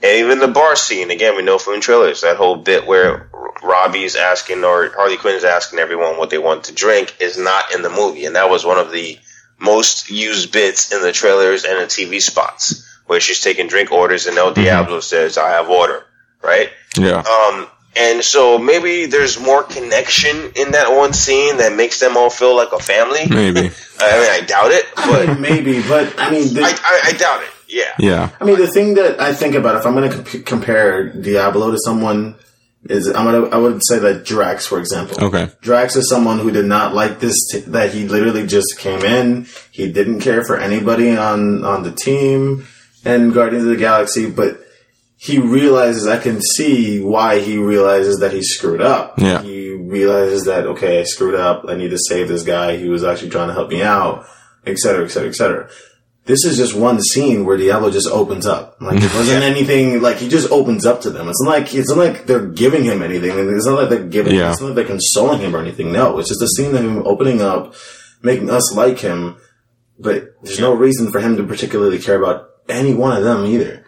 And 0.03 0.19
even 0.19 0.39
the 0.39 0.49
bar 0.49 0.77
scene, 0.77 1.11
again, 1.11 1.37
we 1.37 1.43
know 1.43 1.59
from 1.59 1.75
the 1.75 1.81
trailers, 1.81 2.21
that 2.21 2.37
whole 2.37 2.57
bit 2.57 2.87
where 2.87 3.29
Robbie's 3.63 4.15
asking 4.15 4.63
or 4.63 4.91
Harley 4.91 5.17
Quinn 5.17 5.35
is 5.35 5.45
asking 5.45 5.81
everyone 5.81 6.19
what 6.19 6.31
they 6.31 6.39
want 6.39 6.65
to 6.65 6.75
drink 6.75 7.17
is 7.21 7.37
not 7.37 7.75
in 7.75 7.83
the 7.83 7.91
movie. 7.91 8.25
And 8.25 8.37
that 8.37 8.49
was 8.49 8.65
one 8.65 8.79
of 8.79 8.93
the 8.93 9.19
most 9.59 10.09
used 10.09 10.53
bits 10.53 10.93
in 10.93 11.03
the 11.03 11.13
trailers 11.13 11.65
and 11.65 11.81
the 11.81 11.87
TV 11.87 12.23
spots 12.23 12.85
where 13.07 13.21
she's 13.21 13.41
taking 13.41 13.67
drink 13.67 13.91
orders 13.91 14.27
and 14.27 14.39
El 14.39 14.53
Diablo 14.53 15.01
says, 15.01 15.37
I 15.37 15.51
have 15.51 15.69
water, 15.69 16.05
right? 16.43 16.71
Yeah. 16.97 17.23
Um, 17.23 17.67
and 17.97 18.23
so 18.23 18.59
maybe 18.59 19.07
there's 19.07 19.41
more 19.41 19.65
connection 19.65 20.53
in 20.55 20.73
that 20.73 20.93
one 20.93 21.13
scene 21.13 21.57
that 21.57 21.75
makes 21.75 21.99
them 21.99 22.17
all 22.17 22.31
feel 22.31 22.55
like 22.55 22.73
a 22.73 22.79
family. 22.79 23.27
Maybe. 23.29 23.61
I 24.01 24.21
mean, 24.21 24.31
I 24.31 24.45
doubt 24.47 24.71
it, 24.71 24.85
I 24.97 25.11
but 25.11 25.29
mean, 25.29 25.41
maybe, 25.41 25.83
but 25.83 26.15
I 26.19 26.31
mean, 26.31 26.55
the, 26.55 26.63
I, 26.63 26.71
I, 26.71 27.01
I 27.07 27.13
doubt 27.13 27.43
it. 27.43 27.51
Yeah. 27.69 27.95
Yeah. 27.99 28.31
I 28.41 28.45
mean, 28.45 28.59
the 28.59 28.67
thing 28.67 28.95
that 28.95 29.21
I 29.21 29.35
think 29.35 29.55
about 29.55 29.77
if 29.77 29.87
I'm 29.87 29.95
going 29.95 30.11
to 30.11 30.17
comp- 30.17 30.47
compare 30.47 31.11
Diablo 31.11 31.71
to 31.71 31.79
someone 31.85 32.37
is 32.85 33.09
I'm 33.09 33.25
gonna 33.25 33.49
I 33.49 33.59
would 33.59 33.85
say 33.85 33.99
that 33.99 34.25
Drax, 34.25 34.67
for 34.67 34.79
example. 34.79 35.23
Okay. 35.23 35.51
Drax 35.61 35.97
is 35.97 36.09
someone 36.09 36.39
who 36.39 36.51
did 36.51 36.65
not 36.65 36.95
like 36.95 37.21
this. 37.21 37.37
T- 37.51 37.61
that 37.61 37.93
he 37.93 38.09
literally 38.09 38.47
just 38.47 38.79
came 38.79 39.01
in. 39.01 39.47
He 39.71 39.91
didn't 39.93 40.21
care 40.21 40.45
for 40.45 40.57
anybody 40.57 41.17
on 41.17 41.65
on 41.65 41.83
the 41.83 41.93
team 41.93 42.67
and 43.05 43.35
Guardians 43.35 43.65
of 43.65 43.71
the 43.71 43.77
Galaxy, 43.77 44.31
but 44.31 44.61
he 45.17 45.39
realizes 45.39 46.07
I 46.07 46.19
can 46.19 46.41
see 46.41 47.01
why 47.01 47.41
he 47.41 47.59
realizes 47.59 48.19
that 48.21 48.33
he 48.33 48.43
screwed 48.43 48.81
up. 48.81 49.19
Yeah. 49.19 49.43
He 49.43 49.71
realizes 49.73 50.45
that 50.45 50.65
okay, 50.67 51.01
I 51.01 51.05
screwed 51.05 51.35
up. 51.35 51.65
I 51.69 51.75
need 51.75 51.91
to 51.91 51.99
save 51.99 52.29
this 52.29 52.45
guy. 52.45 52.77
He 52.77 52.89
was 52.89 53.03
actually 53.05 53.31
trying 53.31 53.49
to 53.49 53.55
help 53.55 53.71
me 53.71 53.83
out, 53.83 54.25
et 54.65 54.79
cetera, 54.79 55.05
et 55.05 55.09
cetera, 55.09 55.29
et 55.29 55.35
cetera. 55.35 55.69
This 56.29 56.45
is 56.45 56.59
just 56.59 56.77
one 56.77 57.01
scene 57.01 57.47
where 57.47 57.57
Diablo 57.57 57.91
just 57.91 58.07
opens 58.07 58.47
up. 58.47 58.77
Like 58.83 58.99
it 59.03 59.15
wasn't 59.15 59.43
anything. 59.53 60.03
Like 60.03 60.19
he 60.19 60.29
just 60.29 60.51
opens 60.51 60.85
up 60.85 61.01
to 61.01 61.11
them. 61.11 61.27
It's 61.29 61.43
not 61.43 61.51
like 61.51 61.75
it's 61.75 61.89
not 61.89 61.97
like 61.97 62.27
they're 62.27 62.47
giving 62.47 62.85
him 62.85 63.03
anything. 63.03 63.31
It's 63.57 63.65
not 63.65 63.81
like 63.81 63.89
they're 63.89 64.05
giving. 64.05 64.35
Yeah. 64.35 64.51
It's 64.51 64.61
not 64.61 64.67
like 64.69 64.77
they're 64.77 64.85
consoling 64.85 65.41
him 65.41 65.57
or 65.57 65.61
anything. 65.61 65.91
No, 65.91 66.19
it's 66.19 66.29
just 66.29 66.43
a 66.43 66.49
scene 66.49 66.77
of 66.77 66.85
him 66.85 66.99
opening 67.07 67.41
up, 67.41 67.75
making 68.23 68.51
us 68.51 68.77
like 68.77 68.99
him. 68.99 69.39
But 69.99 70.35
there's 70.43 70.61
no 70.61 70.75
reason 70.75 71.11
for 71.11 71.19
him 71.19 71.39
to 71.39 71.45
particularly 71.45 71.99
care 71.99 72.23
about 72.23 72.51
any 72.69 72.93
one 72.93 73.17
of 73.17 73.25
them 73.25 73.47
either. 73.47 73.87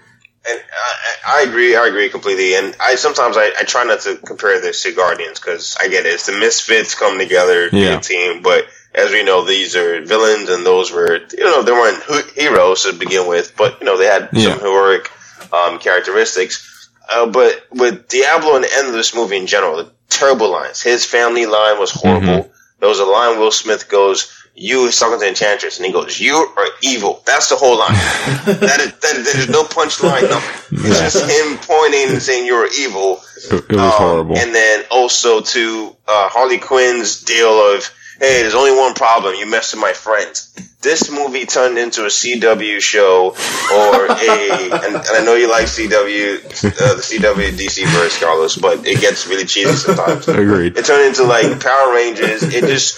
I, 1.30 1.42
agree. 1.48 1.76
I 1.76 1.86
agree 1.86 2.08
completely. 2.08 2.54
And 2.54 2.74
I 2.80 2.94
sometimes 2.96 3.36
I, 3.36 3.50
I 3.58 3.64
try 3.64 3.84
not 3.84 4.00
to 4.00 4.16
compare 4.16 4.60
this 4.60 4.82
to 4.82 4.92
Guardians 4.92 5.38
because 5.40 5.76
I 5.80 5.88
get 5.88 6.06
it. 6.06 6.14
It's 6.14 6.26
the 6.26 6.32
misfits 6.38 6.94
come 6.94 7.18
together, 7.18 7.66
to 7.70 7.70
be 7.70 7.86
a 7.86 8.00
team. 8.00 8.42
But 8.42 8.66
as 8.94 9.10
we 9.12 9.22
know, 9.22 9.44
these 9.44 9.76
are 9.76 10.00
villains, 10.04 10.48
and 10.48 10.66
those 10.66 10.90
were 10.92 11.18
you 11.32 11.44
know 11.44 11.62
they 11.62 11.72
weren't 11.72 12.30
heroes 12.32 12.82
to 12.84 12.92
begin 12.92 13.28
with, 13.28 13.54
but 13.56 13.80
you 13.80 13.86
know 13.86 13.96
they 13.98 14.06
had 14.06 14.30
Yeah. 14.32 14.50
some 14.54 14.60
heroic 14.60 15.10
um, 15.52 15.78
characteristics. 15.78 16.88
Uh, 17.08 17.26
but 17.26 17.66
with 17.70 18.08
Diablo 18.08 18.54
and 18.56 18.64
the 18.64 18.72
end 18.76 18.88
of 18.88 18.94
this 18.94 19.14
movie 19.14 19.36
in 19.36 19.46
general, 19.46 19.76
the 19.78 19.90
terrible 20.08 20.50
lines. 20.50 20.80
His 20.82 21.04
family 21.04 21.46
line 21.46 21.78
was 21.78 21.90
horrible. 21.90 22.50
There 22.78 22.88
was 22.88 23.00
a 23.00 23.04
line 23.04 23.38
Will 23.38 23.50
Smith 23.50 23.88
goes, 23.88 24.39
"You," 24.60 24.90
talking 24.90 25.18
to 25.20 25.26
Enchantress, 25.28 25.78
and 25.78 25.86
he 25.86 25.92
goes, 25.92 26.20
"You 26.20 26.34
are 26.56 26.66
evil." 26.82 27.22
That's 27.26 27.48
the 27.48 27.56
whole 27.56 27.78
line. 27.78 27.92
that 28.44 28.80
is, 28.80 28.92
that, 28.92 29.30
there's 29.32 29.48
no 29.48 29.64
punchline. 29.64 30.28
Nothing. 30.28 30.68
It's 30.84 31.00
just 31.00 31.30
him 31.30 31.58
pointing 31.58 32.10
and 32.10 32.22
saying 32.22 32.46
you're 32.46 32.68
evil. 32.72 33.20
It, 33.50 33.64
it 33.68 33.72
was 33.72 33.80
Um, 33.80 33.90
horrible. 33.90 34.36
And 34.38 34.54
then 34.54 34.84
also 34.90 35.40
to 35.40 35.96
uh, 36.06 36.28
Harley 36.28 36.58
Quinn's 36.58 37.22
deal 37.24 37.48
of, 37.74 37.84
hey, 38.20 38.42
there's 38.42 38.54
only 38.54 38.72
one 38.78 38.94
problem. 38.94 39.34
You 39.34 39.46
messed 39.46 39.74
with 39.74 39.80
my 39.82 39.92
friends. 39.92 40.54
This 40.80 41.10
movie 41.10 41.44
turned 41.44 41.76
into 41.76 42.02
a 42.04 42.08
CW 42.08 42.80
show 42.80 43.30
or 43.74 44.06
a, 44.06 44.12
and, 44.84 44.94
and 44.94 44.96
I 44.96 45.22
know 45.24 45.34
you 45.34 45.50
like 45.50 45.66
CW, 45.66 46.36
uh, 46.64 46.94
the 46.94 47.02
CW 47.02 47.50
DC 47.52 47.84
verse, 47.92 48.18
Carlos, 48.18 48.56
but 48.56 48.86
it 48.86 49.00
gets 49.00 49.26
really 49.26 49.44
cheesy 49.44 49.74
sometimes. 49.74 50.26
Agreed. 50.28 50.78
It 50.78 50.84
turned 50.86 51.06
into 51.08 51.24
like 51.24 51.60
Power 51.62 51.92
Rangers. 51.92 52.42
It 52.44 52.64
just, 52.66 52.96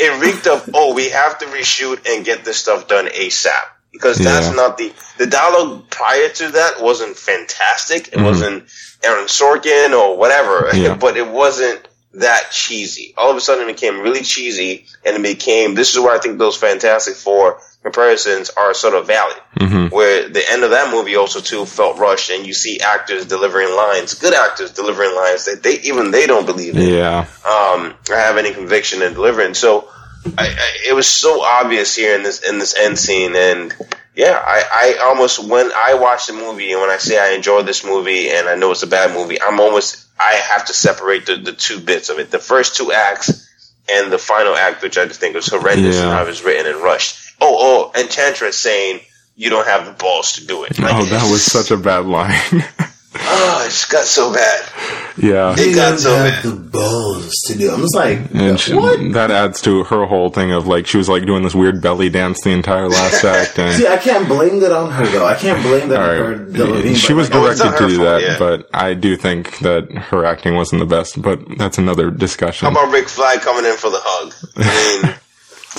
it 0.00 0.20
reeked 0.20 0.46
of, 0.46 0.68
oh, 0.74 0.94
we 0.94 1.10
have 1.10 1.38
to 1.38 1.46
reshoot 1.46 2.08
and 2.08 2.24
get 2.24 2.44
this 2.44 2.56
stuff 2.58 2.88
done 2.88 3.06
ASAP. 3.06 3.50
Because 3.92 4.18
that's 4.18 4.46
Yeah. 4.48 4.52
not 4.54 4.78
the, 4.78 4.92
the 5.18 5.26
dialogue 5.26 5.90
prior 5.90 6.28
to 6.28 6.48
that 6.50 6.80
wasn't 6.80 7.16
fantastic. 7.16 8.08
It 8.08 8.14
Mhm. 8.18 8.24
wasn't 8.24 8.64
Aaron 9.02 9.26
Sorkin 9.26 9.92
or 9.98 10.16
whatever, 10.16 10.70
Yeah. 10.72 10.94
but 10.94 11.16
it 11.16 11.26
wasn't 11.26 11.80
that 12.14 12.48
cheesy. 12.50 13.14
All 13.16 13.30
of 13.30 13.36
a 13.36 13.40
sudden 13.40 13.68
it 13.68 13.72
became 13.72 14.00
really 14.00 14.22
cheesy 14.22 14.86
and 15.04 15.16
it 15.16 15.22
became, 15.22 15.74
this 15.74 15.94
is 15.94 16.00
where 16.00 16.14
I 16.14 16.18
think 16.18 16.38
those 16.38 16.56
Fantastic 16.56 17.14
Four 17.14 17.60
comparisons 17.82 18.50
are 18.50 18.74
sort 18.74 18.94
of 18.94 19.06
valid. 19.06 19.36
hmm 19.58 19.86
Where 19.86 20.28
the 20.28 20.42
end 20.50 20.64
of 20.64 20.70
that 20.70 20.92
movie 20.92 21.16
also 21.16 21.40
too 21.40 21.64
felt 21.64 21.98
rushed 21.98 22.30
and 22.30 22.46
you 22.46 22.52
see 22.52 22.80
actors 22.80 23.26
delivering 23.26 23.74
lines, 23.74 24.14
good 24.14 24.34
actors 24.34 24.72
delivering 24.72 25.14
lines 25.14 25.44
that 25.46 25.62
they, 25.62 25.78
even 25.80 26.10
they 26.10 26.26
don't 26.26 26.46
believe 26.46 26.76
in 26.76 26.88
Yeah. 26.88 27.26
um, 27.48 27.94
or 28.10 28.16
have 28.16 28.36
any 28.38 28.52
conviction 28.52 29.02
in 29.02 29.14
delivering. 29.14 29.54
So 29.54 29.88
I, 30.36 30.48
I, 30.48 30.78
it 30.88 30.94
was 30.94 31.06
so 31.06 31.42
obvious 31.42 31.96
here 31.96 32.14
in 32.14 32.22
this 32.22 32.40
in 32.42 32.58
this 32.58 32.76
end 32.76 32.98
scene, 32.98 33.34
and 33.34 33.74
yeah, 34.14 34.38
I, 34.44 34.96
I 35.00 35.04
almost 35.06 35.38
when 35.42 35.70
I 35.74 35.94
watch 35.94 36.26
the 36.26 36.34
movie 36.34 36.72
and 36.72 36.80
when 36.82 36.90
I 36.90 36.98
say 36.98 37.18
I 37.18 37.34
enjoy 37.34 37.62
this 37.62 37.86
movie 37.86 38.28
and 38.28 38.46
I 38.46 38.54
know 38.54 38.70
it's 38.70 38.82
a 38.82 38.86
bad 38.86 39.14
movie, 39.16 39.40
I'm 39.40 39.58
almost 39.58 40.04
I 40.20 40.34
have 40.34 40.66
to 40.66 40.74
separate 40.74 41.24
the, 41.26 41.36
the 41.36 41.52
two 41.52 41.80
bits 41.80 42.10
of 42.10 42.18
it: 42.18 42.30
the 42.30 42.38
first 42.38 42.76
two 42.76 42.92
acts 42.92 43.48
and 43.90 44.12
the 44.12 44.18
final 44.18 44.54
act, 44.54 44.82
which 44.82 44.98
I 44.98 45.06
just 45.06 45.18
think 45.18 45.34
was 45.34 45.48
horrendous 45.48 45.96
and 45.96 46.08
Yeah. 46.10 46.14
how 46.16 46.22
it 46.24 46.26
was 46.28 46.44
written 46.44 46.70
and 46.72 46.82
rushed. 46.82 47.34
Oh, 47.40 47.90
oh, 47.94 48.00
Enchantress 48.00 48.58
saying 48.58 49.00
you 49.34 49.48
don't 49.50 49.66
have 49.66 49.86
the 49.86 49.92
balls 49.92 50.34
to 50.34 50.46
do 50.46 50.64
it. 50.64 50.78
Oh, 50.78 50.82
like, 50.82 50.94
Oh, 50.94 51.04
that 51.06 51.30
was 51.30 51.42
such 51.44 51.70
a 51.70 51.76
bad 51.78 52.04
line. 52.04 52.64
oh, 53.16 53.62
it 53.64 53.70
just 53.70 53.90
got 53.90 54.04
so 54.04 54.32
bad. 54.32 54.68
yeah. 55.16 55.54
It 55.58 55.74
got 55.74 55.98
so 55.98 56.14
have 56.14 56.42
bad. 56.42 56.44
the 56.44 56.56
balls 56.56 57.32
to 57.46 57.58
do. 57.58 57.70
I'm 57.72 57.80
just 57.80 57.94
like, 57.96 58.18
And 58.34 58.58
she, 58.58 58.74
what? 58.74 59.12
that 59.14 59.30
adds 59.30 59.60
to 59.62 59.84
her 59.84 60.06
whole 60.06 60.30
thing 60.30 60.52
of 60.52 60.66
like 60.66 60.86
she 60.86 60.96
was 60.96 61.08
like 61.08 61.26
doing 61.26 61.42
this 61.42 61.54
weird 61.54 61.82
belly 61.82 62.08
dance 62.08 62.40
the 62.42 62.50
entire 62.50 62.88
last 62.88 63.24
act, 63.24 63.58
and 63.58 63.74
See, 63.76 63.86
I 63.88 63.96
can't 63.96 64.28
blame 64.28 64.60
that 64.60 64.72
on 64.72 64.90
her 64.92 65.06
though. 65.06 65.26
I 65.26 65.34
can't 65.34 65.62
blame 65.62 65.88
that 65.88 66.00
all 66.00 66.08
on 66.10 66.16
her. 66.16 66.36
right, 66.44 66.52
delivery, 66.52 66.94
she 66.94 67.12
was 67.12 67.30
like, 67.30 67.40
directed 67.42 67.64
not 67.64 67.78
to 67.78 67.88
do 67.88 67.96
fault, 67.96 68.06
that, 68.08 68.22
yeah. 68.22 68.38
but 68.38 68.68
I 68.72 68.94
do 68.94 69.16
think 69.16 69.58
that 69.60 69.90
her 69.90 70.24
acting 70.24 70.54
wasn't 70.54 70.80
the 70.80 70.86
best. 70.86 71.20
But 71.20 71.40
that's 71.58 71.78
another 71.78 72.10
discussion. 72.10 72.66
How 72.66 72.72
about 72.72 72.92
Rick 72.92 73.08
Flag 73.08 73.40
coming 73.40 73.68
in 73.68 73.76
for 73.76 73.90
the 73.90 74.00
hug? 74.00 74.34
I 74.56 75.02
mean. 75.08 75.14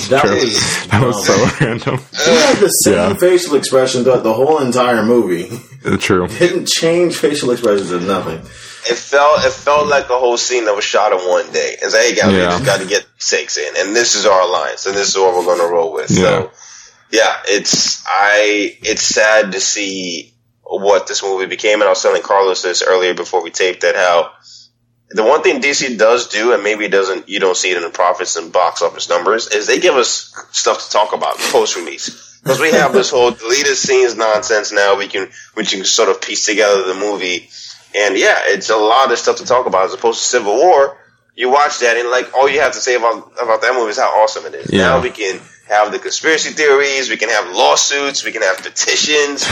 that 0.10 0.22
True. 0.26 0.36
was 0.36 0.88
that 0.88 1.04
was 1.06 1.26
so 1.26 1.66
random. 1.66 1.98
He 1.98 2.32
had 2.32 2.58
the 2.58 2.70
same 2.70 2.94
Yeah. 2.94 3.14
facial 3.16 3.56
expression 3.56 4.04
throughout 4.04 4.24
the 4.24 4.34
whole 4.34 4.60
entire 4.60 5.04
movie. 5.04 5.50
Uh, 5.86 5.98
true. 5.98 6.28
Didn't 6.40 6.68
change 6.68 7.16
facial 7.18 7.52
expressions 7.52 7.92
or 7.92 8.00
nothing. 8.00 8.40
it 8.40 8.98
felt 8.98 9.44
it 9.46 9.52
felt 9.52 9.88
like 9.88 10.10
a 10.10 10.18
whole 10.18 10.38
scene 10.38 10.66
that 10.66 10.76
was 10.76 10.86
shot 10.86 11.12
in 11.12 11.20
one 11.28 11.52
day. 11.52 11.76
It's 11.82 11.94
like, 11.94 12.04
hey 12.04 12.16
guys, 12.16 12.32
we 12.32 12.38
Yeah. 12.40 12.50
just 12.52 12.66
got 12.66 12.80
to 12.80 12.86
get 12.88 13.06
six 13.18 13.58
in, 13.58 13.74
and 13.78 13.96
this 13.96 14.16
is 14.16 14.26
our 14.26 14.42
alliance, 14.42 14.86
and 14.86 14.96
this 14.96 15.10
is 15.10 15.18
what 15.18 15.36
we're 15.36 15.44
going 15.46 15.60
to 15.60 15.68
roll 15.74 15.92
with. 15.94 16.10
Yeah. 16.12 16.22
So, 16.24 16.52
yeah, 17.12 17.36
it's 17.46 18.02
I 18.08 18.78
it's 18.84 19.04
sad 19.04 19.52
to 19.52 19.60
see 19.60 20.34
what 20.64 21.06
this 21.08 21.22
movie 21.22 21.48
became, 21.48 21.82
and 21.82 21.84
I 21.84 21.90
was 21.90 22.02
telling 22.02 22.22
Carlos 22.22 22.62
this 22.62 22.82
earlier 22.82 23.14
before 23.14 23.44
we 23.44 23.52
taped 23.52 23.82
that 23.82 23.96
how 23.96 24.32
the 25.14 25.24
one 25.24 25.44
thing 25.44 25.62
DC 25.62 25.98
does 25.98 26.28
do, 26.28 26.54
and 26.54 26.64
maybe 26.64 26.86
it 26.86 26.92
doesn't, 26.92 27.28
you 27.30 27.40
don't 27.40 27.58
see 27.58 27.72
it 27.72 27.78
in 27.78 27.84
the 27.84 27.90
profits 27.90 28.36
and 28.36 28.52
box 28.52 28.82
office 28.82 29.10
numbers, 29.10 29.48
is 29.48 29.68
they 29.68 29.80
give 29.80 29.96
us 29.96 30.34
stuff 30.52 30.86
to 30.86 30.90
talk 30.90 31.14
about 31.14 31.38
post 31.38 31.76
release. 31.76 32.40
Because 32.42 32.60
we 32.60 32.72
have 32.72 32.92
this 32.92 33.12
whole 33.12 33.32
deleted 33.32 33.78
scenes 33.78 34.16
nonsense 34.16 34.72
now. 34.72 34.98
We 34.98 35.08
can 35.08 35.30
we 35.56 35.64
can 35.64 35.86
sort 35.86 36.10
of 36.10 36.22
piece 36.22 36.46
together 36.46 36.88
the 36.88 36.96
movie, 36.96 37.50
and 37.96 38.18
yeah, 38.18 38.40
it's 38.46 38.72
a 38.72 38.76
lot 38.76 39.12
of 39.12 39.20
stuff 39.20 39.38
to 39.38 39.46
talk 39.46 39.68
about 39.68 39.86
as 39.86 39.94
opposed 39.94 40.20
to 40.20 40.26
Civil 40.26 40.56
War. 40.56 40.98
You 41.36 41.52
watch 41.52 41.80
that 41.80 41.98
and 41.98 42.10
like 42.10 42.34
all 42.36 42.50
you 42.50 42.62
have 42.62 42.74
to 42.74 42.80
say 42.80 42.96
about 42.96 43.32
about 43.40 43.62
that 43.62 43.76
movie 43.76 43.92
is 43.92 44.00
how 44.00 44.10
awesome 44.24 44.46
it 44.48 44.56
is. 44.56 44.74
Yeah. 44.74 44.88
Now 44.88 45.02
we 45.02 45.12
can 45.12 45.40
have 45.72 45.92
the 45.92 46.00
conspiracy 46.00 46.52
theories, 46.52 47.10
we 47.10 47.18
can 47.18 47.30
have 47.30 47.48
lawsuits, 47.56 48.24
we 48.26 48.32
can 48.32 48.42
have 48.42 48.58
petitions, 48.58 49.44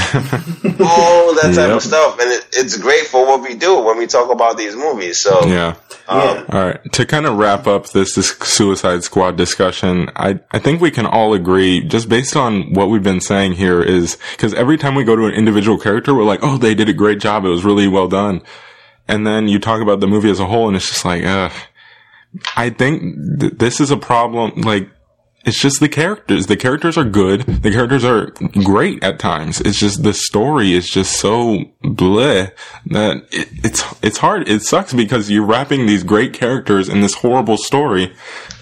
all 0.79 1.33
that 1.35 1.53
type 1.55 1.67
Yep. 1.69 1.77
of 1.77 1.81
stuff, 1.83 2.19
and 2.19 2.31
it, 2.31 2.47
it's 2.53 2.77
great 2.77 3.05
for 3.07 3.25
what 3.25 3.41
we 3.41 3.55
do 3.55 3.79
when 3.81 3.97
we 3.97 4.05
talk 4.07 4.31
about 4.31 4.57
these 4.57 4.75
movies. 4.75 5.17
So 5.17 5.45
Yeah. 5.47 5.75
Um, 6.07 6.19
yeah. 6.19 6.43
All 6.49 6.65
right. 6.65 6.93
To 6.93 7.05
kind 7.05 7.25
of 7.25 7.37
wrap 7.37 7.67
up 7.67 7.89
this, 7.91 8.15
this 8.15 8.31
Suicide 8.31 9.03
Squad 9.03 9.37
discussion, 9.37 10.09
I, 10.15 10.39
I 10.51 10.59
think 10.59 10.81
we 10.81 10.91
can 10.91 11.05
all 11.05 11.33
agree, 11.33 11.81
just 11.87 12.09
based 12.09 12.35
on 12.35 12.73
what 12.73 12.89
we've 12.89 13.03
been 13.03 13.21
saying 13.21 13.53
here, 13.53 13.81
is 13.81 14.17
because 14.31 14.53
every 14.55 14.77
time 14.77 14.95
we 14.95 15.03
go 15.03 15.15
to 15.15 15.25
an 15.25 15.33
individual 15.33 15.77
character, 15.77 16.13
we're 16.13 16.23
like, 16.23 16.39
oh, 16.43 16.57
they 16.57 16.75
did 16.75 16.89
a 16.89 16.93
great 16.93 17.19
job. 17.19 17.45
It 17.45 17.49
was 17.49 17.63
really 17.63 17.87
well 17.87 18.07
done. 18.07 18.41
And 19.07 19.25
then 19.25 19.47
you 19.47 19.57
talk 19.59 19.81
about 19.81 19.99
the 20.01 20.07
movie 20.07 20.29
as 20.29 20.39
a 20.39 20.45
whole, 20.45 20.67
and 20.67 20.75
it's 20.75 20.89
just 20.89 21.05
like, 21.05 21.23
ugh. 21.25 21.51
I 22.55 22.69
think 22.69 23.39
th- 23.39 23.53
this 23.53 23.79
is 23.79 23.89
a 23.89 23.97
problem. 23.97 24.61
Like, 24.61 24.87
it's 25.45 25.59
just 25.61 25.79
the 25.79 25.89
characters. 25.89 26.47
The 26.47 26.57
characters 26.57 26.97
are 26.97 27.03
good. 27.05 27.41
The 27.41 27.71
characters 27.71 28.03
are 28.03 28.27
great 28.63 29.03
at 29.03 29.19
times. 29.19 29.61
It's 29.61 29.79
just 29.79 30.03
the 30.03 30.13
story 30.13 30.73
is 30.73 30.89
just 30.89 31.19
so 31.19 31.63
bleh 31.83 32.51
that 32.87 33.17
it, 33.31 33.47
it's 33.63 33.83
it's 34.03 34.17
hard. 34.17 34.47
It 34.49 34.61
sucks 34.63 34.93
because 34.93 35.29
you're 35.31 35.45
wrapping 35.45 35.85
these 35.85 36.03
great 36.03 36.33
characters 36.33 36.89
in 36.89 37.01
this 37.01 37.15
horrible 37.15 37.57
story. 37.57 38.13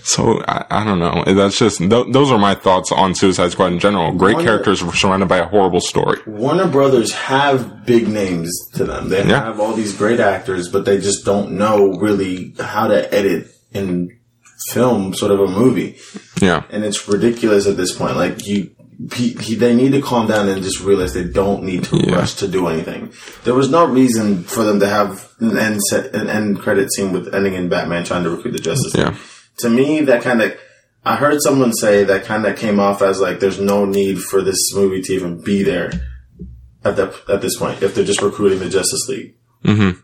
So 0.03 0.41
I, 0.47 0.65
I 0.69 0.83
don't 0.85 0.99
know. 0.99 1.23
That's 1.25 1.57
just 1.59 1.79
th- 1.79 2.07
those 2.13 2.31
are 2.31 2.37
my 2.37 2.55
thoughts 2.55 2.91
on 2.93 3.13
Suicide 3.13 3.51
Squad 3.51 3.73
in 3.73 3.79
general. 3.79 4.13
Great 4.13 4.35
Wonder- 4.35 4.51
characters 4.51 4.79
surrounded 4.97 5.27
by 5.27 5.37
a 5.39 5.47
horrible 5.47 5.81
story. 5.81 6.19
Warner 6.25 6.67
Brothers 6.67 7.11
have 7.13 7.85
big 7.85 8.07
names 8.07 8.49
to 8.75 8.85
them. 8.85 9.09
They 9.09 9.25
Yeah. 9.27 9.43
have 9.43 9.59
all 9.59 9.73
these 9.73 9.93
great 9.93 10.19
actors, 10.21 10.69
but 10.69 10.85
they 10.85 10.99
just 10.99 11.25
don't 11.25 11.51
know 11.53 11.97
really 11.99 12.53
how 12.59 12.87
to 12.87 13.13
edit 13.13 13.47
and 13.73 14.11
film 14.71 15.13
sort 15.13 15.31
of 15.31 15.39
a 15.39 15.47
movie. 15.47 15.97
Yeah, 16.41 16.63
And 16.69 16.83
it's 16.83 17.07
ridiculous 17.07 17.67
at 17.67 17.77
this 17.77 17.95
point. 17.95 18.15
Like 18.17 18.45
you, 18.47 18.71
he, 19.13 19.33
he, 19.33 19.55
they 19.55 19.75
need 19.75 19.91
to 19.91 20.01
calm 20.01 20.27
down 20.27 20.49
and 20.49 20.63
just 20.63 20.81
realize 20.81 21.13
they 21.13 21.23
don't 21.23 21.63
need 21.63 21.83
to 21.85 21.97
Yeah. 21.97 22.15
rush 22.15 22.33
to 22.35 22.47
do 22.47 22.67
anything. 22.67 23.11
There 23.43 23.53
was 23.53 23.69
no 23.69 23.85
reason 23.85 24.43
for 24.43 24.63
them 24.63 24.79
to 24.79 24.87
have 24.87 25.31
an 25.39 25.57
end 25.57 25.81
set, 25.83 26.15
an 26.15 26.29
end 26.29 26.59
credit 26.59 26.91
scene 26.93 27.11
with 27.11 27.33
ending 27.33 27.53
in 27.53 27.69
Batman 27.69 28.03
trying 28.03 28.23
to 28.23 28.29
recruit 28.31 28.51
the 28.51 28.59
Justice 28.59 28.93
League. 28.95 29.05
yeah, 29.05 29.15
To 29.59 29.69
me, 29.69 30.01
that 30.01 30.23
kind 30.23 30.41
of, 30.41 30.57
I 31.05 31.15
heard 31.15 31.41
someone 31.41 31.73
say 31.73 32.03
that 32.03 32.25
kind 32.25 32.45
of 32.45 32.57
came 32.57 32.79
off 32.79 33.01
as 33.01 33.19
like 33.21 33.39
there's 33.39 33.59
no 33.59 33.85
need 33.85 34.21
for 34.21 34.41
this 34.41 34.73
movie 34.75 35.01
to 35.03 35.13
even 35.13 35.41
be 35.41 35.63
there 35.63 35.91
at 36.83 36.95
that 36.95 37.13
at 37.29 37.41
this 37.41 37.57
point 37.57 37.81
if 37.83 37.93
they're 37.95 38.03
just 38.03 38.21
recruiting 38.21 38.59
the 38.59 38.69
Justice 38.69 39.07
League. 39.07 39.35
Mm-hmm. 39.63 39.99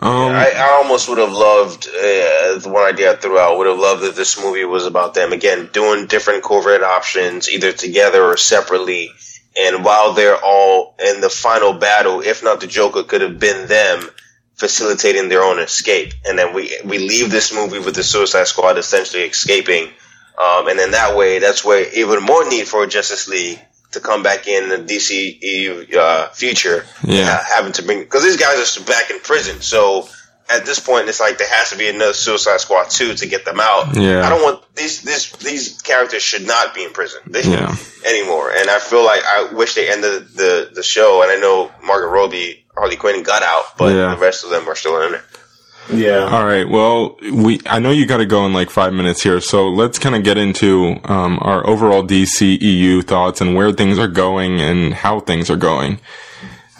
Um, 0.00 0.32
I, 0.32 0.52
I 0.56 0.70
almost 0.82 1.08
would 1.08 1.18
have 1.18 1.32
loved 1.32 1.86
uh, 1.86 2.58
the 2.58 2.70
one 2.70 2.84
idea 2.84 3.12
I 3.12 3.16
threw 3.16 3.38
out. 3.38 3.58
Would 3.58 3.68
have 3.68 3.78
loved 3.78 4.02
that 4.02 4.16
this 4.16 4.42
movie 4.42 4.64
was 4.64 4.86
about 4.86 5.14
them 5.14 5.32
again 5.32 5.70
doing 5.72 6.06
different 6.06 6.42
covert 6.42 6.82
options, 6.82 7.48
either 7.48 7.72
together 7.72 8.22
or 8.22 8.36
separately. 8.36 9.10
And 9.56 9.84
while 9.84 10.12
they're 10.12 10.36
all 10.36 10.96
in 10.98 11.20
the 11.20 11.30
final 11.30 11.74
battle, 11.74 12.20
if 12.20 12.42
not 12.42 12.60
the 12.60 12.66
Joker, 12.66 13.04
could 13.04 13.20
have 13.20 13.38
been 13.38 13.68
them 13.68 14.08
facilitating 14.56 15.28
their 15.28 15.42
own 15.42 15.60
escape. 15.60 16.12
And 16.26 16.38
then 16.38 16.54
we 16.54 16.76
we 16.84 16.98
leave 16.98 17.30
this 17.30 17.54
movie 17.54 17.78
with 17.78 17.94
the 17.94 18.02
Suicide 18.02 18.48
Squad 18.48 18.78
essentially 18.78 19.22
escaping. 19.22 19.84
Um, 20.42 20.66
and 20.66 20.76
then 20.76 20.90
that 20.90 21.16
way, 21.16 21.38
that's 21.38 21.64
where 21.64 21.88
even 21.94 22.24
more 22.24 22.48
need 22.48 22.66
for 22.66 22.82
a 22.82 22.88
Justice 22.88 23.28
League 23.28 23.60
to 23.94 24.00
come 24.00 24.22
back 24.22 24.46
in 24.46 24.68
the 24.68 24.76
DCEU 24.78 25.94
uh, 25.96 26.28
future. 26.30 26.84
Yeah. 27.04 27.24
ha- 27.26 27.44
having 27.56 27.72
to 27.72 27.82
bring 27.82 28.00
because 28.00 28.22
these 28.22 28.36
guys 28.36 28.76
are 28.78 28.84
back 28.84 29.10
in 29.10 29.18
prison. 29.20 29.60
So 29.60 30.08
at 30.50 30.66
this 30.66 30.78
point, 30.78 31.08
it's 31.08 31.20
like 31.20 31.38
there 31.38 31.48
has 31.50 31.70
to 31.70 31.78
be 31.78 31.88
another 31.88 32.12
Suicide 32.12 32.60
Squad 32.60 32.90
two 32.90 33.14
to 33.14 33.26
get 33.26 33.44
them 33.44 33.58
out. 33.60 33.96
Yeah. 33.96 34.24
I 34.24 34.28
don't 34.28 34.42
want 34.42 34.62
these 34.76 35.02
these 35.02 35.32
these 35.32 35.82
characters 35.82 36.22
should 36.22 36.46
not 36.46 36.74
be 36.74 36.84
in 36.84 36.92
prison 36.92 37.20
they, 37.26 37.42
Yeah. 37.42 37.74
anymore. 38.06 38.50
And 38.54 38.68
I 38.68 38.78
feel 38.78 39.04
like 39.04 39.22
I 39.24 39.52
wish 39.52 39.74
they 39.74 39.90
ended 39.90 40.28
the 40.34 40.70
the 40.72 40.82
show. 40.82 41.22
And 41.22 41.30
I 41.32 41.36
know 41.36 41.70
Margaret 41.82 42.10
Robbie, 42.10 42.64
Harley 42.76 42.96
Quinn 42.96 43.22
got 43.22 43.42
out, 43.42 43.76
but 43.78 43.94
Yeah. 43.94 44.14
the 44.14 44.20
rest 44.20 44.44
of 44.44 44.50
them 44.50 44.68
are 44.68 44.74
still 44.76 45.00
in 45.02 45.12
there. 45.12 45.24
Yeah. 45.92 46.28
All 46.30 46.44
right. 46.44 46.68
Well, 46.68 47.16
we 47.32 47.60
I 47.66 47.78
know 47.78 47.90
you 47.90 48.06
got 48.06 48.18
to 48.18 48.26
go 48.26 48.46
in 48.46 48.52
like 48.52 48.70
five 48.70 48.92
minutes 48.92 49.22
here, 49.22 49.40
so 49.40 49.68
let's 49.68 49.98
kind 49.98 50.14
of 50.14 50.24
get 50.24 50.38
into 50.38 50.98
um, 51.04 51.38
our 51.42 51.66
overall 51.66 52.02
DCEU 52.02 53.04
thoughts 53.04 53.40
and 53.40 53.54
where 53.54 53.72
things 53.72 53.98
are 53.98 54.08
going 54.08 54.60
and 54.60 54.94
how 54.94 55.20
things 55.20 55.50
are 55.50 55.56
going. 55.56 56.00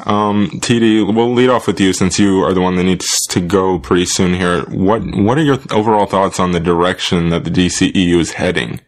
Um, 0.07 0.49
TD, 0.55 1.15
we'll 1.15 1.33
lead 1.33 1.51
off 1.51 1.67
with 1.67 1.81
you 1.81 1.93
since 1.93 2.19
you 2.19 2.43
are 2.43 2.53
the 2.53 2.61
one 2.61 2.77
that 2.77 2.85
needs 2.85 3.27
to 3.29 3.41
go 3.41 3.79
pretty 3.79 4.07
soon 4.07 4.35
here. 4.35 4.63
What 4.65 5.03
What 5.05 5.39
are 5.39 5.43
your 5.43 5.59
overall 5.71 6.07
thoughts 6.07 6.41
on 6.41 6.53
the 6.53 6.61
direction 6.61 7.29
that 7.29 7.45
the 7.45 7.51
DCEU 7.51 8.19
is 8.19 8.33
heading? 8.33 8.81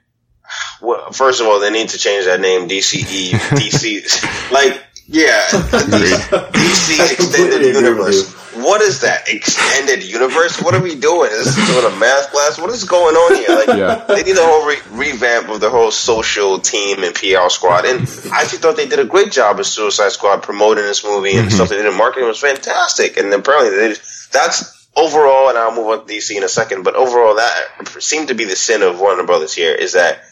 Well, 0.81 1.13
first 1.13 1.41
of 1.41 1.47
all, 1.47 1.61
they 1.61 1.71
need 1.71 1.89
to 1.91 1.99
change 1.99 2.27
that 2.27 2.41
name 2.41 2.69
DCE 2.69 3.31
DC. 3.31 4.51
like, 4.53 4.83
yeah, 5.07 5.47
DC 5.51 7.01
I 7.01 7.15
completely 7.15 7.69
Extended 7.69 7.75
Universe. 7.75 8.46
What 8.57 8.81
is 8.83 9.01
that 9.03 9.29
extended 9.29 10.03
universe? 10.03 10.61
What 10.63 10.75
are 10.75 10.81
we 10.83 10.95
doing? 10.95 11.31
Is 11.33 11.55
this 11.55 11.67
doing 11.69 11.93
a 11.93 11.97
math 11.99 12.31
class? 12.33 12.59
What 12.59 12.71
is 12.71 12.85
going 12.85 13.15
on 13.15 13.35
here? 13.37 13.55
Like, 13.57 13.79
Yeah. 13.79 14.05
they 14.09 14.23
need 14.23 14.37
a 14.39 14.45
whole 14.45 14.67
re- 14.67 14.81
revamp 14.91 15.49
of 15.51 15.61
the 15.61 15.69
whole 15.71 15.91
social 15.91 16.59
team 16.59 17.03
and 17.05 17.15
PR 17.15 17.49
squad. 17.51 17.85
And 17.85 18.09
I 18.33 18.43
actually 18.43 18.59
thought 18.59 18.77
they 18.77 18.87
did 18.89 18.99
a 18.99 19.05
great 19.05 19.31
job 19.33 19.61
as 19.61 19.67
Suicide 19.69 20.13
Squad 20.13 20.43
promoting 20.43 20.85
this 20.85 21.05
movie 21.05 21.37
and 21.37 21.49
the 21.49 21.53
stuff 21.53 21.69
they 21.69 21.77
did 21.77 21.87
in 21.87 21.97
marketing 21.97 22.29
was 22.29 22.39
fantastic. 22.41 23.17
And 23.17 23.33
apparently, 23.33 23.71
they 23.77 23.95
that's 24.33 24.89
overall. 24.97 25.49
And 25.51 25.59
I'll 25.59 25.75
move 25.75 25.87
on 25.89 26.07
to 26.07 26.13
DC 26.13 26.37
in 26.37 26.43
a 26.43 26.49
second. 26.49 26.83
But 26.83 26.95
overall, 26.97 27.35
that 27.37 27.53
seemed 28.01 28.29
to 28.29 28.35
be 28.35 28.45
the 28.45 28.57
sin 28.57 28.83
of 28.83 28.99
Warner 29.01 29.25
Brothers 29.25 29.53
here 29.55 29.75
is 29.75 29.93
that 29.93 30.23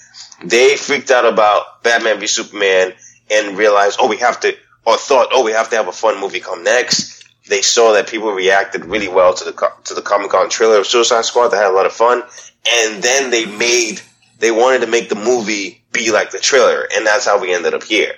they 0.43 0.77
freaked 0.77 1.11
out 1.11 1.27
about 1.27 1.83
Batman 1.83 2.21
v 2.21 2.27
Superman 2.27 2.93
and 3.31 3.57
realized, 3.59 3.99
oh, 4.01 4.09
we 4.09 4.19
have 4.19 4.41
to, 4.41 4.55
or 4.87 4.97
thought, 4.97 5.29
oh, 5.33 5.43
we 5.45 5.53
have 5.53 5.71
to 5.71 5.77
have 5.77 5.89
a 5.89 5.93
fun 5.93 6.21
movie 6.21 6.41
come 6.41 6.63
next. 6.65 7.24
They 7.49 7.63
saw 7.63 7.93
that 7.93 8.09
people 8.09 8.33
reacted 8.33 8.85
really 8.87 9.09
well 9.09 9.35
to 9.35 9.45
the 9.45 9.71
to 9.85 9.95
the 9.95 10.03
Comic 10.03 10.31
Con 10.31 10.49
trailer 10.49 10.79
of 10.79 10.87
Suicide 10.87 11.25
Squad. 11.25 11.49
They 11.49 11.59
had 11.59 11.67
a 11.67 11.75
lot 11.75 11.87
of 11.87 11.93
fun, 11.93 12.23
and 12.69 13.03
then 13.03 13.31
they 13.31 13.45
made 13.45 14.01
they 14.39 14.51
wanted 14.51 14.81
to 14.81 14.87
make 14.87 15.09
the 15.09 15.15
movie 15.15 15.83
be 15.93 16.11
like 16.11 16.31
the 16.31 16.39
trailer, 16.39 16.89
and 16.95 17.07
that's 17.07 17.27
how 17.27 17.41
we 17.41 17.53
ended 17.55 17.75
up 17.75 17.83
here. 17.83 18.13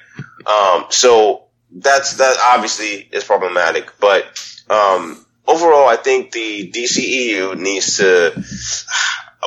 Um, 0.47 0.87
so 0.91 1.45
that's 1.72 2.14
that 2.16 2.37
obviously 2.41 3.09
is 3.12 3.24
problematic, 3.24 3.93
but 4.01 4.24
um, 4.70 5.24
overall, 5.47 5.89
I 5.89 5.97
think 5.97 6.31
the 6.33 6.70
DCEU 6.70 7.59
needs 7.59 7.97
to. 7.99 8.33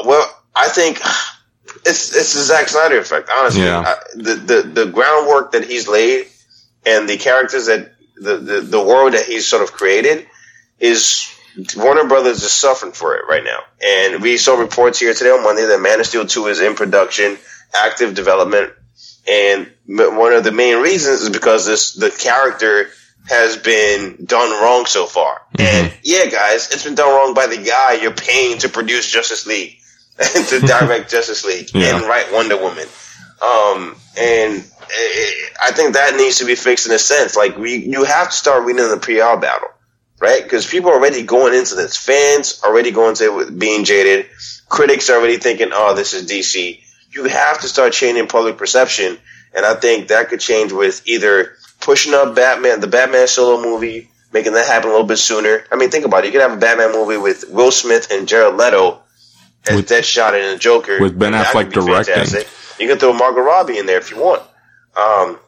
Well, 0.05 0.30
I 0.55 0.67
think 0.67 0.99
it's 1.86 2.15
it's 2.15 2.34
the 2.34 2.41
Zack 2.41 2.67
Snyder 2.67 2.99
effect. 2.99 3.30
Honestly, 3.34 3.63
Yeah. 3.63 3.80
I, 3.80 3.95
the, 4.15 4.36
the 4.36 4.61
the 4.61 4.86
groundwork 4.91 5.53
that 5.53 5.63
he's 5.63 5.88
laid 5.88 6.27
and 6.86 7.07
the 7.07 7.17
characters 7.17 7.67
that 7.67 7.93
the, 8.20 8.38
the 8.38 8.61
the 8.61 8.84
world 8.84 9.13
that 9.13 9.26
he's 9.26 9.47
sort 9.47 9.63
of 9.63 9.72
created 9.74 10.28
is 10.80 11.34
Warner 11.76 12.05
Brothers 12.07 12.43
is 12.43 12.51
suffering 12.51 12.91
for 12.93 13.15
it 13.15 13.24
right 13.30 13.43
now. 13.43 13.59
And 13.86 14.22
we 14.22 14.38
saw 14.38 14.55
reports 14.59 14.99
here 14.99 15.13
today 15.13 15.32
on 15.32 15.43
Monday 15.43 15.65
that 15.65 15.82
Man 15.82 15.99
of 15.99 16.05
Steel 16.05 16.26
2 16.26 16.47
is 16.47 16.61
in 16.61 16.76
production, 16.76 17.38
active 17.76 18.13
development. 18.15 18.72
And 19.28 19.70
one 19.88 20.34
of 20.34 20.43
the 20.43 20.51
main 20.51 20.82
reasons 20.82 21.22
is 21.22 21.30
because 21.30 21.65
this, 21.65 21.93
the 21.93 22.11
character 22.11 22.89
has 23.28 23.57
been 23.57 24.24
done 24.26 24.51
wrong 24.63 24.86
so 24.86 25.05
far. 25.05 25.41
And 25.57 25.93
yeah, 26.03 26.26
guys, 26.28 26.70
it's 26.72 26.84
been 26.86 26.95
done 26.95 27.09
wrong 27.13 27.34
by 27.34 27.47
the 27.47 27.57
guy 27.57 27.93
you're 28.01 28.11
paying 28.11 28.57
to 28.59 28.70
produce 28.70 29.09
Justice 29.11 29.45
League 29.45 29.78
and 30.36 30.47
to 30.49 30.59
direct 30.61 31.11
Justice 31.11 31.43
League 31.45 31.70
Yeah. 31.74 31.97
and 31.97 32.05
write 32.05 32.32
Wonder 32.32 32.57
Woman. 32.57 32.88
Um, 33.41 33.95
and 34.17 34.63
I 35.61 35.71
think 35.73 35.93
that 35.93 36.15
needs 36.15 36.37
to 36.39 36.45
be 36.45 36.55
fixed 36.55 36.87
in 36.87 36.91
a 36.93 36.99
sense. 36.99 37.35
Like 37.35 37.57
we, 37.57 37.75
you 37.75 38.03
have 38.03 38.29
to 38.29 38.35
start 38.35 38.65
winning 38.65 38.89
the 38.89 38.97
PR 38.97 39.39
battle, 39.39 39.69
right? 40.19 40.41
Because 40.43 40.65
people 40.65 40.89
are 40.91 40.95
already 40.95 41.23
going 41.23 41.53
into 41.53 41.75
this. 41.75 41.95
Fans 41.97 42.61
already 42.63 42.91
going 42.91 43.15
to 43.15 43.39
it 43.41 43.59
being 43.59 43.83
jaded. 43.83 44.27
Critics 44.67 45.09
are 45.09 45.17
already 45.17 45.37
thinking, 45.37 45.69
"Oh, 45.73 45.95
this 45.95 46.13
is 46.13 46.29
DC." 46.29 46.81
You 47.11 47.23
have 47.25 47.61
to 47.61 47.67
start 47.67 47.93
changing 47.93 48.27
public 48.27 48.57
perception, 48.57 49.17
and 49.55 49.65
I 49.65 49.73
think 49.75 50.09
that 50.09 50.29
could 50.29 50.39
change 50.39 50.71
with 50.71 51.01
either 51.07 51.55
pushing 51.81 52.13
up 52.13 52.35
Batman, 52.35 52.79
the 52.81 52.87
Batman 52.87 53.27
solo 53.27 53.61
movie, 53.61 54.09
making 54.31 54.53
that 54.53 54.67
happen 54.67 54.89
a 54.89 54.91
little 54.91 55.07
bit 55.07 55.17
sooner. 55.17 55.63
I 55.71 55.75
mean, 55.75 55.89
think 55.89 56.05
about 56.05 56.23
it. 56.23 56.27
You 56.27 56.31
could 56.33 56.41
have 56.41 56.53
a 56.53 56.57
Batman 56.61 56.91
movie 56.91 57.17
with 57.17 57.45
Will 57.49 57.71
Smith 57.71 58.11
and 58.11 58.27
Jared 58.27 58.55
Leto 58.55 58.99
as 59.67 59.75
With- 59.75 59.89
Deadshot 59.89 60.33
and 60.33 60.55
the 60.55 60.59
Joker, 60.59 60.99
with 61.01 61.17
Ben 61.17 61.33
Affleck 61.33 61.71
directing. 61.71 62.13
fantastic. 62.13 62.47
You 62.79 62.87
can 62.87 62.97
throw 62.99 63.11
Margot 63.11 63.41
Robbie 63.41 63.77
in 63.79 63.87
there 63.87 63.97
if 63.97 64.11
you 64.11 64.17
want. 64.17 64.43
Um, 64.99 65.39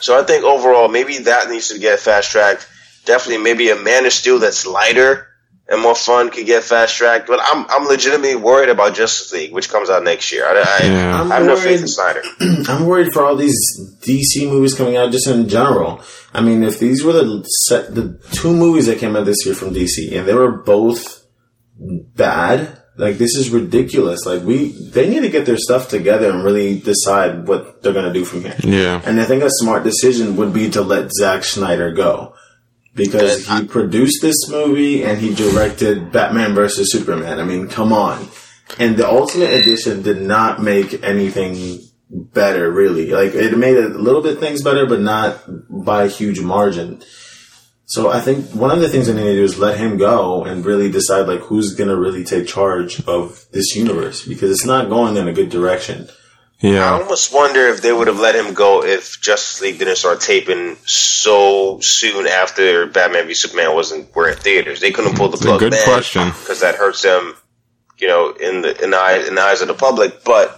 so 0.00 0.18
I 0.18 0.24
think 0.24 0.44
overall, 0.44 0.88
maybe 0.88 1.18
that 1.18 1.48
needs 1.50 1.68
to 1.68 1.78
get 1.78 2.00
fast 2.00 2.30
tracked. 2.30 2.68
Definitely, 3.04 3.42
maybe 3.44 3.70
a 3.70 3.76
Man 3.76 4.06
of 4.06 4.12
Steel 4.12 4.38
that's 4.38 4.66
lighter 4.66 5.26
and 5.70 5.82
more 5.82 5.94
fun 5.94 6.30
could 6.30 6.46
get 6.46 6.62
fast 6.64 6.96
tracked. 6.96 7.26
But 7.26 7.40
I'm 7.42 7.66
I'm 7.68 7.86
legitimately 7.86 8.36
worried 8.36 8.68
about 8.70 8.94
Justice 8.94 9.32
League, 9.32 9.52
which 9.52 9.68
comes 9.70 9.88
out 9.90 10.02
next 10.04 10.32
year. 10.32 10.44
I, 10.46 10.50
I, 10.80 10.86
Yeah. 10.86 11.20
I'm 11.20 11.30
have 11.30 11.44
no 11.44 11.56
faith 11.56 11.64
worried- 11.66 11.80
in 11.80 11.88
Snyder. 11.88 12.22
I'm 12.68 12.86
worried 12.86 13.12
for 13.12 13.24
all 13.24 13.36
these 13.36 13.58
DC 14.00 14.48
movies 14.48 14.74
coming 14.74 14.96
out 14.96 15.12
just 15.12 15.26
in 15.26 15.48
general. 15.48 16.02
I 16.34 16.40
mean, 16.42 16.62
if 16.62 16.78
these 16.78 17.02
were 17.04 17.12
the 17.14 17.42
set, 17.66 17.94
the 17.94 18.18
two 18.32 18.52
movies 18.54 18.86
that 18.86 18.98
came 18.98 19.16
out 19.16 19.24
this 19.24 19.44
year 19.46 19.54
from 19.54 19.72
DC 19.74 20.12
and 20.16 20.28
they 20.28 20.34
were 20.34 20.50
both 20.52 21.24
bad, 21.78 22.82
like 22.98 23.16
this 23.16 23.36
is 23.36 23.50
ridiculous. 23.50 24.26
Like 24.26 24.42
we, 24.42 24.72
they 24.90 25.08
need 25.08 25.20
to 25.20 25.28
get 25.28 25.46
their 25.46 25.56
stuff 25.56 25.88
together 25.88 26.30
and 26.30 26.44
really 26.44 26.78
decide 26.80 27.46
what 27.46 27.82
they're 27.82 27.92
gonna 27.92 28.12
do 28.12 28.24
from 28.24 28.42
here. 28.42 28.56
Yeah. 28.58 29.00
And 29.04 29.20
I 29.20 29.24
think 29.24 29.42
a 29.42 29.50
smart 29.50 29.84
decision 29.84 30.36
would 30.36 30.52
be 30.52 30.68
to 30.70 30.82
let 30.82 31.10
Zack 31.12 31.44
Snyder 31.44 31.92
go. 31.92 32.34
Because 32.94 33.46
he 33.46 33.64
produced 33.64 34.22
this 34.22 34.48
movie 34.48 35.04
and 35.04 35.18
he 35.18 35.32
directed 35.32 36.10
Batman 36.10 36.52
versus 36.54 36.90
Superman. 36.90 37.38
I 37.38 37.44
mean, 37.44 37.68
come 37.68 37.92
on. 37.92 38.28
And 38.76 38.96
the 38.96 39.08
Ultimate 39.08 39.52
Edition 39.52 40.02
did 40.02 40.20
not 40.20 40.60
make 40.60 41.00
anything 41.04 41.78
better, 42.10 42.70
really. 42.72 43.10
Like, 43.12 43.34
it 43.34 43.56
made 43.56 43.76
a 43.76 43.88
little 43.88 44.20
bit 44.20 44.40
things 44.40 44.62
better, 44.62 44.84
but 44.84 45.00
not 45.00 45.44
by 45.68 46.04
a 46.04 46.08
huge 46.08 46.40
margin. 46.40 47.00
So 47.88 48.10
I 48.10 48.20
think 48.20 48.50
one 48.50 48.70
of 48.70 48.80
the 48.80 48.88
things 48.90 49.08
I 49.08 49.14
need 49.14 49.24
to 49.24 49.32
do 49.32 49.42
is 49.42 49.58
let 49.58 49.78
him 49.78 49.96
go 49.96 50.44
and 50.44 50.62
really 50.62 50.92
decide, 50.92 51.26
like, 51.26 51.40
who's 51.40 51.74
gonna 51.74 51.96
really 51.96 52.22
take 52.22 52.46
charge 52.46 53.00
of 53.06 53.46
this 53.50 53.74
universe. 53.74 54.26
Because 54.26 54.50
it's 54.50 54.66
not 54.66 54.90
going 54.90 55.16
in 55.16 55.26
a 55.26 55.32
good 55.32 55.48
direction. 55.48 56.10
Yeah, 56.60 56.84
I 56.84 57.00
almost 57.00 57.32
wonder 57.32 57.68
if 57.68 57.80
they 57.80 57.92
would 57.92 58.08
have 58.08 58.18
let 58.18 58.34
him 58.34 58.52
go 58.52 58.84
if 58.84 59.18
Justice 59.22 59.62
League 59.62 59.78
didn't 59.78 59.96
start 59.96 60.20
taping 60.20 60.76
so 60.84 61.78
soon 61.80 62.26
after 62.26 62.86
Batman 62.86 63.26
v 63.26 63.32
Superman 63.32 63.74
wasn't 63.74 64.14
were 64.14 64.28
in 64.28 64.36
theaters. 64.36 64.80
They 64.80 64.90
couldn't 64.90 65.16
pull 65.16 65.30
the 65.30 65.38
plug. 65.38 65.60
good 65.60 65.74
question. 65.84 66.28
because 66.28 66.60
that 66.60 66.74
hurts 66.74 67.00
them, 67.00 67.36
you 67.96 68.08
know, 68.08 68.32
in 68.32 68.60
the 68.60 68.84
in 68.84 68.90
the, 68.90 68.96
eye, 68.98 69.24
in 69.26 69.36
the 69.36 69.40
eyes 69.40 69.62
of 69.62 69.68
the 69.68 69.74
public. 69.74 70.24
But 70.24 70.50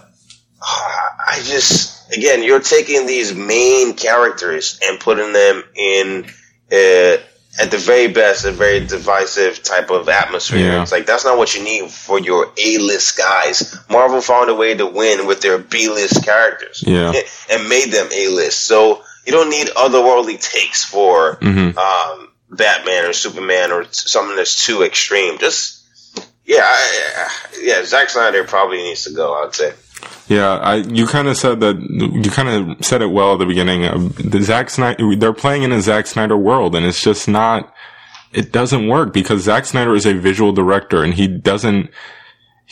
ah, 0.61 1.15
I 1.29 1.41
just 1.43 2.13
again, 2.17 2.43
you're 2.43 2.59
taking 2.59 3.05
these 3.05 3.33
main 3.33 3.93
characters 3.93 4.81
and 4.85 4.99
putting 4.99 5.31
them 5.31 5.63
in. 5.75 6.25
Uh, 6.71 7.17
at 7.61 7.69
the 7.69 7.77
very 7.77 8.07
best, 8.07 8.45
a 8.45 8.51
very 8.51 8.79
divisive 8.85 9.61
type 9.61 9.89
of 9.91 10.07
atmosphere. 10.07 10.59
Yeah. 10.59 10.81
It's 10.83 10.91
like 10.93 11.05
that's 11.05 11.25
not 11.25 11.37
what 11.37 11.53
you 11.53 11.61
need 11.63 11.91
for 11.91 12.17
your 12.17 12.49
A-list 12.57 13.17
guys. 13.17 13.77
Marvel 13.89 14.21
found 14.21 14.49
a 14.49 14.55
way 14.55 14.73
to 14.73 14.85
win 14.85 15.27
with 15.27 15.41
their 15.41 15.57
B-list 15.57 16.23
characters 16.23 16.81
Yeah. 16.87 17.11
and 17.51 17.67
made 17.67 17.91
them 17.91 18.07
A-list. 18.13 18.63
So 18.63 19.03
you 19.25 19.33
don't 19.33 19.49
need 19.49 19.67
otherworldly 19.67 20.41
takes 20.41 20.85
for 20.85 21.35
Mhm. 21.41 21.75
um, 21.77 22.29
Batman 22.49 23.03
or 23.05 23.11
Superman 23.13 23.71
or 23.73 23.83
t- 23.83 23.89
something 23.91 24.37
that's 24.37 24.65
too 24.65 24.83
extreme. 24.83 25.37
Just 25.37 25.79
yeah, 26.45 26.63
I, 26.63 27.27
yeah. 27.61 27.83
Zack 27.83 28.09
Snyder 28.09 28.45
probably 28.45 28.77
needs 28.77 29.03
to 29.03 29.11
go. 29.11 29.33
I'd 29.43 29.53
say. 29.53 29.73
Yeah, 30.27 30.53
I 30.57 30.75
you 30.75 31.07
kind 31.07 31.27
of 31.27 31.37
said 31.37 31.59
that 31.59 31.77
you 31.79 32.31
kind 32.31 32.49
of 32.49 32.85
said 32.85 33.01
it 33.01 33.11
well 33.11 33.33
at 33.33 33.39
the 33.39 33.45
beginning. 33.45 33.81
The 34.09 34.41
Zack 34.41 34.69
Snyder, 34.69 35.15
they're 35.15 35.33
playing 35.33 35.63
in 35.63 35.71
a 35.71 35.81
Zack 35.81 36.07
Snyder 36.07 36.37
world, 36.37 36.75
and 36.75 36.85
it's 36.85 37.01
just 37.01 37.27
not. 37.27 37.73
It 38.31 38.53
doesn't 38.53 38.87
work 38.87 39.11
because 39.13 39.43
Zack 39.43 39.65
Snyder 39.65 39.93
is 39.93 40.05
a 40.05 40.13
visual 40.13 40.53
director, 40.53 41.03
and 41.03 41.13
he 41.13 41.27
doesn't. 41.27 41.89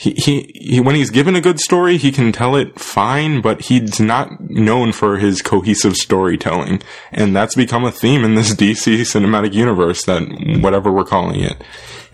He, 0.00 0.12
he, 0.16 0.50
he, 0.54 0.80
when 0.80 0.94
he's 0.94 1.10
given 1.10 1.36
a 1.36 1.42
good 1.42 1.60
story, 1.60 1.98
he 1.98 2.10
can 2.10 2.32
tell 2.32 2.56
it 2.56 2.80
fine, 2.80 3.42
but 3.42 3.60
he's 3.66 4.00
not 4.00 4.40
known 4.48 4.92
for 4.92 5.18
his 5.18 5.42
cohesive 5.42 5.94
storytelling. 5.94 6.80
And 7.12 7.36
that's 7.36 7.54
become 7.54 7.84
a 7.84 7.92
theme 7.92 8.24
in 8.24 8.34
this 8.34 8.54
DC 8.62 9.00
cinematic 9.02 9.52
universe 9.52 10.04
that, 10.06 10.22
whatever 10.62 10.90
we're 10.90 11.04
calling 11.04 11.40
it. 11.40 11.62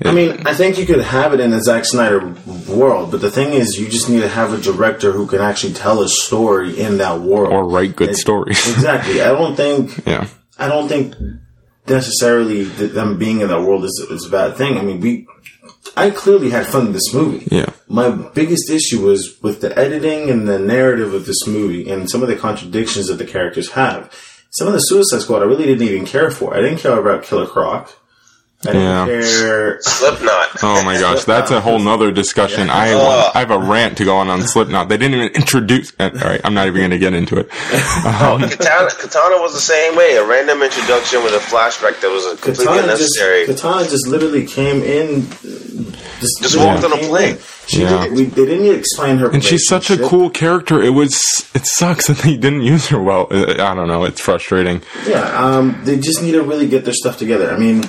I 0.04 0.10
mean, 0.10 0.44
I 0.46 0.52
think 0.52 0.78
you 0.78 0.84
could 0.84 0.98
have 1.00 1.32
it 1.32 1.38
in 1.38 1.52
a 1.52 1.60
Zack 1.62 1.84
Snyder 1.84 2.34
world, 2.68 3.12
but 3.12 3.20
the 3.20 3.30
thing 3.30 3.52
is, 3.54 3.78
you 3.78 3.88
just 3.88 4.10
need 4.10 4.20
to 4.20 4.28
have 4.28 4.52
a 4.52 4.60
director 4.60 5.12
who 5.12 5.28
can 5.28 5.40
actually 5.40 5.72
tell 5.72 6.02
a 6.02 6.08
story 6.08 6.78
in 6.78 6.98
that 6.98 7.20
world. 7.20 7.52
Or 7.52 7.68
write 7.68 7.94
good 7.94 8.10
It- 8.10 8.16
stories. 8.16 8.58
Exactly. 8.74 9.22
I 9.22 9.28
don't 9.28 9.54
think 9.54 10.04
yeah. 10.04 10.26
I 10.58 10.66
don't 10.68 10.88
think 10.88 11.14
necessarily 11.88 12.64
them 12.64 13.18
being 13.18 13.40
in 13.40 13.48
that 13.48 13.62
world 13.62 13.84
is, 13.84 14.06
is 14.10 14.26
a 14.26 14.30
bad 14.30 14.56
thing. 14.56 14.78
I 14.78 14.82
mean, 14.82 15.00
we, 15.00 15.26
I 15.96 16.10
clearly 16.10 16.50
had 16.50 16.66
fun 16.66 16.86
with 16.86 16.94
this 16.94 17.14
movie. 17.14 17.46
Yeah. 17.50 17.70
My 17.88 18.10
biggest 18.10 18.70
issue 18.70 19.02
was 19.04 19.40
with 19.42 19.60
the 19.60 19.76
editing 19.78 20.30
and 20.30 20.48
the 20.48 20.58
narrative 20.58 21.14
of 21.14 21.26
this 21.26 21.46
movie 21.46 21.88
and 21.88 22.10
some 22.10 22.22
of 22.22 22.28
the 22.28 22.36
contradictions 22.36 23.08
that 23.08 23.14
the 23.14 23.24
characters 23.24 23.72
have. 23.72 24.12
Some 24.50 24.66
of 24.66 24.72
the 24.72 24.80
Suicide 24.80 25.20
Squad 25.20 25.42
I 25.42 25.46
really 25.46 25.66
didn't 25.66 25.86
even 25.86 26.06
care 26.06 26.30
for. 26.30 26.54
I 26.54 26.60
didn't 26.60 26.78
care 26.78 26.98
about 26.98 27.24
Killer 27.24 27.46
Croc. 27.46 27.92
I 28.68 28.72
didn't 28.72 28.82
Yeah. 28.82 29.06
care. 29.06 29.78
Slipknot. 29.82 30.48
Oh 30.62 30.82
my 30.84 30.98
gosh, 30.98 31.24
that's 31.24 31.50
a 31.50 31.60
whole 31.60 31.78
nother 31.78 32.10
discussion. 32.10 32.70
I 32.70 32.92
I 33.34 33.38
have 33.40 33.50
a 33.50 33.58
rant 33.58 33.96
to 33.98 34.04
go 34.04 34.16
on 34.16 34.28
on 34.28 34.42
Slipknot. 34.46 34.88
They 34.88 34.96
didn't 34.96 35.14
even 35.20 35.28
introduce. 35.34 35.92
uh, 35.98 36.10
All 36.14 36.28
right, 36.28 36.40
I'm 36.44 36.54
not 36.54 36.66
even 36.66 36.80
going 36.80 36.90
to 36.90 36.98
get 36.98 37.14
into 37.14 37.38
it. 37.38 37.48
Um, 38.06 38.40
Katana, 38.42 38.88
Katana 38.90 39.40
was 39.40 39.52
the 39.52 39.60
same 39.60 39.96
way. 39.96 40.16
A 40.16 40.24
random 40.26 40.62
introduction 40.62 41.22
with 41.24 41.34
a 41.34 41.38
flashback 41.38 42.00
that 42.00 42.10
was 42.10 42.24
uh, 42.24 42.30
completely 42.40 42.64
Katana 42.66 42.82
just, 42.96 43.18
unnecessary. 43.18 43.46
Katana 43.46 43.88
just 43.88 44.06
literally 44.06 44.46
came 44.46 44.82
in. 44.82 45.26
Just, 46.20 46.42
Just 46.42 46.56
walked 46.56 46.84
on 46.84 46.92
a 46.92 46.96
plane. 46.96 47.38
She 47.66 47.82
Yeah. 47.82 48.04
did, 48.04 48.12
we, 48.12 48.24
they 48.24 48.46
didn't 48.46 48.64
even 48.64 48.78
explain 48.78 49.18
her. 49.18 49.30
and 49.30 49.42
she's 49.44 49.66
such 49.66 49.90
a 49.90 49.98
cool 49.98 50.30
character. 50.30 50.82
It 50.82 50.90
was. 50.90 51.14
It 51.54 51.66
sucks 51.66 52.06
that 52.08 52.18
they 52.18 52.36
didn't 52.36 52.62
use 52.62 52.88
her 52.88 53.00
well. 53.02 53.26
Uh, 53.30 53.52
I 53.62 53.74
don't 53.74 53.88
know. 53.88 54.04
It's 54.04 54.20
frustrating. 54.20 54.82
Yeah, 55.06 55.22
um, 55.36 55.80
they 55.84 55.96
just 55.98 56.22
need 56.22 56.32
to 56.32 56.42
really 56.42 56.68
get 56.68 56.84
their 56.84 56.94
stuff 56.94 57.18
together. 57.18 57.50
I 57.52 57.58
mean, 57.58 57.84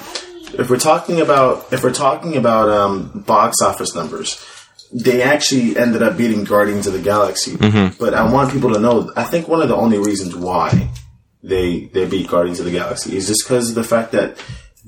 if 0.57 0.69
we're 0.69 0.77
talking 0.77 1.21
about 1.21 1.71
if 1.71 1.83
we're 1.83 1.93
talking 1.93 2.35
about 2.35 2.69
um, 2.69 3.23
box 3.25 3.61
office 3.61 3.93
numbers, 3.95 4.43
they 4.91 5.21
actually 5.21 5.77
ended 5.77 6.01
up 6.01 6.17
beating 6.17 6.43
Guardians 6.43 6.87
of 6.87 6.93
the 6.93 7.01
Galaxy. 7.01 7.55
But 7.99 8.13
I 8.13 8.31
want 8.31 8.51
people 8.51 8.73
to 8.73 8.79
know. 8.79 9.11
I 9.15 9.23
think 9.23 9.47
one 9.47 9.61
of 9.61 9.69
the 9.69 9.75
only 9.75 9.99
reasons 9.99 10.35
why 10.35 10.89
they 11.43 11.85
they 11.93 12.07
beat 12.07 12.27
Guardians 12.27 12.59
of 12.59 12.65
the 12.65 12.71
Galaxy 12.71 13.15
is 13.15 13.27
just 13.27 13.47
because 13.47 13.69
of 13.69 13.75
the 13.75 13.83
fact 13.83 14.11
that 14.13 14.37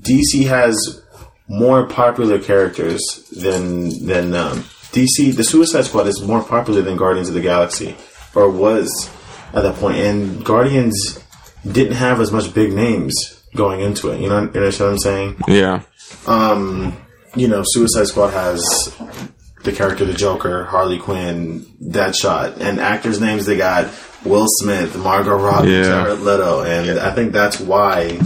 DC 0.00 0.46
has 0.46 1.02
more 1.48 1.86
popular 1.86 2.38
characters 2.38 3.00
than 3.36 4.06
than 4.06 4.34
um, 4.34 4.58
DC. 4.92 5.34
The 5.34 5.44
Suicide 5.44 5.84
Squad 5.84 6.06
is 6.08 6.22
more 6.22 6.42
popular 6.42 6.82
than 6.82 6.96
Guardians 6.96 7.28
of 7.28 7.34
the 7.34 7.40
Galaxy, 7.40 7.96
or 8.34 8.50
was 8.50 9.10
at 9.54 9.62
that 9.62 9.76
point. 9.76 9.98
And 9.98 10.44
Guardians 10.44 11.22
didn't 11.70 11.94
have 11.94 12.20
as 12.20 12.32
much 12.32 12.54
big 12.54 12.72
names 12.72 13.39
going 13.54 13.80
into 13.80 14.10
it. 14.10 14.20
You 14.20 14.28
know, 14.28 14.42
you 14.42 14.48
understand 14.48 14.86
what 14.88 14.92
I'm 14.92 14.98
saying? 14.98 15.36
Yeah. 15.48 15.82
Um, 16.26 16.96
you 17.36 17.48
know, 17.48 17.62
Suicide 17.64 18.06
Squad 18.06 18.30
has 18.30 18.94
the 19.64 19.72
character 19.72 20.04
the 20.04 20.14
Joker, 20.14 20.64
Harley 20.64 20.98
Quinn, 20.98 21.60
Deadshot, 21.82 22.58
and 22.60 22.80
actors' 22.80 23.20
names 23.20 23.46
they 23.46 23.56
got 23.56 23.88
Will 24.24 24.46
Smith, 24.48 24.96
Margot 24.96 25.36
Robbie, 25.36 25.70
Yeah. 25.70 25.82
Jared 25.84 26.20
Leto, 26.20 26.62
and 26.62 26.98
I 26.98 27.14
think 27.14 27.32
that's 27.32 27.60
why 27.60 28.18
We 28.18 28.20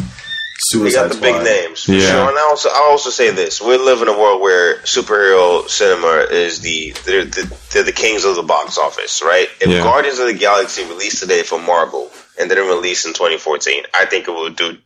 Suicide 0.80 0.94
got 0.94 1.08
the 1.08 1.14
Squad. 1.14 1.32
big 1.32 1.42
names. 1.44 1.88
Yeah. 1.88 2.00
Sure. 2.10 2.28
And 2.30 2.38
I 2.38 2.42
also, 2.50 2.68
I 2.70 2.86
also 2.90 3.10
say 3.10 3.30
this: 3.30 3.60
we 3.60 3.76
live 3.76 4.00
in 4.02 4.08
a 4.08 4.18
world 4.18 4.40
where 4.40 4.78
superhero 4.78 5.68
cinema 5.68 6.26
is 6.30 6.60
the 6.60 6.94
they're, 7.04 7.24
the 7.24 7.52
they're 7.72 7.82
the 7.82 7.92
kings 7.92 8.24
of 8.24 8.36
the 8.36 8.42
box 8.42 8.78
office, 8.78 9.22
right? 9.22 9.48
If 9.60 9.68
Yeah. 9.68 9.82
Guardians 9.82 10.18
of 10.20 10.26
the 10.26 10.34
Galaxy 10.34 10.84
released 10.84 11.20
today 11.20 11.42
for 11.42 11.58
Marvel 11.60 12.10
and 12.40 12.48
didn't 12.48 12.68
release 12.68 13.04
in 13.04 13.12
2014, 13.12 13.84
I 13.94 14.06
think 14.06 14.26
it 14.28 14.34
would 14.34 14.56
do 14.56 14.78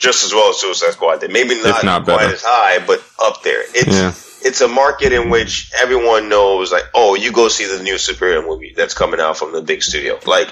just 0.00 0.24
as 0.24 0.32
well 0.34 0.50
as 0.50 0.56
Suicide 0.56 0.92
Squad 0.92 1.20
did. 1.20 1.30
Maybe 1.32 1.54
not, 1.62 1.84
not 1.84 2.04
quite 2.04 2.18
better. 2.18 2.32
as 2.34 2.42
high, 2.44 2.84
but 2.84 3.00
up 3.22 3.42
there. 3.44 3.62
It's 3.74 3.86
Yeah. 3.96 4.12
it's 4.48 4.60
a 4.62 4.68
market 4.68 5.12
in 5.12 5.30
which 5.30 5.70
everyone 5.80 6.28
knows, 6.28 6.72
like, 6.72 6.86
oh, 6.94 7.14
you 7.14 7.30
go 7.30 7.46
see 7.48 7.66
the 7.66 7.82
new 7.82 7.94
superhero 7.96 8.44
movie 8.44 8.72
that's 8.76 8.94
coming 8.94 9.20
out 9.20 9.36
from 9.36 9.52
the 9.52 9.62
big 9.62 9.82
studio, 9.84 10.18
like. 10.26 10.48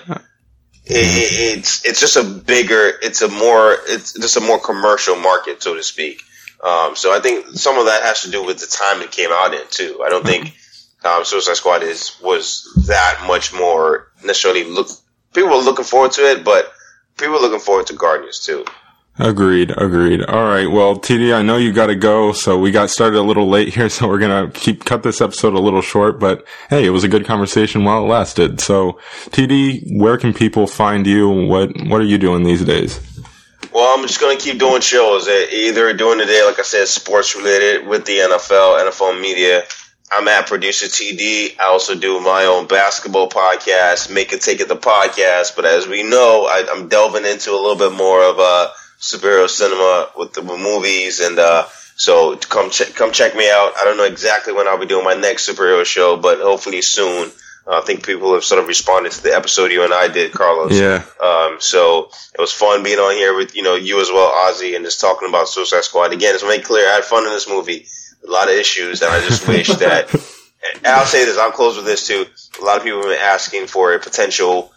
It, 0.90 0.94
it, 0.94 1.58
it's 1.58 1.84
it's 1.84 2.00
just 2.00 2.16
a 2.16 2.22
bigger, 2.24 2.90
it's 3.02 3.20
a 3.20 3.28
more, 3.28 3.76
it's 3.88 4.14
just 4.14 4.38
a 4.38 4.40
more 4.40 4.58
commercial 4.58 5.16
market, 5.16 5.62
so 5.62 5.74
to 5.74 5.82
speak. 5.82 6.22
Um, 6.64 6.96
so 6.96 7.14
I 7.14 7.20
think 7.20 7.46
some 7.58 7.76
of 7.78 7.84
that 7.86 8.02
has 8.02 8.22
to 8.22 8.30
do 8.30 8.42
with 8.44 8.58
the 8.58 8.66
time 8.66 9.02
it 9.02 9.10
came 9.10 9.28
out 9.30 9.52
in 9.52 9.60
too. 9.68 10.02
I 10.02 10.08
don't 10.08 10.24
think 10.24 10.54
um, 11.04 11.24
Suicide 11.26 11.56
Squad 11.56 11.82
is 11.82 12.16
was 12.22 12.64
that 12.86 13.24
much 13.26 13.52
more 13.52 14.08
necessarily 14.24 14.64
look. 14.64 14.88
People 15.34 15.50
were 15.50 15.56
looking 15.62 15.84
forward 15.84 16.12
to 16.12 16.22
it, 16.22 16.42
but 16.42 16.72
people 17.18 17.34
were 17.34 17.40
looking 17.40 17.60
forward 17.60 17.86
to 17.88 17.92
Guardians 17.94 18.38
too. 18.40 18.64
Agreed. 19.18 19.72
Agreed. 19.76 20.24
All 20.24 20.44
right. 20.44 20.70
Well, 20.70 20.96
TD, 20.96 21.34
I 21.34 21.42
know 21.42 21.56
you 21.56 21.72
got 21.72 21.86
to 21.86 21.96
go, 21.96 22.32
so 22.32 22.56
we 22.56 22.70
got 22.70 22.88
started 22.88 23.18
a 23.18 23.22
little 23.22 23.48
late 23.48 23.74
here, 23.74 23.88
so 23.88 24.08
we're 24.08 24.18
gonna 24.18 24.50
keep 24.50 24.84
cut 24.84 25.02
this 25.02 25.20
episode 25.20 25.54
a 25.54 25.60
little 25.60 25.82
short. 25.82 26.20
But 26.20 26.46
hey, 26.70 26.86
it 26.86 26.90
was 26.90 27.04
a 27.04 27.08
good 27.08 27.26
conversation 27.26 27.84
while 27.84 28.04
it 28.04 28.08
lasted. 28.08 28.60
So, 28.60 28.98
TD, 29.30 29.98
where 29.98 30.18
can 30.18 30.32
people 30.32 30.66
find 30.66 31.06
you? 31.06 31.28
What 31.28 31.70
What 31.86 32.00
are 32.00 32.04
you 32.04 32.18
doing 32.18 32.44
these 32.44 32.64
days? 32.64 33.00
Well, 33.72 33.98
I'm 33.98 34.06
just 34.06 34.20
gonna 34.20 34.38
keep 34.38 34.58
doing 34.58 34.80
shows. 34.80 35.26
Uh, 35.26 35.46
Either 35.50 35.92
doing 35.94 36.18
today, 36.18 36.44
like 36.44 36.58
I 36.58 36.62
said, 36.62 36.86
sports 36.86 37.34
related 37.34 37.86
with 37.86 38.04
the 38.04 38.18
NFL, 38.18 38.88
NFL 38.88 39.20
media. 39.20 39.64
I'm 40.10 40.26
at 40.28 40.46
producer 40.46 40.86
TD. 40.86 41.58
I 41.60 41.64
also 41.64 41.94
do 41.94 42.18
my 42.20 42.44
own 42.44 42.66
basketball 42.66 43.28
podcast, 43.28 44.10
Make 44.10 44.32
It 44.32 44.40
Take 44.40 44.60
It 44.60 44.68
the 44.68 44.76
podcast. 44.76 45.54
But 45.54 45.66
as 45.66 45.86
we 45.86 46.02
know, 46.02 46.46
I, 46.48 46.66
I'm 46.70 46.88
delving 46.88 47.26
into 47.26 47.50
a 47.50 47.60
little 47.60 47.76
bit 47.76 47.92
more 47.92 48.22
of 48.22 48.38
uh, 48.38 48.68
superhero 49.00 49.48
cinema 49.48 50.10
with 50.16 50.32
the 50.34 50.42
movies 50.42 51.20
and 51.20 51.38
uh, 51.38 51.66
So 51.96 52.36
come 52.36 52.70
check 52.70 52.94
come 52.94 53.12
check 53.12 53.34
me 53.34 53.50
out. 53.50 53.72
I 53.76 53.84
don't 53.84 53.96
know 53.96 54.04
exactly 54.04 54.52
when 54.52 54.68
I'll 54.68 54.78
be 54.78 54.86
doing 54.86 55.04
my 55.04 55.14
next 55.14 55.48
superhero 55.48 55.84
show, 55.84 56.16
but 56.16 56.38
hopefully 56.38 56.82
soon. 56.82 57.30
I 57.70 57.82
think 57.82 58.06
people 58.06 58.32
have 58.32 58.44
sort 58.44 58.62
of 58.62 58.66
responded 58.66 59.12
to 59.12 59.22
the 59.22 59.34
episode 59.36 59.70
you 59.72 59.84
and 59.84 59.92
I 59.92 60.08
did, 60.08 60.32
Carlos. 60.32 60.72
Yeah. 60.72 61.04
Um, 61.22 61.58
so 61.60 62.08
it 62.32 62.40
was 62.40 62.50
fun 62.52 62.82
being 62.82 62.98
on 62.98 63.14
here 63.14 63.36
with 63.36 63.54
you 63.54 63.62
know 63.62 63.74
you 63.74 64.00
as 64.00 64.08
well, 64.10 64.30
Ozzy, 64.30 64.74
and 64.74 64.84
just 64.84 65.00
talking 65.02 65.28
about 65.28 65.48
Suicide 65.48 65.84
Squad. 65.84 66.12
Again, 66.14 66.34
It's 66.34 66.42
made 66.44 66.64
clear 66.64 66.88
I 66.88 66.94
had 66.94 67.04
fun 67.04 67.26
in 67.26 67.30
this 67.30 67.48
movie. 67.48 67.86
A 68.26 68.30
lot 68.30 68.48
of 68.48 68.54
issues, 68.54 69.02
and 69.02 69.12
I 69.12 69.20
just 69.20 69.46
wish 69.46 69.68
that. 69.84 70.12
And 70.76 70.86
I'll 70.86 71.04
say 71.04 71.24
this. 71.24 71.36
I'll 71.36 71.50
close 71.52 71.76
with 71.76 71.84
this 71.84 72.06
too. 72.06 72.24
A 72.60 72.64
lot 72.64 72.78
of 72.78 72.84
people 72.84 73.00
have 73.00 73.10
been 73.10 73.18
asking 73.20 73.66
for 73.66 73.92
a 73.92 73.98
potential 73.98 74.72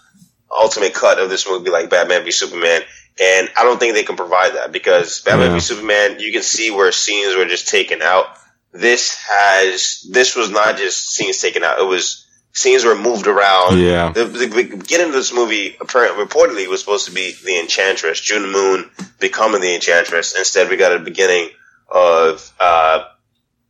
ultimate 0.51 0.93
cut 0.93 1.17
of 1.17 1.30
this 1.30 1.47
movie, 1.47 1.69
like 1.69 1.89
Batman 1.89 2.26
v 2.26 2.32
Superman. 2.32 2.82
And 3.20 3.49
I 3.57 3.64
don't 3.64 3.80
think 3.80 3.93
they 3.93 4.03
can 4.03 4.16
provide 4.16 4.55
that 4.55 4.72
because 4.72 5.22
Batman 5.22 5.49
Yeah. 5.49 5.55
v 5.55 5.59
Superman, 5.59 6.20
you 6.20 6.32
can 6.32 6.43
see 6.43 6.72
where 6.72 6.91
scenes 6.91 7.36
were 7.36 7.45
just 7.45 7.68
taken 7.68 8.01
out. 8.01 8.26
This 8.74 9.14
has, 9.28 10.07
this 10.09 10.36
was 10.36 10.49
not 10.49 10.78
just 10.78 11.12
scenes 11.12 11.39
taken 11.41 11.64
out. 11.64 11.80
It 11.80 11.86
was 11.86 12.26
scenes 12.53 12.84
were 12.86 12.95
moved 12.95 13.28
around. 13.28 13.80
Yeah. 13.80 14.12
The, 14.12 14.26
the 14.26 14.47
beginning 14.47 15.07
of 15.07 15.14
this 15.14 15.34
movie, 15.34 15.76
apparently, 15.80 16.24
reportedly, 16.24 16.68
was 16.68 16.80
supposed 16.80 17.05
to 17.07 17.12
be 17.14 17.36
the 17.43 17.59
Enchantress, 17.59 18.20
June 18.22 18.49
Moon 18.51 18.89
becoming 19.20 19.62
the 19.62 19.76
Enchantress. 19.76 20.36
Instead, 20.38 20.70
we 20.70 20.78
got 20.78 20.95
a 20.95 20.99
beginning 20.99 21.49
of 21.89 22.51
uh, 22.59 23.05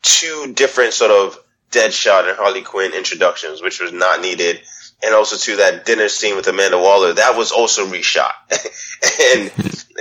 two 0.03 0.53
different 0.55 0.93
sort 0.93 1.11
of 1.11 1.39
Deadshot 1.71 2.27
and 2.27 2.37
Harley 2.37 2.61
Quinn 2.61 2.93
introductions, 2.93 3.61
which 3.61 3.79
was 3.79 3.91
not 3.91 4.21
needed. 4.21 4.61
And 5.03 5.15
also 5.15 5.35
to 5.35 5.57
that 5.57 5.85
dinner 5.85 6.09
scene 6.09 6.35
with 6.35 6.47
Amanda 6.47 6.77
Waller, 6.77 7.13
that 7.13 7.35
was 7.35 7.51
also 7.51 7.87
reshot. 7.87 8.33
and, 9.33 9.51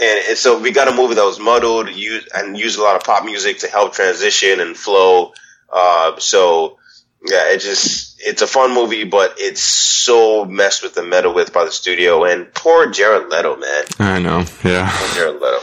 and 0.01 0.28
and 0.28 0.38
so 0.38 0.59
we 0.61 0.72
got 0.72 0.88
a 0.88 0.94
movie 0.94 1.14
that 1.14 1.24
was 1.24 1.38
muddled, 1.38 1.88
used 1.90 2.28
and 2.34 2.57
used 2.57 2.78
a 2.78 2.82
lot 2.82 2.96
of 2.96 3.03
pop 3.03 3.24
music 3.24 3.61
to 3.61 3.68
help 3.68 3.94
transition 3.94 4.61
and 4.61 4.76
flow. 4.76 5.32
Uh, 5.72 6.18
so 6.18 6.78
yeah, 7.24 7.53
it 7.53 7.61
just 7.61 8.20
it's 8.20 8.42
a 8.42 8.46
fun 8.46 8.74
movie, 8.74 9.05
but 9.05 9.34
it's 9.38 9.62
so 9.62 10.44
messed 10.44 10.82
with 10.82 10.94
the 10.94 11.03
meta 11.03 11.30
with 11.30 11.53
by 11.53 11.64
the 11.64 11.70
studio. 11.70 12.24
And 12.24 12.53
poor 12.53 12.90
Jared 12.90 13.28
Leto, 13.28 13.57
man, 13.57 13.84
I 13.98 14.18
know. 14.20 14.44
Yeah. 14.64 14.90
poor 14.94 15.14
Jared 15.14 15.40
Leto. 15.40 15.61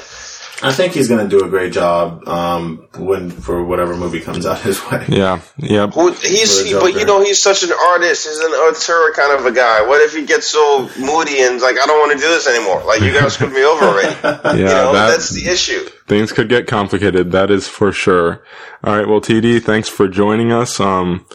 I 0.64 0.72
think 0.72 0.93
he's 0.93 1.08
going 1.08 1.28
to 1.28 1.38
do 1.39 1.45
a 1.45 1.49
great 1.49 1.72
job 1.72 2.28
um, 2.28 2.88
when 2.97 3.30
for 3.30 3.64
whatever 3.64 3.95
movie 3.95 4.20
comes 4.22 4.45
out 4.45 4.60
his 4.62 4.82
way. 4.89 5.05
Yeah. 5.10 5.41
Yep. 5.58 5.93
Who 5.93 6.12
he's, 6.14 6.64
he, 6.66 6.74
but 6.74 6.93
you 6.95 7.05
know, 7.05 7.24
he's 7.24 7.41
such 7.41 7.64
an 7.64 7.72
artist. 7.72 8.28
He's 8.28 8.39
an 8.39 8.51
auteur 8.51 9.14
kind 9.14 9.39
of 9.39 9.45
a 9.45 9.51
guy. 9.51 9.82
What 9.88 10.01
if 10.01 10.14
he 10.16 10.26
gets 10.26 10.47
so 10.47 10.89
moody 10.99 11.41
and 11.41 11.62
like, 11.62 11.76
I 11.82 11.86
don't 11.86 11.99
want 11.99 12.14
to 12.14 12.18
do 12.18 12.28
this 12.30 12.47
anymore? 12.47 12.84
Like, 12.86 13.01
you 13.01 13.12
guys 13.14 13.34
screwed 13.34 13.53
me 13.53 13.64
over 13.64 13.86
already. 13.86 14.16
Yeah. 14.24 14.53
you 14.55 14.64
know, 14.66 14.93
that- 14.93 15.10
that's 15.12 15.30
the 15.30 15.47
issue. 15.47 15.86
things 16.08 16.32
could 16.32 16.49
get 16.49 16.66
complicated. 16.68 17.32
That 17.32 17.51
is 17.51 17.68
for 17.68 17.91
sure. 17.91 18.43
All 18.84 18.95
right. 18.97 19.08
Well, 19.08 19.22
TD, 19.22 19.62
thanks 19.64 19.89
for 19.89 20.08
joining 20.08 20.51
us. 20.51 20.80
Um, 20.80 21.26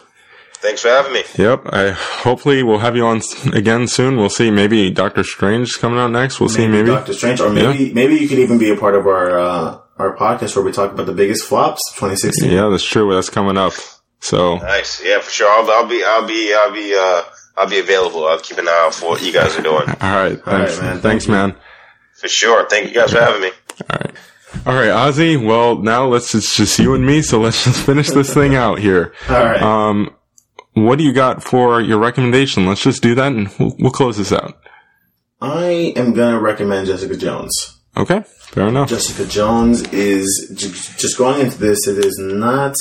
Thanks 0.63 0.81
for 0.81 0.87
having 0.87 1.11
me. 1.11 1.23
yep. 1.37 1.61
I 1.65 1.91
hopefully 1.91 2.63
we'll 2.63 2.79
have 2.79 2.95
you 2.95 3.05
on 3.05 3.21
again 3.53 3.85
soon. 3.87 4.15
We'll 4.15 4.29
see. 4.29 4.49
Maybe 4.49 4.89
Doctor 4.89 5.23
Strange 5.25 5.69
is 5.71 5.75
coming 5.75 5.99
out 5.99 6.11
next. 6.11 6.39
We'll 6.39 6.47
see. 6.47 6.67
Maybe. 6.69 6.87
Doctor 6.87 7.13
Strange, 7.13 7.41
or 7.41 7.49
maybe 7.51 7.93
maybe 7.93 8.15
you 8.15 8.29
could 8.29 8.39
even 8.39 8.57
be 8.57 8.71
a 8.71 8.77
part 8.77 8.95
of 8.95 9.05
our 9.05 9.37
uh, 9.37 9.79
our 9.97 10.15
podcast 10.15 10.55
where 10.55 10.63
we 10.63 10.71
talk 10.71 10.93
about 10.93 11.05
the 11.05 11.13
biggest 11.13 11.43
flops 11.45 11.81
2016. 11.95 12.49
Yeah, 12.49 12.69
that's 12.69 12.85
true. 12.85 13.13
That's 13.13 13.29
coming 13.29 13.57
up. 13.57 13.73
So 14.21 14.55
Nice. 14.57 15.03
Yeah, 15.03 15.19
for 15.19 15.29
sure. 15.29 15.49
I'll, 15.51 15.69
I'll 15.69 15.85
be, 15.87 16.01
I'll 16.01 16.25
be, 16.25 16.53
I'll 16.57 16.71
be, 16.73 16.95
uh, 16.95 17.23
I'll 17.57 17.69
be 17.69 17.79
available. 17.79 18.25
I'll 18.25 18.39
keep 18.39 18.57
an 18.57 18.69
eye 18.69 18.83
out 18.85 18.93
for 18.95 19.09
what 19.09 19.21
you 19.21 19.33
guys 19.33 19.57
are 19.57 19.61
doing. 19.61 19.89
all 20.01 20.15
right. 20.15 20.41
Thanks, 20.41 20.79
man. 20.79 20.99
Thanks, 21.01 21.25
Thank 21.25 21.27
you. 21.27 21.31
man. 21.33 21.55
For 22.15 22.29
sure. 22.29 22.69
Thank 22.69 22.87
you 22.87 22.93
guys 22.95 23.11
for 23.11 23.19
having 23.19 23.41
me. 23.41 23.51
All 23.91 23.99
right. 23.99 24.15
All 24.65 24.73
right, 24.75 25.11
Ozzy. 25.11 25.45
Well, 25.45 25.75
now 25.79 26.05
let's 26.05 26.33
it's 26.33 26.55
just 26.55 26.79
you 26.79 26.93
and 26.93 27.05
me. 27.05 27.21
So 27.21 27.41
let's 27.41 27.65
just 27.65 27.85
finish 27.85 28.11
this 28.11 28.33
thing 28.33 28.55
out 28.55 28.79
here. 28.79 29.13
All 29.27 29.43
right. 29.43 29.61
Um, 29.61 30.15
what 30.73 30.97
do 30.97 31.03
you 31.03 31.13
got 31.13 31.43
for 31.43 31.81
your 31.81 31.99
recommendation? 31.99 32.65
Let's 32.65 32.83
just 32.83 33.01
do 33.01 33.15
that, 33.15 33.31
and 33.31 33.49
we'll, 33.59 33.75
we'll 33.79 33.91
close 33.91 34.17
this 34.17 34.31
out. 34.31 34.57
I 35.41 35.93
am 35.95 36.13
gonna 36.13 36.39
recommend 36.39 36.87
Jessica 36.87 37.17
Jones. 37.17 37.77
Okay, 37.95 38.23
fair 38.25 38.67
enough. 38.69 38.89
Jessica 38.89 39.25
Jones 39.25 39.81
is 39.93 40.51
j- 40.55 40.69
just 40.97 41.17
going 41.17 41.41
into 41.41 41.57
this. 41.57 41.87
It 41.87 42.03
is 42.03 42.17
not 42.17 42.75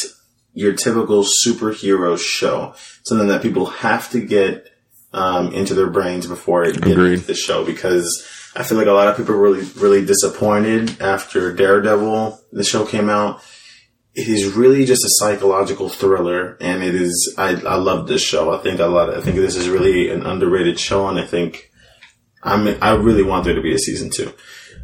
your 0.55 0.73
typical 0.75 1.25
superhero 1.45 2.19
show. 2.19 2.75
Something 3.05 3.29
that 3.29 3.43
people 3.43 3.67
have 3.67 4.11
to 4.11 4.21
get 4.21 4.69
um, 5.13 5.53
into 5.53 5.75
their 5.75 5.91
brains 5.91 6.27
before 6.27 6.65
it 6.65 6.81
gets 6.81 6.87
into 6.87 7.27
the 7.27 7.35
show 7.35 7.65
because 7.65 8.27
I 8.55 8.63
feel 8.63 8.79
like 8.79 8.87
a 8.87 8.93
lot 8.93 9.09
of 9.09 9.17
people 9.17 9.35
were 9.35 9.43
really 9.43 9.69
really 9.77 10.05
disappointed 10.05 11.01
after 11.03 11.53
Daredevil 11.53 12.41
the 12.53 12.65
show 12.65 12.87
came 12.87 13.11
out. 13.11 13.43
It 14.15 14.29
is 14.29 14.53
really 14.53 14.85
just 14.85 15.05
a 15.05 15.11
psychological 15.13 15.89
thriller, 15.89 16.59
and 16.61 16.83
it 16.83 16.95
is. 16.95 17.35
I, 17.39 17.51
I 17.67 17.77
love 17.77 18.09
this 18.09 18.23
show. 18.23 18.53
I 18.53 18.63
think 18.63 18.79
a 18.79 18.87
lot. 18.87 19.09
Of, 19.09 19.19
I 19.19 19.21
think 19.23 19.37
this 19.37 19.57
is 19.57 19.69
really 19.69 20.11
an 20.11 20.27
underrated 20.27 20.79
show, 20.79 21.09
and 21.09 21.19
I 21.19 21.25
think 21.25 21.71
I'm. 22.43 22.69
I 22.83 22.95
really 22.95 23.23
want 23.23 23.45
there 23.45 23.55
to 23.55 23.63
be 23.63 23.75
a 23.75 23.79
season 23.79 24.11
two. 24.11 24.33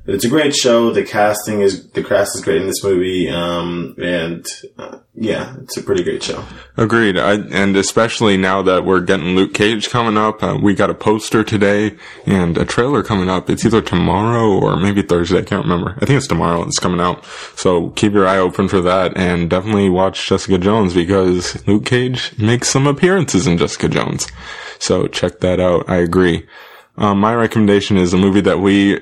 It's 0.09 0.25
a 0.25 0.29
great 0.31 0.57
show. 0.57 0.91
The 0.91 1.05
casting 1.05 1.61
is 1.61 1.87
the 1.91 2.03
cast 2.03 2.35
is 2.35 2.43
great 2.43 2.63
in 2.63 2.67
this 2.67 2.83
movie, 2.83 3.29
um, 3.29 3.95
and 4.03 4.47
uh, 4.79 5.01
yeah, 5.15 5.55
it's 5.61 5.77
a 5.77 5.83
pretty 5.83 6.03
great 6.03 6.23
show. 6.23 6.43
Agreed. 6.79 7.19
I, 7.19 7.35
and 7.35 7.77
especially 7.77 8.39
now 8.39 8.63
that 8.63 8.87
we're 8.87 9.03
getting 9.03 9.37
Luke 9.37 9.53
Cage 9.53 9.91
coming 9.91 10.17
up, 10.17 10.43
uh, 10.43 10.59
we 10.63 10.73
got 10.73 10.89
a 10.89 10.95
poster 10.95 11.45
today 11.45 11.99
and 12.25 12.57
a 12.57 12.65
trailer 12.65 13.03
coming 13.03 13.29
up. 13.29 13.51
It's 13.51 13.67
either 13.67 13.83
tomorrow 13.83 14.49
or 14.49 14.77
maybe 14.77 15.03
Thursday. 15.03 15.41
I 15.41 15.43
can't 15.43 15.65
remember. 15.65 15.91
I 16.01 16.07
think 16.07 16.17
it's 16.17 16.27
tomorrow. 16.27 16.63
It's 16.63 16.79
coming 16.79 17.01
out. 17.01 17.27
So 17.57 17.91
keep 17.91 18.15
your 18.15 18.27
eye 18.27 18.39
open 18.39 18.69
for 18.69 18.81
that 18.81 19.15
and 19.15 19.51
definitely 19.51 19.91
watch 19.91 20.27
Jessica 20.27 20.57
Jones 20.57 20.95
because 20.95 21.67
Luke 21.67 21.85
Cage 21.85 22.33
makes 22.39 22.71
some 22.71 22.87
appearances 22.87 23.47
in 23.47 23.59
Jessica 23.59 23.91
Jones. 23.91 24.27
So 24.79 25.07
check 25.07 25.41
that 25.41 25.61
out. 25.61 25.87
I 25.87 25.97
agree. 25.97 26.49
Um, 26.97 27.21
my 27.21 27.35
recommendation 27.35 27.99
is 27.99 28.15
a 28.15 28.17
movie 28.17 28.41
that 28.41 28.61
we 28.61 29.01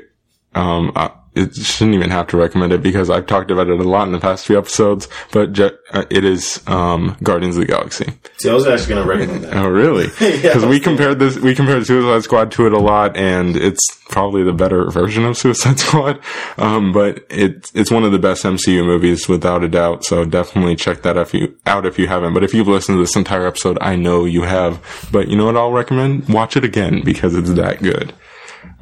um, 0.57 0.93
uh, 0.97 1.11
it 1.35 1.55
shouldn't 1.55 1.95
even 1.95 2.09
have 2.09 2.29
to 2.29 2.39
recommend 2.39 2.73
it 2.73 2.83
because 2.83 3.11
I've 3.11 3.27
talked 3.27 3.51
about 3.51 3.69
it 3.69 3.79
a 3.79 3.83
lot 3.83 4.07
in 4.07 4.13
the 4.13 4.19
past 4.19 4.47
few 4.47 4.57
episodes, 4.57 5.07
but 5.33 5.53
je- 5.53 5.71
uh, 5.93 6.07
it 6.09 6.25
is, 6.25 6.63
um, 6.67 7.15
Guardians 7.23 7.57
of 7.57 7.61
the 7.61 7.67
Galaxy. 7.67 8.07
See, 8.39 8.49
I 8.49 8.55
was 8.55 8.67
actually 8.67 8.95
going 8.95 9.07
to 9.07 9.09
recommend 9.15 9.45
that. 9.45 9.55
Oh, 9.55 9.69
really? 9.69 10.07
Because 10.47 10.65
we 10.65 10.81
compared 10.81 11.19
this, 11.19 11.37
we 11.37 11.55
compared 11.55 11.85
Suicide 11.87 12.23
Squad 12.25 12.53
to 12.53 12.67
it 12.67 12.73
a 12.73 12.79
lot, 12.79 13.19
and 13.19 13.55
it's 13.55 13.85
probably 14.09 14.45
the 14.45 14.55
better 14.55 14.91
version 14.91 15.27
of 15.27 15.37
Suicide 15.37 15.79
Squad. 15.87 16.21
Um, 16.57 16.93
but 16.95 17.27
it's 17.29 17.71
it's 17.75 17.91
one 17.91 18.05
of 18.05 18.13
the 18.13 18.19
best 18.19 18.43
MCU 18.45 18.83
movies 18.87 19.29
without 19.29 19.63
a 19.63 19.69
doubt. 19.69 20.07
So 20.07 20.25
definitely 20.25 20.75
check 20.77 21.03
that 21.03 21.19
if 21.19 21.35
you 21.35 21.55
out 21.67 21.85
if 21.85 21.99
you 21.99 22.07
haven't. 22.07 22.33
But 22.33 22.45
if 22.45 22.55
you've 22.55 22.69
listened 22.69 22.97
to 22.97 23.01
this 23.03 23.15
entire 23.17 23.47
episode, 23.47 23.77
I 23.83 23.97
know 23.97 24.25
you 24.25 24.43
have. 24.43 24.81
But 25.13 25.29
you 25.29 25.37
know 25.37 25.45
what? 25.47 25.57
I'll 25.57 25.73
recommend 25.73 26.31
watch 26.31 26.57
it 26.57 26.65
again 26.65 27.03
because 27.05 27.35
it's 27.35 27.53
that 27.53 27.83
good. 27.83 28.15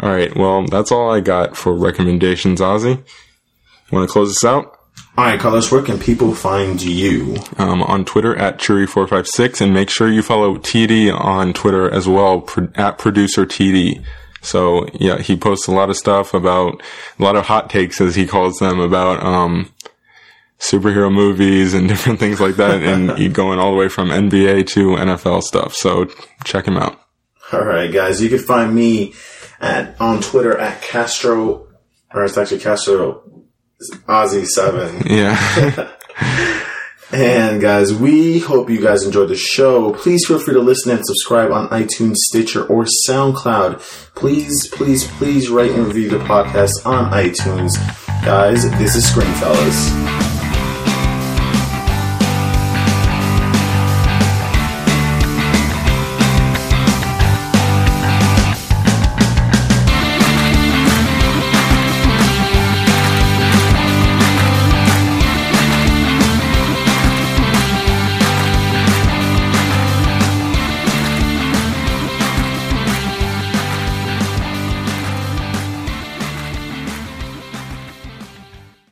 All 0.01 0.11
right. 0.11 0.35
Well, 0.37 0.67
that's 0.67 0.91
all 0.93 1.11
I 1.13 1.21
got 1.21 1.57
for 1.57 1.75
recommendations, 1.75 2.61
Ozzy. 2.61 3.03
Want 3.91 4.09
to 4.09 4.13
close 4.13 4.29
this 4.31 4.45
out? 4.45 4.79
All 5.17 5.25
right, 5.25 5.39
Carlos, 5.39 5.71
where 5.71 5.83
can 5.83 5.99
people 5.99 6.35
find 6.35 6.81
you? 6.83 7.37
um, 7.59 7.83
on 7.85 8.05
Twitter 8.05 8.35
at 8.37 8.59
Cheery456 8.59 9.61
and 9.61 9.73
make 9.73 9.89
sure 9.91 10.09
you 10.11 10.23
follow 10.23 10.57
TD 10.57 11.13
on 11.17 11.53
Twitter 11.53 11.89
as 11.91 12.09
well 12.09 12.41
pro- 12.41 12.69
at 12.75 12.99
producer 12.99 13.47
TD. 13.47 14.05
So 14.43 14.87
yeah, 14.95 15.19
he 15.19 15.37
posts 15.37 15.69
a 15.69 15.73
lot 15.73 15.89
of 15.91 15.97
stuff 15.97 16.35
about 16.35 16.83
a 17.19 17.23
lot 17.23 17.37
of 17.37 17.47
hot 17.47 17.71
takes 17.71 18.01
as 18.01 18.15
he 18.17 18.27
calls 18.27 18.59
them 18.59 18.81
about, 18.81 19.23
um, 19.25 19.71
superhero 20.59 21.13
movies 21.13 21.75
and 21.75 21.89
different 21.93 22.19
things 22.19 22.41
like 22.41 22.57
that. 22.57 22.83
and 22.83 23.35
going 23.35 23.59
all 23.59 23.71
the 23.71 23.77
way 23.77 23.89
from 23.89 24.09
NBA 24.09 24.67
to 24.69 24.97
NFL 24.97 25.43
stuff. 25.43 25.75
So 25.75 26.07
check 26.45 26.67
him 26.67 26.77
out. 26.77 27.01
All 27.53 27.65
right, 27.65 27.93
guys, 27.93 28.21
you 28.23 28.29
can 28.29 28.39
find 28.39 28.75
me 28.75 29.13
at 29.65 30.01
on 30.01 30.21
Twitter 30.21 30.57
at 30.57 30.83
Castro, 30.83 31.67
or 32.13 32.25
it's 32.25 32.37
actually 32.37 32.61
Castro 32.61 33.23
Ozzy 34.07 34.47
Seven. 34.47 35.03
Yeah. 35.07 35.91
And 37.13 37.61
guys, 37.61 37.95
we 37.95 38.41
hope 38.41 38.69
you 38.69 38.81
guys 38.81 39.05
enjoyed 39.05 39.29
the 39.29 39.37
show. 39.37 39.93
Please 39.93 40.27
feel 40.27 40.41
free 40.41 40.55
to 40.55 40.61
listen 40.61 40.91
and 40.91 41.07
subscribe 41.07 41.53
on 41.53 41.69
iTunes, 41.69 42.17
Stitcher, 42.17 42.67
or 42.67 42.87
SoundCloud. 43.09 43.79
Please, 44.17 44.67
please, 44.67 45.07
please 45.07 45.49
rate 45.49 45.71
and 45.71 45.87
review 45.87 46.09
the 46.09 46.19
podcast 46.19 46.85
on 46.85 47.13
iTunes. 47.13 47.77
Guys, 48.25 48.69
this 48.79 48.97
is 48.97 49.09
Screen 49.09 49.33
Fellas. 49.35 50.34